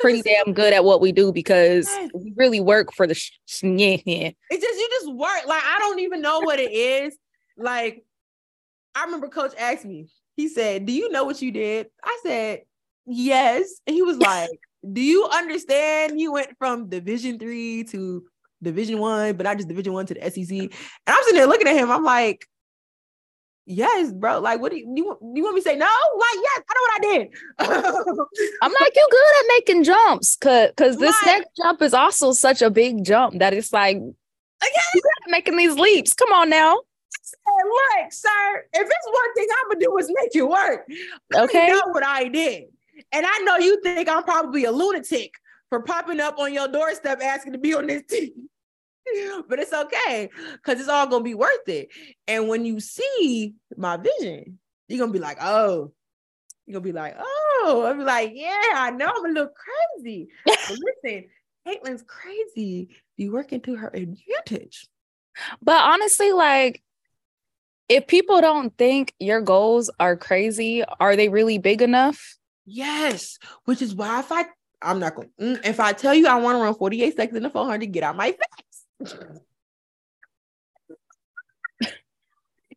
pretty 0.00 0.22
damn 0.22 0.54
good 0.54 0.72
at 0.72 0.84
what 0.84 1.00
we 1.00 1.12
do 1.12 1.32
because 1.32 1.86
yes. 1.86 2.10
we 2.14 2.32
really 2.36 2.60
work 2.60 2.92
for 2.92 3.06
the. 3.06 3.14
Sh- 3.14 3.32
yeah, 3.62 3.96
yeah. 4.04 4.30
It 4.50 4.60
just 4.60 4.78
you 4.78 4.88
just 5.00 5.14
work 5.14 5.46
like 5.46 5.62
I 5.62 5.76
don't 5.78 6.00
even 6.00 6.22
know 6.22 6.40
what 6.40 6.58
it 6.58 6.72
is. 6.72 7.16
Like 7.56 8.04
I 8.94 9.04
remember 9.04 9.28
Coach 9.28 9.52
asked 9.58 9.84
me. 9.84 10.08
He 10.36 10.48
said, 10.48 10.86
"Do 10.86 10.92
you 10.92 11.10
know 11.10 11.24
what 11.24 11.40
you 11.40 11.50
did?" 11.50 11.88
I 12.04 12.18
said, 12.22 12.62
"Yes," 13.06 13.80
and 13.86 13.94
he 13.94 14.02
was 14.02 14.18
like 14.18 14.50
do 14.92 15.00
you 15.00 15.26
understand 15.26 16.20
you 16.20 16.32
went 16.32 16.56
from 16.58 16.88
division 16.88 17.38
three 17.38 17.84
to 17.84 18.24
division 18.62 18.98
one, 18.98 19.36
but 19.36 19.44
not 19.44 19.56
just 19.56 19.68
division 19.68 19.92
one 19.92 20.06
to 20.06 20.14
the 20.14 20.30
SEC? 20.30 20.50
And 20.50 20.70
I'm 21.06 21.22
sitting 21.24 21.38
there 21.38 21.46
looking 21.46 21.68
at 21.68 21.76
him. 21.76 21.90
I'm 21.90 22.04
like, 22.04 22.46
yes, 23.66 24.12
bro. 24.12 24.40
Like, 24.40 24.60
what 24.60 24.72
do 24.72 24.78
you, 24.78 24.92
you, 24.96 25.18
you 25.34 25.42
want 25.42 25.54
me 25.56 25.60
to 25.60 25.68
say? 25.68 25.76
No, 25.76 25.86
like, 25.86 26.34
yes, 26.34 26.62
I 26.68 26.74
know 26.74 26.80
what 26.80 26.96
I 26.96 27.00
did. 27.00 27.28
I'm 28.62 28.72
like, 28.72 28.92
you're 28.94 29.08
good 29.10 29.40
at 29.40 29.44
making 29.58 29.84
jumps. 29.84 30.36
Cause, 30.36 30.70
cause 30.76 30.96
this 30.96 31.14
like, 31.22 31.38
next 31.38 31.50
jump 31.56 31.82
is 31.82 31.94
also 31.94 32.32
such 32.32 32.62
a 32.62 32.70
big 32.70 33.04
jump 33.04 33.38
that 33.38 33.52
it's 33.52 33.72
like, 33.72 33.96
again, 33.96 35.02
making 35.28 35.56
these 35.56 35.74
leaps. 35.74 36.14
Come 36.14 36.32
on 36.32 36.48
now. 36.48 36.74
look, 36.74 38.12
sir, 38.12 38.64
if 38.72 38.82
it's 38.86 39.06
one 39.06 39.34
thing 39.34 39.48
I'm 39.50 39.70
gonna 39.70 39.80
do 39.84 39.98
is 39.98 40.10
make 40.14 40.34
you 40.34 40.46
work. 40.46 40.86
Okay. 41.34 41.66
I 41.66 41.68
know 41.68 41.92
what 41.92 42.04
I 42.04 42.28
did. 42.28 42.64
And 43.12 43.24
I 43.26 43.38
know 43.38 43.56
you 43.58 43.80
think 43.82 44.08
I'm 44.08 44.22
probably 44.22 44.64
a 44.64 44.72
lunatic 44.72 45.34
for 45.68 45.82
popping 45.82 46.20
up 46.20 46.38
on 46.38 46.52
your 46.52 46.68
doorstep 46.68 47.20
asking 47.22 47.52
to 47.52 47.58
be 47.58 47.74
on 47.74 47.86
this 47.86 48.02
team. 48.08 48.48
but 49.48 49.58
it's 49.58 49.72
okay 49.72 50.30
because 50.52 50.80
it's 50.80 50.88
all 50.88 51.06
gonna 51.06 51.24
be 51.24 51.34
worth 51.34 51.68
it. 51.68 51.88
And 52.26 52.48
when 52.48 52.64
you 52.64 52.80
see 52.80 53.54
my 53.76 53.96
vision, 53.96 54.58
you're 54.88 54.98
gonna 54.98 55.12
be 55.12 55.18
like, 55.18 55.38
oh, 55.40 55.92
you're 56.66 56.80
gonna 56.80 56.84
be 56.84 56.92
like, 56.92 57.16
oh, 57.18 57.84
I'll 57.86 57.94
be 57.94 58.04
like, 58.04 58.32
yeah, 58.34 58.72
I 58.74 58.90
know 58.90 59.12
I'm 59.16 59.24
a 59.24 59.28
little 59.28 59.52
crazy. 59.96 60.28
but 60.44 60.58
listen, 61.04 61.24
Katelyn's 61.66 62.04
crazy. 62.06 62.88
Be 63.16 63.28
working 63.28 63.60
to 63.62 63.76
her 63.76 63.88
advantage. 63.88 64.88
But 65.62 65.82
honestly, 65.84 66.32
like 66.32 66.82
if 67.88 68.06
people 68.06 68.40
don't 68.40 68.76
think 68.76 69.14
your 69.18 69.40
goals 69.40 69.90
are 70.00 70.16
crazy, 70.16 70.82
are 70.98 71.16
they 71.16 71.28
really 71.28 71.58
big 71.58 71.82
enough? 71.82 72.35
Yes, 72.66 73.38
which 73.64 73.80
is 73.80 73.94
why 73.94 74.18
if 74.20 74.32
I 74.32 74.44
I'm 74.82 74.98
not 74.98 75.14
going 75.14 75.30
mm, 75.40 75.64
if 75.64 75.80
I 75.80 75.92
tell 75.92 76.14
you 76.14 76.26
I 76.26 76.36
want 76.36 76.56
to 76.58 76.62
run 76.62 76.74
48 76.74 77.16
seconds 77.16 77.36
in 77.36 77.42
the 77.44 77.50
400, 77.50 77.90
get 77.92 78.02
out 78.02 78.16
my 78.16 78.34
face. 79.00 79.14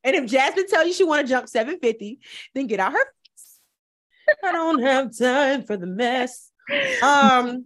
and 0.03 0.15
if 0.15 0.29
Jasmine 0.29 0.67
tells 0.67 0.87
you 0.87 0.93
she 0.93 1.03
want 1.03 1.25
to 1.25 1.27
jump 1.27 1.49
750, 1.49 2.19
then 2.53 2.67
get 2.67 2.79
out 2.79 2.93
her 2.93 2.99
face. 2.99 3.59
I 4.43 4.51
don't 4.51 4.81
have 4.81 5.17
time 5.17 5.63
for 5.63 5.75
the 5.75 5.87
mess. 5.87 6.51
Um, 7.01 7.65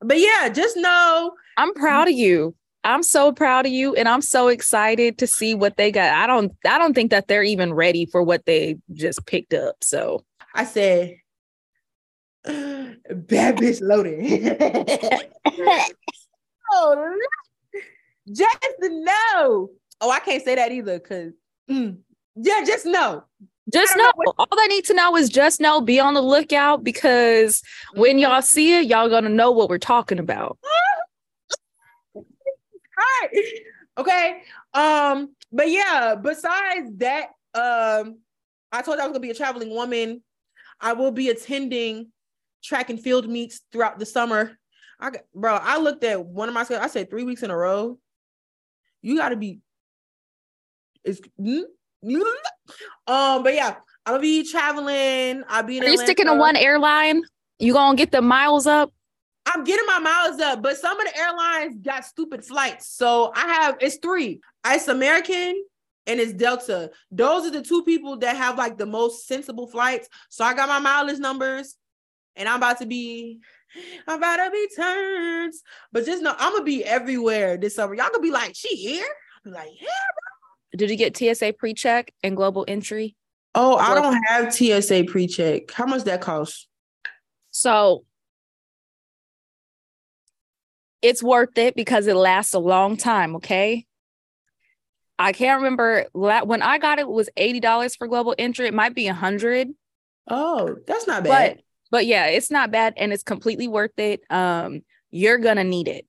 but 0.00 0.18
yeah, 0.18 0.48
just 0.48 0.76
know 0.76 1.32
I'm 1.58 1.74
proud 1.74 2.08
of 2.08 2.14
you. 2.14 2.54
I'm 2.84 3.02
so 3.02 3.32
proud 3.32 3.66
of 3.66 3.72
you 3.72 3.94
and 3.94 4.08
I'm 4.08 4.22
so 4.22 4.48
excited 4.48 5.18
to 5.18 5.26
see 5.26 5.54
what 5.54 5.76
they 5.76 5.92
got. 5.92 6.14
I 6.14 6.26
don't 6.26 6.52
I 6.66 6.78
don't 6.78 6.94
think 6.94 7.10
that 7.10 7.28
they're 7.28 7.42
even 7.42 7.74
ready 7.74 8.06
for 8.06 8.22
what 8.22 8.46
they 8.46 8.78
just 8.94 9.26
picked 9.26 9.52
up. 9.52 9.76
So 9.82 10.24
I 10.54 10.64
said 10.64 11.16
Bad 12.48 13.56
bitch 13.58 13.80
loaded. 13.82 14.56
oh, 16.72 17.18
just 18.32 18.76
know. 18.80 19.70
Oh, 20.00 20.10
I 20.10 20.20
can't 20.20 20.42
say 20.42 20.54
that 20.54 20.72
either 20.72 20.98
because, 20.98 21.32
mm, 21.70 21.98
yeah, 22.36 22.64
just 22.64 22.86
know. 22.86 23.24
Just 23.72 23.96
know. 23.96 24.04
know 24.04 24.12
what- 24.14 24.34
All 24.38 24.56
they 24.56 24.66
need 24.68 24.86
to 24.86 24.94
know 24.94 25.14
is 25.16 25.28
just 25.28 25.60
know, 25.60 25.82
be 25.82 26.00
on 26.00 26.14
the 26.14 26.22
lookout 26.22 26.82
because 26.82 27.62
when 27.94 28.12
mm-hmm. 28.12 28.20
y'all 28.20 28.40
see 28.42 28.78
it, 28.78 28.86
y'all 28.86 29.10
gonna 29.10 29.28
know 29.28 29.50
what 29.50 29.68
we're 29.68 29.78
talking 29.78 30.18
about. 30.18 30.58
Hi. 32.96 33.28
Okay. 33.98 34.42
Um, 34.72 35.34
but 35.52 35.70
yeah, 35.70 36.14
besides 36.14 36.90
that, 36.96 37.28
um, 37.54 38.20
I 38.72 38.82
told 38.82 38.96
you 38.96 39.02
I 39.02 39.06
was 39.06 39.12
gonna 39.12 39.20
be 39.20 39.30
a 39.30 39.34
traveling 39.34 39.70
woman. 39.70 40.22
I 40.80 40.94
will 40.94 41.10
be 41.10 41.28
attending 41.28 42.12
track 42.62 42.90
and 42.90 43.00
field 43.00 43.28
meets 43.28 43.60
throughout 43.72 43.98
the 43.98 44.06
summer. 44.06 44.56
I 45.00 45.10
got, 45.10 45.22
bro, 45.34 45.54
I 45.54 45.78
looked 45.78 46.04
at 46.04 46.24
one 46.24 46.48
of 46.48 46.54
my 46.54 46.66
I 46.80 46.88
said 46.88 47.10
three 47.10 47.24
weeks 47.24 47.42
in 47.42 47.50
a 47.50 47.56
row. 47.56 47.98
You 49.02 49.16
got 49.16 49.30
to 49.30 49.36
be. 49.36 49.60
It's 51.04 51.20
um, 53.06 53.42
but 53.42 53.54
yeah, 53.54 53.76
I'm 54.06 54.14
gonna 54.14 54.20
be 54.20 54.48
traveling. 54.48 55.42
I'll 55.48 55.62
be. 55.62 55.80
Are 55.80 55.88
you 55.88 55.98
sticking 55.98 56.26
to 56.26 56.34
one 56.34 56.56
airline? 56.56 57.22
You 57.58 57.72
gonna 57.72 57.96
get 57.96 58.12
the 58.12 58.22
miles 58.22 58.66
up? 58.66 58.92
I'm 59.46 59.64
getting 59.64 59.86
my 59.86 59.98
miles 59.98 60.40
up, 60.40 60.62
but 60.62 60.76
some 60.76 61.00
of 61.00 61.06
the 61.06 61.18
airlines 61.18 61.76
got 61.82 62.04
stupid 62.04 62.44
flights. 62.44 62.88
So 62.88 63.32
I 63.34 63.46
have 63.46 63.76
it's 63.80 63.96
three. 63.96 64.40
It's 64.66 64.88
American 64.88 65.64
and 66.06 66.20
it's 66.20 66.32
Delta. 66.32 66.90
Those 67.10 67.46
are 67.46 67.50
the 67.50 67.62
two 67.62 67.82
people 67.84 68.18
that 68.18 68.36
have 68.36 68.58
like 68.58 68.76
the 68.76 68.86
most 68.86 69.26
sensible 69.26 69.66
flights. 69.66 70.08
So 70.28 70.44
I 70.44 70.54
got 70.54 70.68
my 70.68 70.78
mileage 70.78 71.18
numbers 71.18 71.76
and 72.38 72.48
I'm 72.48 72.56
about 72.56 72.78
to 72.78 72.86
be, 72.86 73.40
I'm 74.06 74.18
about 74.18 74.36
to 74.36 74.50
be 74.50 74.68
turns. 74.74 75.62
But 75.92 76.06
just 76.06 76.22
know 76.22 76.34
I'm 76.38 76.52
gonna 76.52 76.64
be 76.64 76.84
everywhere 76.84 77.58
this 77.58 77.74
summer. 77.74 77.94
Y'all 77.94 78.08
gonna 78.10 78.20
be 78.20 78.30
like, 78.30 78.54
she 78.54 78.76
here? 78.76 79.06
I'm 79.44 79.52
like, 79.52 79.70
yeah, 79.80 79.88
bro. 79.88 80.78
Did 80.78 80.90
you 80.90 80.96
get 80.96 81.16
TSA 81.16 81.54
pre-check 81.54 82.12
and 82.22 82.36
global 82.36 82.64
entry? 82.68 83.16
Oh, 83.54 83.76
I 83.76 83.94
don't 83.94 84.22
have 84.24 84.54
TSA 84.54 85.04
pre-check. 85.04 85.70
How 85.72 85.86
much 85.86 86.04
that 86.04 86.20
cost? 86.20 86.68
So 87.50 88.04
it's 91.02 91.22
worth 91.22 91.56
it 91.56 91.74
because 91.74 92.06
it 92.06 92.14
lasts 92.14 92.54
a 92.54 92.58
long 92.58 92.96
time. 92.96 93.36
Okay. 93.36 93.86
I 95.18 95.32
can't 95.32 95.62
remember 95.62 96.06
when 96.12 96.62
I 96.62 96.78
got 96.78 96.98
it, 96.98 97.02
it 97.02 97.08
was 97.08 97.28
$80 97.36 97.96
for 97.96 98.06
global 98.06 98.36
entry. 98.38 98.68
It 98.68 98.74
might 98.74 98.94
be 98.94 99.08
a 99.08 99.14
hundred. 99.14 99.68
Oh, 100.30 100.76
that's 100.86 101.08
not 101.08 101.24
bad. 101.24 101.62
But 101.90 102.06
yeah, 102.06 102.26
it's 102.26 102.50
not 102.50 102.70
bad 102.70 102.94
and 102.96 103.12
it's 103.12 103.22
completely 103.22 103.68
worth 103.68 103.98
it. 103.98 104.20
Um, 104.30 104.82
you're 105.10 105.38
gonna 105.38 105.64
need 105.64 105.88
it. 105.88 106.06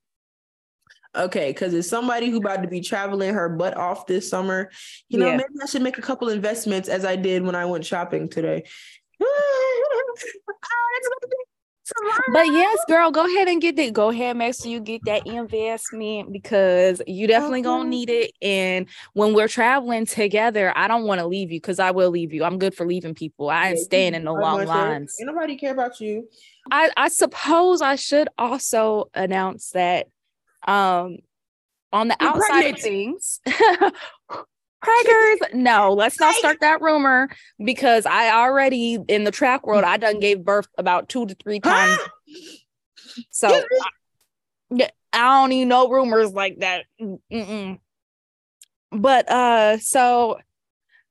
Okay, 1.15 1.51
because 1.51 1.73
it's 1.73 1.89
somebody 1.89 2.29
who 2.29 2.37
about 2.37 2.61
to 2.61 2.67
be 2.67 2.81
traveling 2.81 3.33
her 3.33 3.49
butt 3.49 3.75
off 3.75 4.05
this 4.05 4.29
summer. 4.29 4.69
You 5.07 5.17
know, 5.17 5.27
yeah. 5.27 5.37
maybe 5.37 5.49
I 5.61 5.65
should 5.65 5.81
make 5.81 5.97
a 5.97 6.03
couple 6.03 6.29
investments 6.29 6.87
as 6.87 7.03
I 7.03 7.15
did 7.15 7.43
when 7.43 7.55
I 7.55 7.65
went 7.65 7.85
shopping 7.85 8.29
today. 8.29 8.63
oh, 9.21 10.15
but 12.31 12.47
yes, 12.51 12.77
girl, 12.87 13.11
go 13.11 13.25
ahead 13.25 13.47
and 13.47 13.61
get 13.61 13.75
that. 13.77 13.93
Go 13.93 14.09
ahead, 14.09 14.37
make 14.37 14.55
sure 14.55 14.71
you 14.71 14.79
get 14.79 15.03
that 15.05 15.25
investment 15.25 16.31
because 16.31 17.01
you 17.07 17.27
definitely 17.27 17.61
gonna 17.61 17.89
need 17.89 18.09
it. 18.09 18.31
And 18.41 18.87
when 19.13 19.33
we're 19.33 19.47
traveling 19.47 20.05
together, 20.05 20.73
I 20.75 20.87
don't 20.87 21.03
want 21.03 21.19
to 21.19 21.27
leave 21.27 21.51
you 21.51 21.59
because 21.59 21.79
I 21.79 21.91
will 21.91 22.09
leave 22.09 22.33
you. 22.33 22.43
I'm 22.43 22.59
good 22.59 22.73
for 22.75 22.85
leaving 22.85 23.15
people. 23.15 23.49
I 23.49 23.69
ain't 23.69 23.79
staying 23.79 24.13
in 24.13 24.23
no 24.23 24.33
long 24.33 24.65
lines. 24.65 25.15
Ain't 25.19 25.27
nobody 25.27 25.55
care 25.55 25.71
about 25.71 25.99
you. 25.99 26.27
I 26.71 26.91
I 26.95 27.07
suppose 27.09 27.81
I 27.81 27.95
should 27.95 28.29
also 28.37 29.09
announce 29.13 29.71
that 29.71 30.07
um 30.67 31.17
on 31.91 32.09
the 32.09 32.17
You're 32.19 32.29
outside 32.29 32.49
pregnant. 32.49 32.75
of 32.75 32.81
things 32.81 33.39
Crackers. 34.81 35.39
No, 35.53 35.93
let's 35.93 36.19
not 36.19 36.35
start 36.35 36.59
that 36.61 36.81
rumor 36.81 37.29
because 37.63 38.05
I 38.05 38.31
already 38.31 38.97
in 39.07 39.23
the 39.23 39.31
track 39.31 39.65
world, 39.65 39.83
I 39.83 39.97
done 39.97 40.19
gave 40.19 40.43
birth 40.43 40.67
about 40.77 41.09
two 41.09 41.25
to 41.25 41.35
three 41.35 41.59
times. 41.59 41.97
so 43.29 43.47
I, 43.49 44.89
I, 45.11 45.41
don't 45.41 45.51
even 45.51 45.69
know 45.69 45.89
rumors 45.89 46.31
like 46.31 46.59
that. 46.59 46.85
Mm-mm. 47.01 47.79
But 48.91 49.29
uh, 49.29 49.77
so 49.79 50.39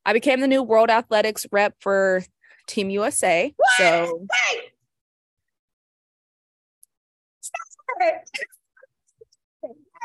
I 0.06 0.12
became 0.12 0.40
the 0.40 0.48
new 0.48 0.62
World 0.62 0.88
Athletics 0.88 1.46
rep 1.52 1.74
for 1.80 2.22
Team 2.66 2.90
USA. 2.90 3.52
What? 3.56 3.70
So. 3.76 4.26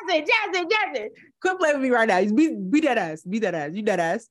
Jasmine, 0.08 0.26
Jasmine, 0.28 0.70
Jasmine. 0.70 1.10
Quit 1.44 1.60
playing 1.60 1.76
with 1.76 1.84
me 1.84 1.90
right 1.90 2.08
now. 2.08 2.24
Be, 2.24 2.56
be 2.56 2.80
that 2.82 2.98
ass. 2.98 3.22
Be 3.24 3.40
that 3.40 3.54
ass. 3.54 3.72
You 3.74 3.84
that 3.84 4.00
ass. 4.00 4.30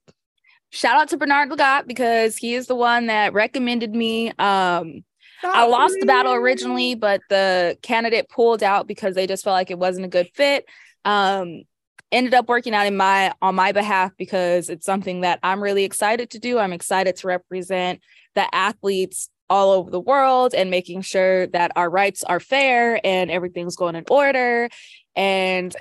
Shout 0.70 0.96
out 0.96 1.08
to 1.10 1.18
Bernard 1.18 1.50
Lagat 1.50 1.86
because 1.86 2.38
he 2.38 2.54
is 2.54 2.68
the 2.68 2.74
one 2.74 3.08
that 3.08 3.34
recommended 3.34 3.94
me. 3.94 4.30
Um, 4.38 5.04
I 5.44 5.66
lost 5.66 5.96
the 6.00 6.06
battle 6.06 6.32
originally, 6.32 6.94
but 6.94 7.20
the 7.28 7.76
candidate 7.82 8.30
pulled 8.30 8.62
out 8.62 8.86
because 8.86 9.14
they 9.14 9.26
just 9.26 9.44
felt 9.44 9.52
like 9.52 9.70
it 9.70 9.78
wasn't 9.78 10.06
a 10.06 10.08
good 10.08 10.30
fit. 10.32 10.64
Um, 11.04 11.64
ended 12.10 12.32
up 12.32 12.48
working 12.48 12.72
out 12.72 12.86
in 12.86 12.96
my 12.96 13.34
on 13.42 13.56
my 13.56 13.72
behalf 13.72 14.12
because 14.16 14.70
it's 14.70 14.86
something 14.86 15.20
that 15.20 15.38
I'm 15.42 15.62
really 15.62 15.84
excited 15.84 16.30
to 16.30 16.38
do. 16.38 16.58
I'm 16.58 16.72
excited 16.72 17.16
to 17.16 17.26
represent 17.26 18.00
the 18.34 18.54
athletes 18.54 19.28
all 19.50 19.72
over 19.72 19.90
the 19.90 20.00
world 20.00 20.54
and 20.54 20.70
making 20.70 21.02
sure 21.02 21.46
that 21.48 21.72
our 21.76 21.90
rights 21.90 22.24
are 22.24 22.40
fair 22.40 22.98
and 23.04 23.30
everything's 23.30 23.76
going 23.76 23.96
in 23.96 24.04
order. 24.08 24.70
And 25.14 25.76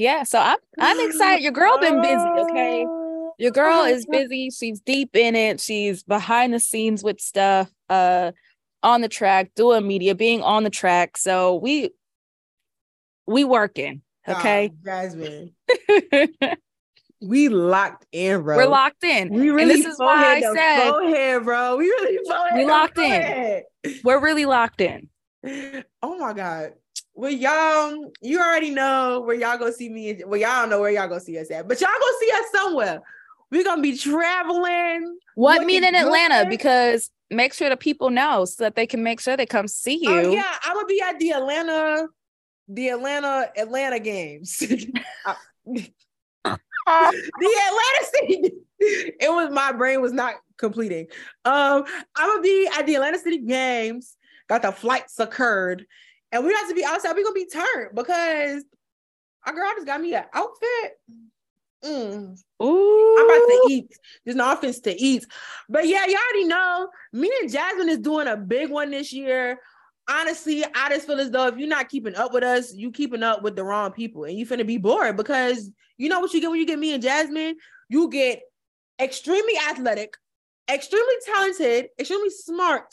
yeah, 0.00 0.22
so 0.22 0.38
I'm 0.38 0.56
I'm 0.78 0.98
excited. 1.08 1.42
Your 1.42 1.52
girl 1.52 1.78
been 1.78 2.00
busy, 2.00 2.14
okay? 2.16 2.86
Your 3.38 3.50
girl 3.50 3.84
is 3.84 4.06
busy. 4.06 4.50
She's 4.50 4.80
deep 4.80 5.14
in 5.14 5.36
it. 5.36 5.60
She's 5.60 6.02
behind 6.02 6.54
the 6.54 6.60
scenes 6.60 7.04
with 7.04 7.20
stuff, 7.20 7.70
uh, 7.88 8.32
on 8.82 9.02
the 9.02 9.08
track, 9.08 9.50
doing 9.54 9.86
media, 9.86 10.14
being 10.14 10.42
on 10.42 10.64
the 10.64 10.70
track. 10.70 11.18
So 11.18 11.56
we 11.56 11.90
we 13.26 13.44
working, 13.44 14.00
okay? 14.26 14.70
Oh, 14.72 14.76
Jasmine. 14.84 15.52
we 17.20 17.50
locked 17.50 18.06
in, 18.10 18.42
bro. 18.42 18.56
We're 18.56 18.68
locked 18.68 19.04
in. 19.04 19.28
We 19.28 19.50
really 19.50 19.62
and 19.62 19.70
this 19.70 19.86
is 19.86 19.98
why 19.98 20.36
I 20.36 20.40
said 20.40 20.90
go 20.90 21.06
ahead, 21.06 21.44
bro. 21.44 21.76
We 21.76 21.84
really 21.84 22.18
we 22.54 22.64
locked 22.64 22.98
in. 22.98 23.62
We're 24.02 24.20
really 24.20 24.46
locked 24.46 24.80
in. 24.80 25.08
Oh 26.02 26.18
my 26.18 26.32
god. 26.34 26.72
Well, 27.20 27.30
y'all, 27.30 28.10
you 28.22 28.38
already 28.38 28.70
know 28.70 29.20
where 29.20 29.36
y'all 29.36 29.58
go 29.58 29.70
see 29.70 29.90
me. 29.90 30.22
Well, 30.24 30.40
y'all 30.40 30.66
know 30.66 30.80
where 30.80 30.90
y'all 30.90 31.06
go 31.06 31.18
see 31.18 31.36
us 31.36 31.50
at, 31.50 31.68
but 31.68 31.78
y'all 31.78 31.90
go 32.00 32.06
see 32.18 32.30
us 32.32 32.44
somewhere. 32.50 33.02
We're 33.50 33.62
gonna 33.62 33.82
be 33.82 33.94
traveling. 33.94 35.18
What 35.34 35.66
mean 35.66 35.84
in 35.84 35.94
Atlanta? 35.94 36.48
Because 36.48 37.10
make 37.30 37.52
sure 37.52 37.68
the 37.68 37.76
people 37.76 38.08
know 38.08 38.46
so 38.46 38.64
that 38.64 38.74
they 38.74 38.86
can 38.86 39.02
make 39.02 39.20
sure 39.20 39.36
they 39.36 39.44
come 39.44 39.68
see 39.68 39.98
you. 40.00 40.10
Oh 40.10 40.32
yeah, 40.32 40.50
I'm 40.64 40.76
gonna 40.76 40.86
be 40.86 41.02
at 41.02 41.18
the 41.18 41.32
Atlanta, 41.32 42.06
the 42.68 42.88
Atlanta 42.88 43.50
Atlanta 43.54 44.00
games. 44.00 44.56
the 44.56 44.72
Atlanta 46.46 48.06
City. 48.14 48.52
It 48.78 49.30
was 49.30 49.52
my 49.52 49.72
brain 49.72 50.00
was 50.00 50.14
not 50.14 50.36
completing. 50.56 51.08
Um, 51.44 51.84
I'm 52.16 52.30
gonna 52.30 52.40
be 52.40 52.66
at 52.78 52.86
the 52.86 52.94
Atlanta 52.94 53.18
City 53.18 53.40
Games. 53.40 54.16
Got 54.48 54.62
the 54.62 54.72
flights 54.72 55.20
occurred, 55.20 55.86
and 56.32 56.44
we 56.44 56.52
have 56.52 56.68
to 56.68 56.74
be 56.74 56.84
outside. 56.84 57.14
We're 57.14 57.24
gonna 57.24 57.34
be 57.34 57.46
turned 57.46 57.94
because 57.94 58.64
our 59.46 59.52
girl 59.52 59.70
just 59.74 59.86
got 59.86 60.00
me 60.00 60.14
an 60.14 60.24
outfit. 60.32 60.98
Mm. 61.84 62.38
Ooh. 62.62 63.16
I'm 63.18 63.24
about 63.24 63.46
to 63.46 63.66
eat. 63.70 63.96
There's 64.24 64.36
no 64.36 64.52
offense 64.52 64.80
to 64.80 64.94
eat. 64.94 65.24
But 65.68 65.86
yeah, 65.86 66.06
you 66.06 66.16
already 66.16 66.44
know 66.46 66.88
me 67.12 67.30
and 67.40 67.50
Jasmine 67.50 67.88
is 67.88 67.98
doing 67.98 68.26
a 68.26 68.36
big 68.36 68.70
one 68.70 68.90
this 68.90 69.12
year. 69.12 69.58
Honestly, 70.08 70.64
I 70.64 70.88
just 70.90 71.06
feel 71.06 71.20
as 71.20 71.30
though 71.30 71.46
if 71.46 71.56
you're 71.56 71.68
not 71.68 71.88
keeping 71.88 72.16
up 72.16 72.32
with 72.34 72.42
us, 72.42 72.74
you 72.74 72.90
keeping 72.90 73.22
up 73.22 73.42
with 73.42 73.56
the 73.56 73.64
wrong 73.64 73.92
people 73.92 74.24
and 74.24 74.36
you 74.36 74.44
finna 74.44 74.66
be 74.66 74.76
bored 74.76 75.16
because 75.16 75.70
you 75.96 76.08
know 76.08 76.20
what 76.20 76.32
you 76.34 76.40
get 76.40 76.50
when 76.50 76.60
you 76.60 76.66
get 76.66 76.78
me 76.78 76.92
and 76.92 77.02
Jasmine? 77.02 77.56
You 77.88 78.10
get 78.10 78.42
extremely 79.00 79.54
athletic, 79.70 80.16
extremely 80.70 81.14
talented, 81.26 81.88
extremely 81.98 82.30
smart, 82.30 82.92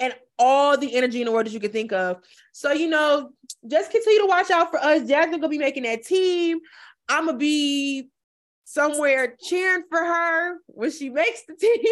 and 0.00 0.14
all 0.38 0.76
the 0.76 0.96
energy 0.96 1.20
in 1.20 1.26
the 1.26 1.32
world 1.32 1.46
that 1.46 1.52
you 1.52 1.60
can 1.60 1.70
think 1.70 1.92
of. 1.92 2.16
So, 2.52 2.72
you 2.72 2.88
know, 2.88 3.30
just 3.68 3.90
continue 3.90 4.20
to 4.20 4.26
watch 4.26 4.50
out 4.50 4.70
for 4.70 4.78
us. 4.78 5.06
Jasmine 5.06 5.40
gonna 5.40 5.50
be 5.50 5.58
making 5.58 5.82
that 5.84 6.04
team. 6.04 6.60
I'm 7.08 7.26
gonna 7.26 7.38
be 7.38 8.08
somewhere 8.64 9.36
cheering 9.42 9.84
for 9.90 9.98
her 9.98 10.56
when 10.68 10.90
she 10.90 11.10
makes 11.10 11.42
the 11.46 11.54
team. 11.54 11.74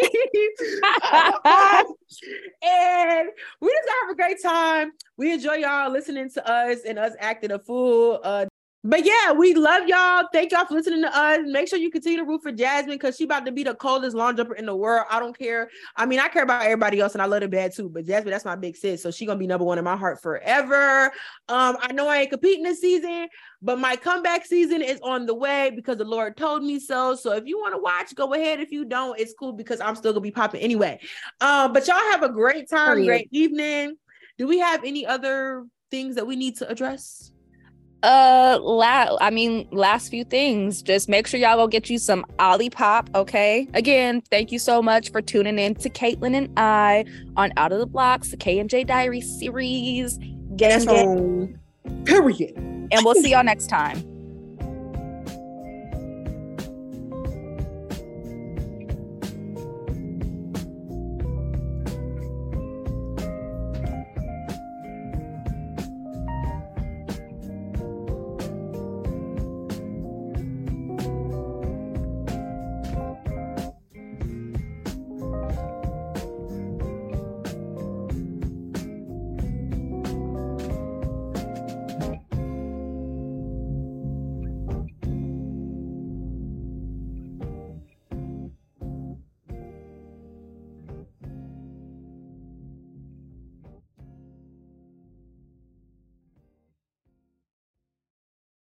and 2.63 3.29
we 3.61 3.67
just 3.67 3.89
have 4.01 4.09
a 4.11 4.15
great 4.15 4.41
time. 4.41 4.91
We 5.17 5.33
enjoy 5.33 5.55
y'all 5.55 5.91
listening 5.91 6.29
to 6.31 6.49
us 6.49 6.79
and 6.87 6.97
us 6.97 7.13
acting 7.19 7.51
a 7.51 7.59
fool. 7.59 8.21
Uh, 8.23 8.45
but 8.83 9.05
yeah, 9.05 9.33
we 9.33 9.53
love 9.55 9.89
y'all. 9.89 10.23
Thank 10.31 10.53
y'all 10.53 10.65
for 10.65 10.75
listening 10.75 11.01
to 11.01 11.17
us. 11.17 11.39
Make 11.43 11.67
sure 11.67 11.77
you 11.77 11.91
continue 11.91 12.19
to 12.19 12.23
root 12.23 12.41
for 12.41 12.53
Jasmine 12.53 12.95
because 12.95 13.17
she 13.17 13.25
about 13.25 13.45
to 13.45 13.51
be 13.51 13.63
the 13.63 13.75
coldest 13.75 14.15
long 14.15 14.37
jumper 14.37 14.55
in 14.55 14.65
the 14.65 14.75
world. 14.75 15.05
I 15.11 15.19
don't 15.19 15.37
care. 15.37 15.69
I 15.97 16.05
mean, 16.05 16.19
I 16.19 16.29
care 16.29 16.43
about 16.43 16.63
everybody 16.63 17.01
else 17.01 17.11
and 17.13 17.21
I 17.21 17.25
love 17.25 17.41
her 17.41 17.49
bad 17.49 17.75
too. 17.75 17.89
But 17.89 18.05
Jasmine, 18.05 18.31
that's 18.31 18.45
my 18.45 18.55
big 18.55 18.77
sis. 18.77 19.03
So 19.03 19.11
she 19.11 19.25
gonna 19.25 19.37
be 19.37 19.47
number 19.47 19.65
one 19.65 19.77
in 19.77 19.83
my 19.83 19.97
heart 19.97 20.21
forever. 20.21 21.11
Um, 21.49 21.75
I 21.81 21.91
know 21.91 22.07
I 22.07 22.19
ain't 22.19 22.29
competing 22.29 22.63
this 22.63 22.79
season, 22.79 23.27
but 23.61 23.79
my 23.79 23.97
comeback 23.97 24.45
season 24.45 24.81
is 24.81 25.01
on 25.01 25.25
the 25.25 25.35
way 25.35 25.73
because 25.75 25.97
the 25.97 26.05
Lord 26.05 26.37
told 26.37 26.63
me 26.63 26.79
so. 26.79 27.15
So 27.15 27.33
if 27.33 27.45
you 27.45 27.57
want 27.59 27.75
to 27.75 27.81
watch, 27.81 28.15
go 28.15 28.33
ahead. 28.33 28.61
If 28.61 28.71
you 28.71 28.85
don't, 28.85 29.19
it's 29.19 29.33
cool 29.37 29.51
because 29.51 29.81
I'm 29.81 29.97
still 29.97 30.13
gonna 30.13 30.21
be 30.21 30.31
popping 30.31 30.61
anyway. 30.61 31.01
Um, 31.41 31.73
but 31.73 31.85
y'all 31.85 31.97
have 32.11 32.23
a 32.23 32.29
great 32.29 32.69
time, 32.69 33.03
great 33.03 33.27
evening. 33.31 33.97
Do 34.37 34.47
we 34.47 34.59
have 34.59 34.85
any 34.85 35.05
other 35.05 35.65
things 35.91 36.15
that 36.15 36.25
we 36.25 36.37
need 36.37 36.55
to 36.57 36.69
address? 36.69 37.33
Uh, 38.01 38.59
la- 38.61 39.17
I 39.19 39.29
mean, 39.29 39.67
last 39.71 40.09
few 40.09 40.23
things. 40.23 40.81
Just 40.81 41.09
make 41.09 41.27
sure 41.27 41.39
y'all 41.39 41.57
go 41.57 41.67
get 41.67 41.89
you 41.89 41.97
some 41.97 42.25
Olipop, 42.39 43.13
okay? 43.13 43.67
Again, 43.73 44.21
thank 44.29 44.51
you 44.51 44.59
so 44.59 44.81
much 44.81 45.11
for 45.11 45.21
tuning 45.21 45.59
in 45.59 45.75
to 45.75 45.89
Katelyn 45.89 46.35
and 46.35 46.49
I 46.57 47.05
on 47.35 47.51
Out 47.57 47.71
of 47.71 47.79
the 47.79 47.85
Blocks, 47.85 48.31
the 48.31 48.37
K 48.37 48.59
and 48.59 48.69
J 48.69 48.83
Diary 48.83 49.21
series. 49.21 50.17
Get 50.55 50.85
home. 50.85 51.59
Period. 52.05 52.55
And 52.57 53.03
we'll 53.03 53.15
see 53.15 53.31
y'all 53.31 53.43
next 53.43 53.67
time. 53.67 54.08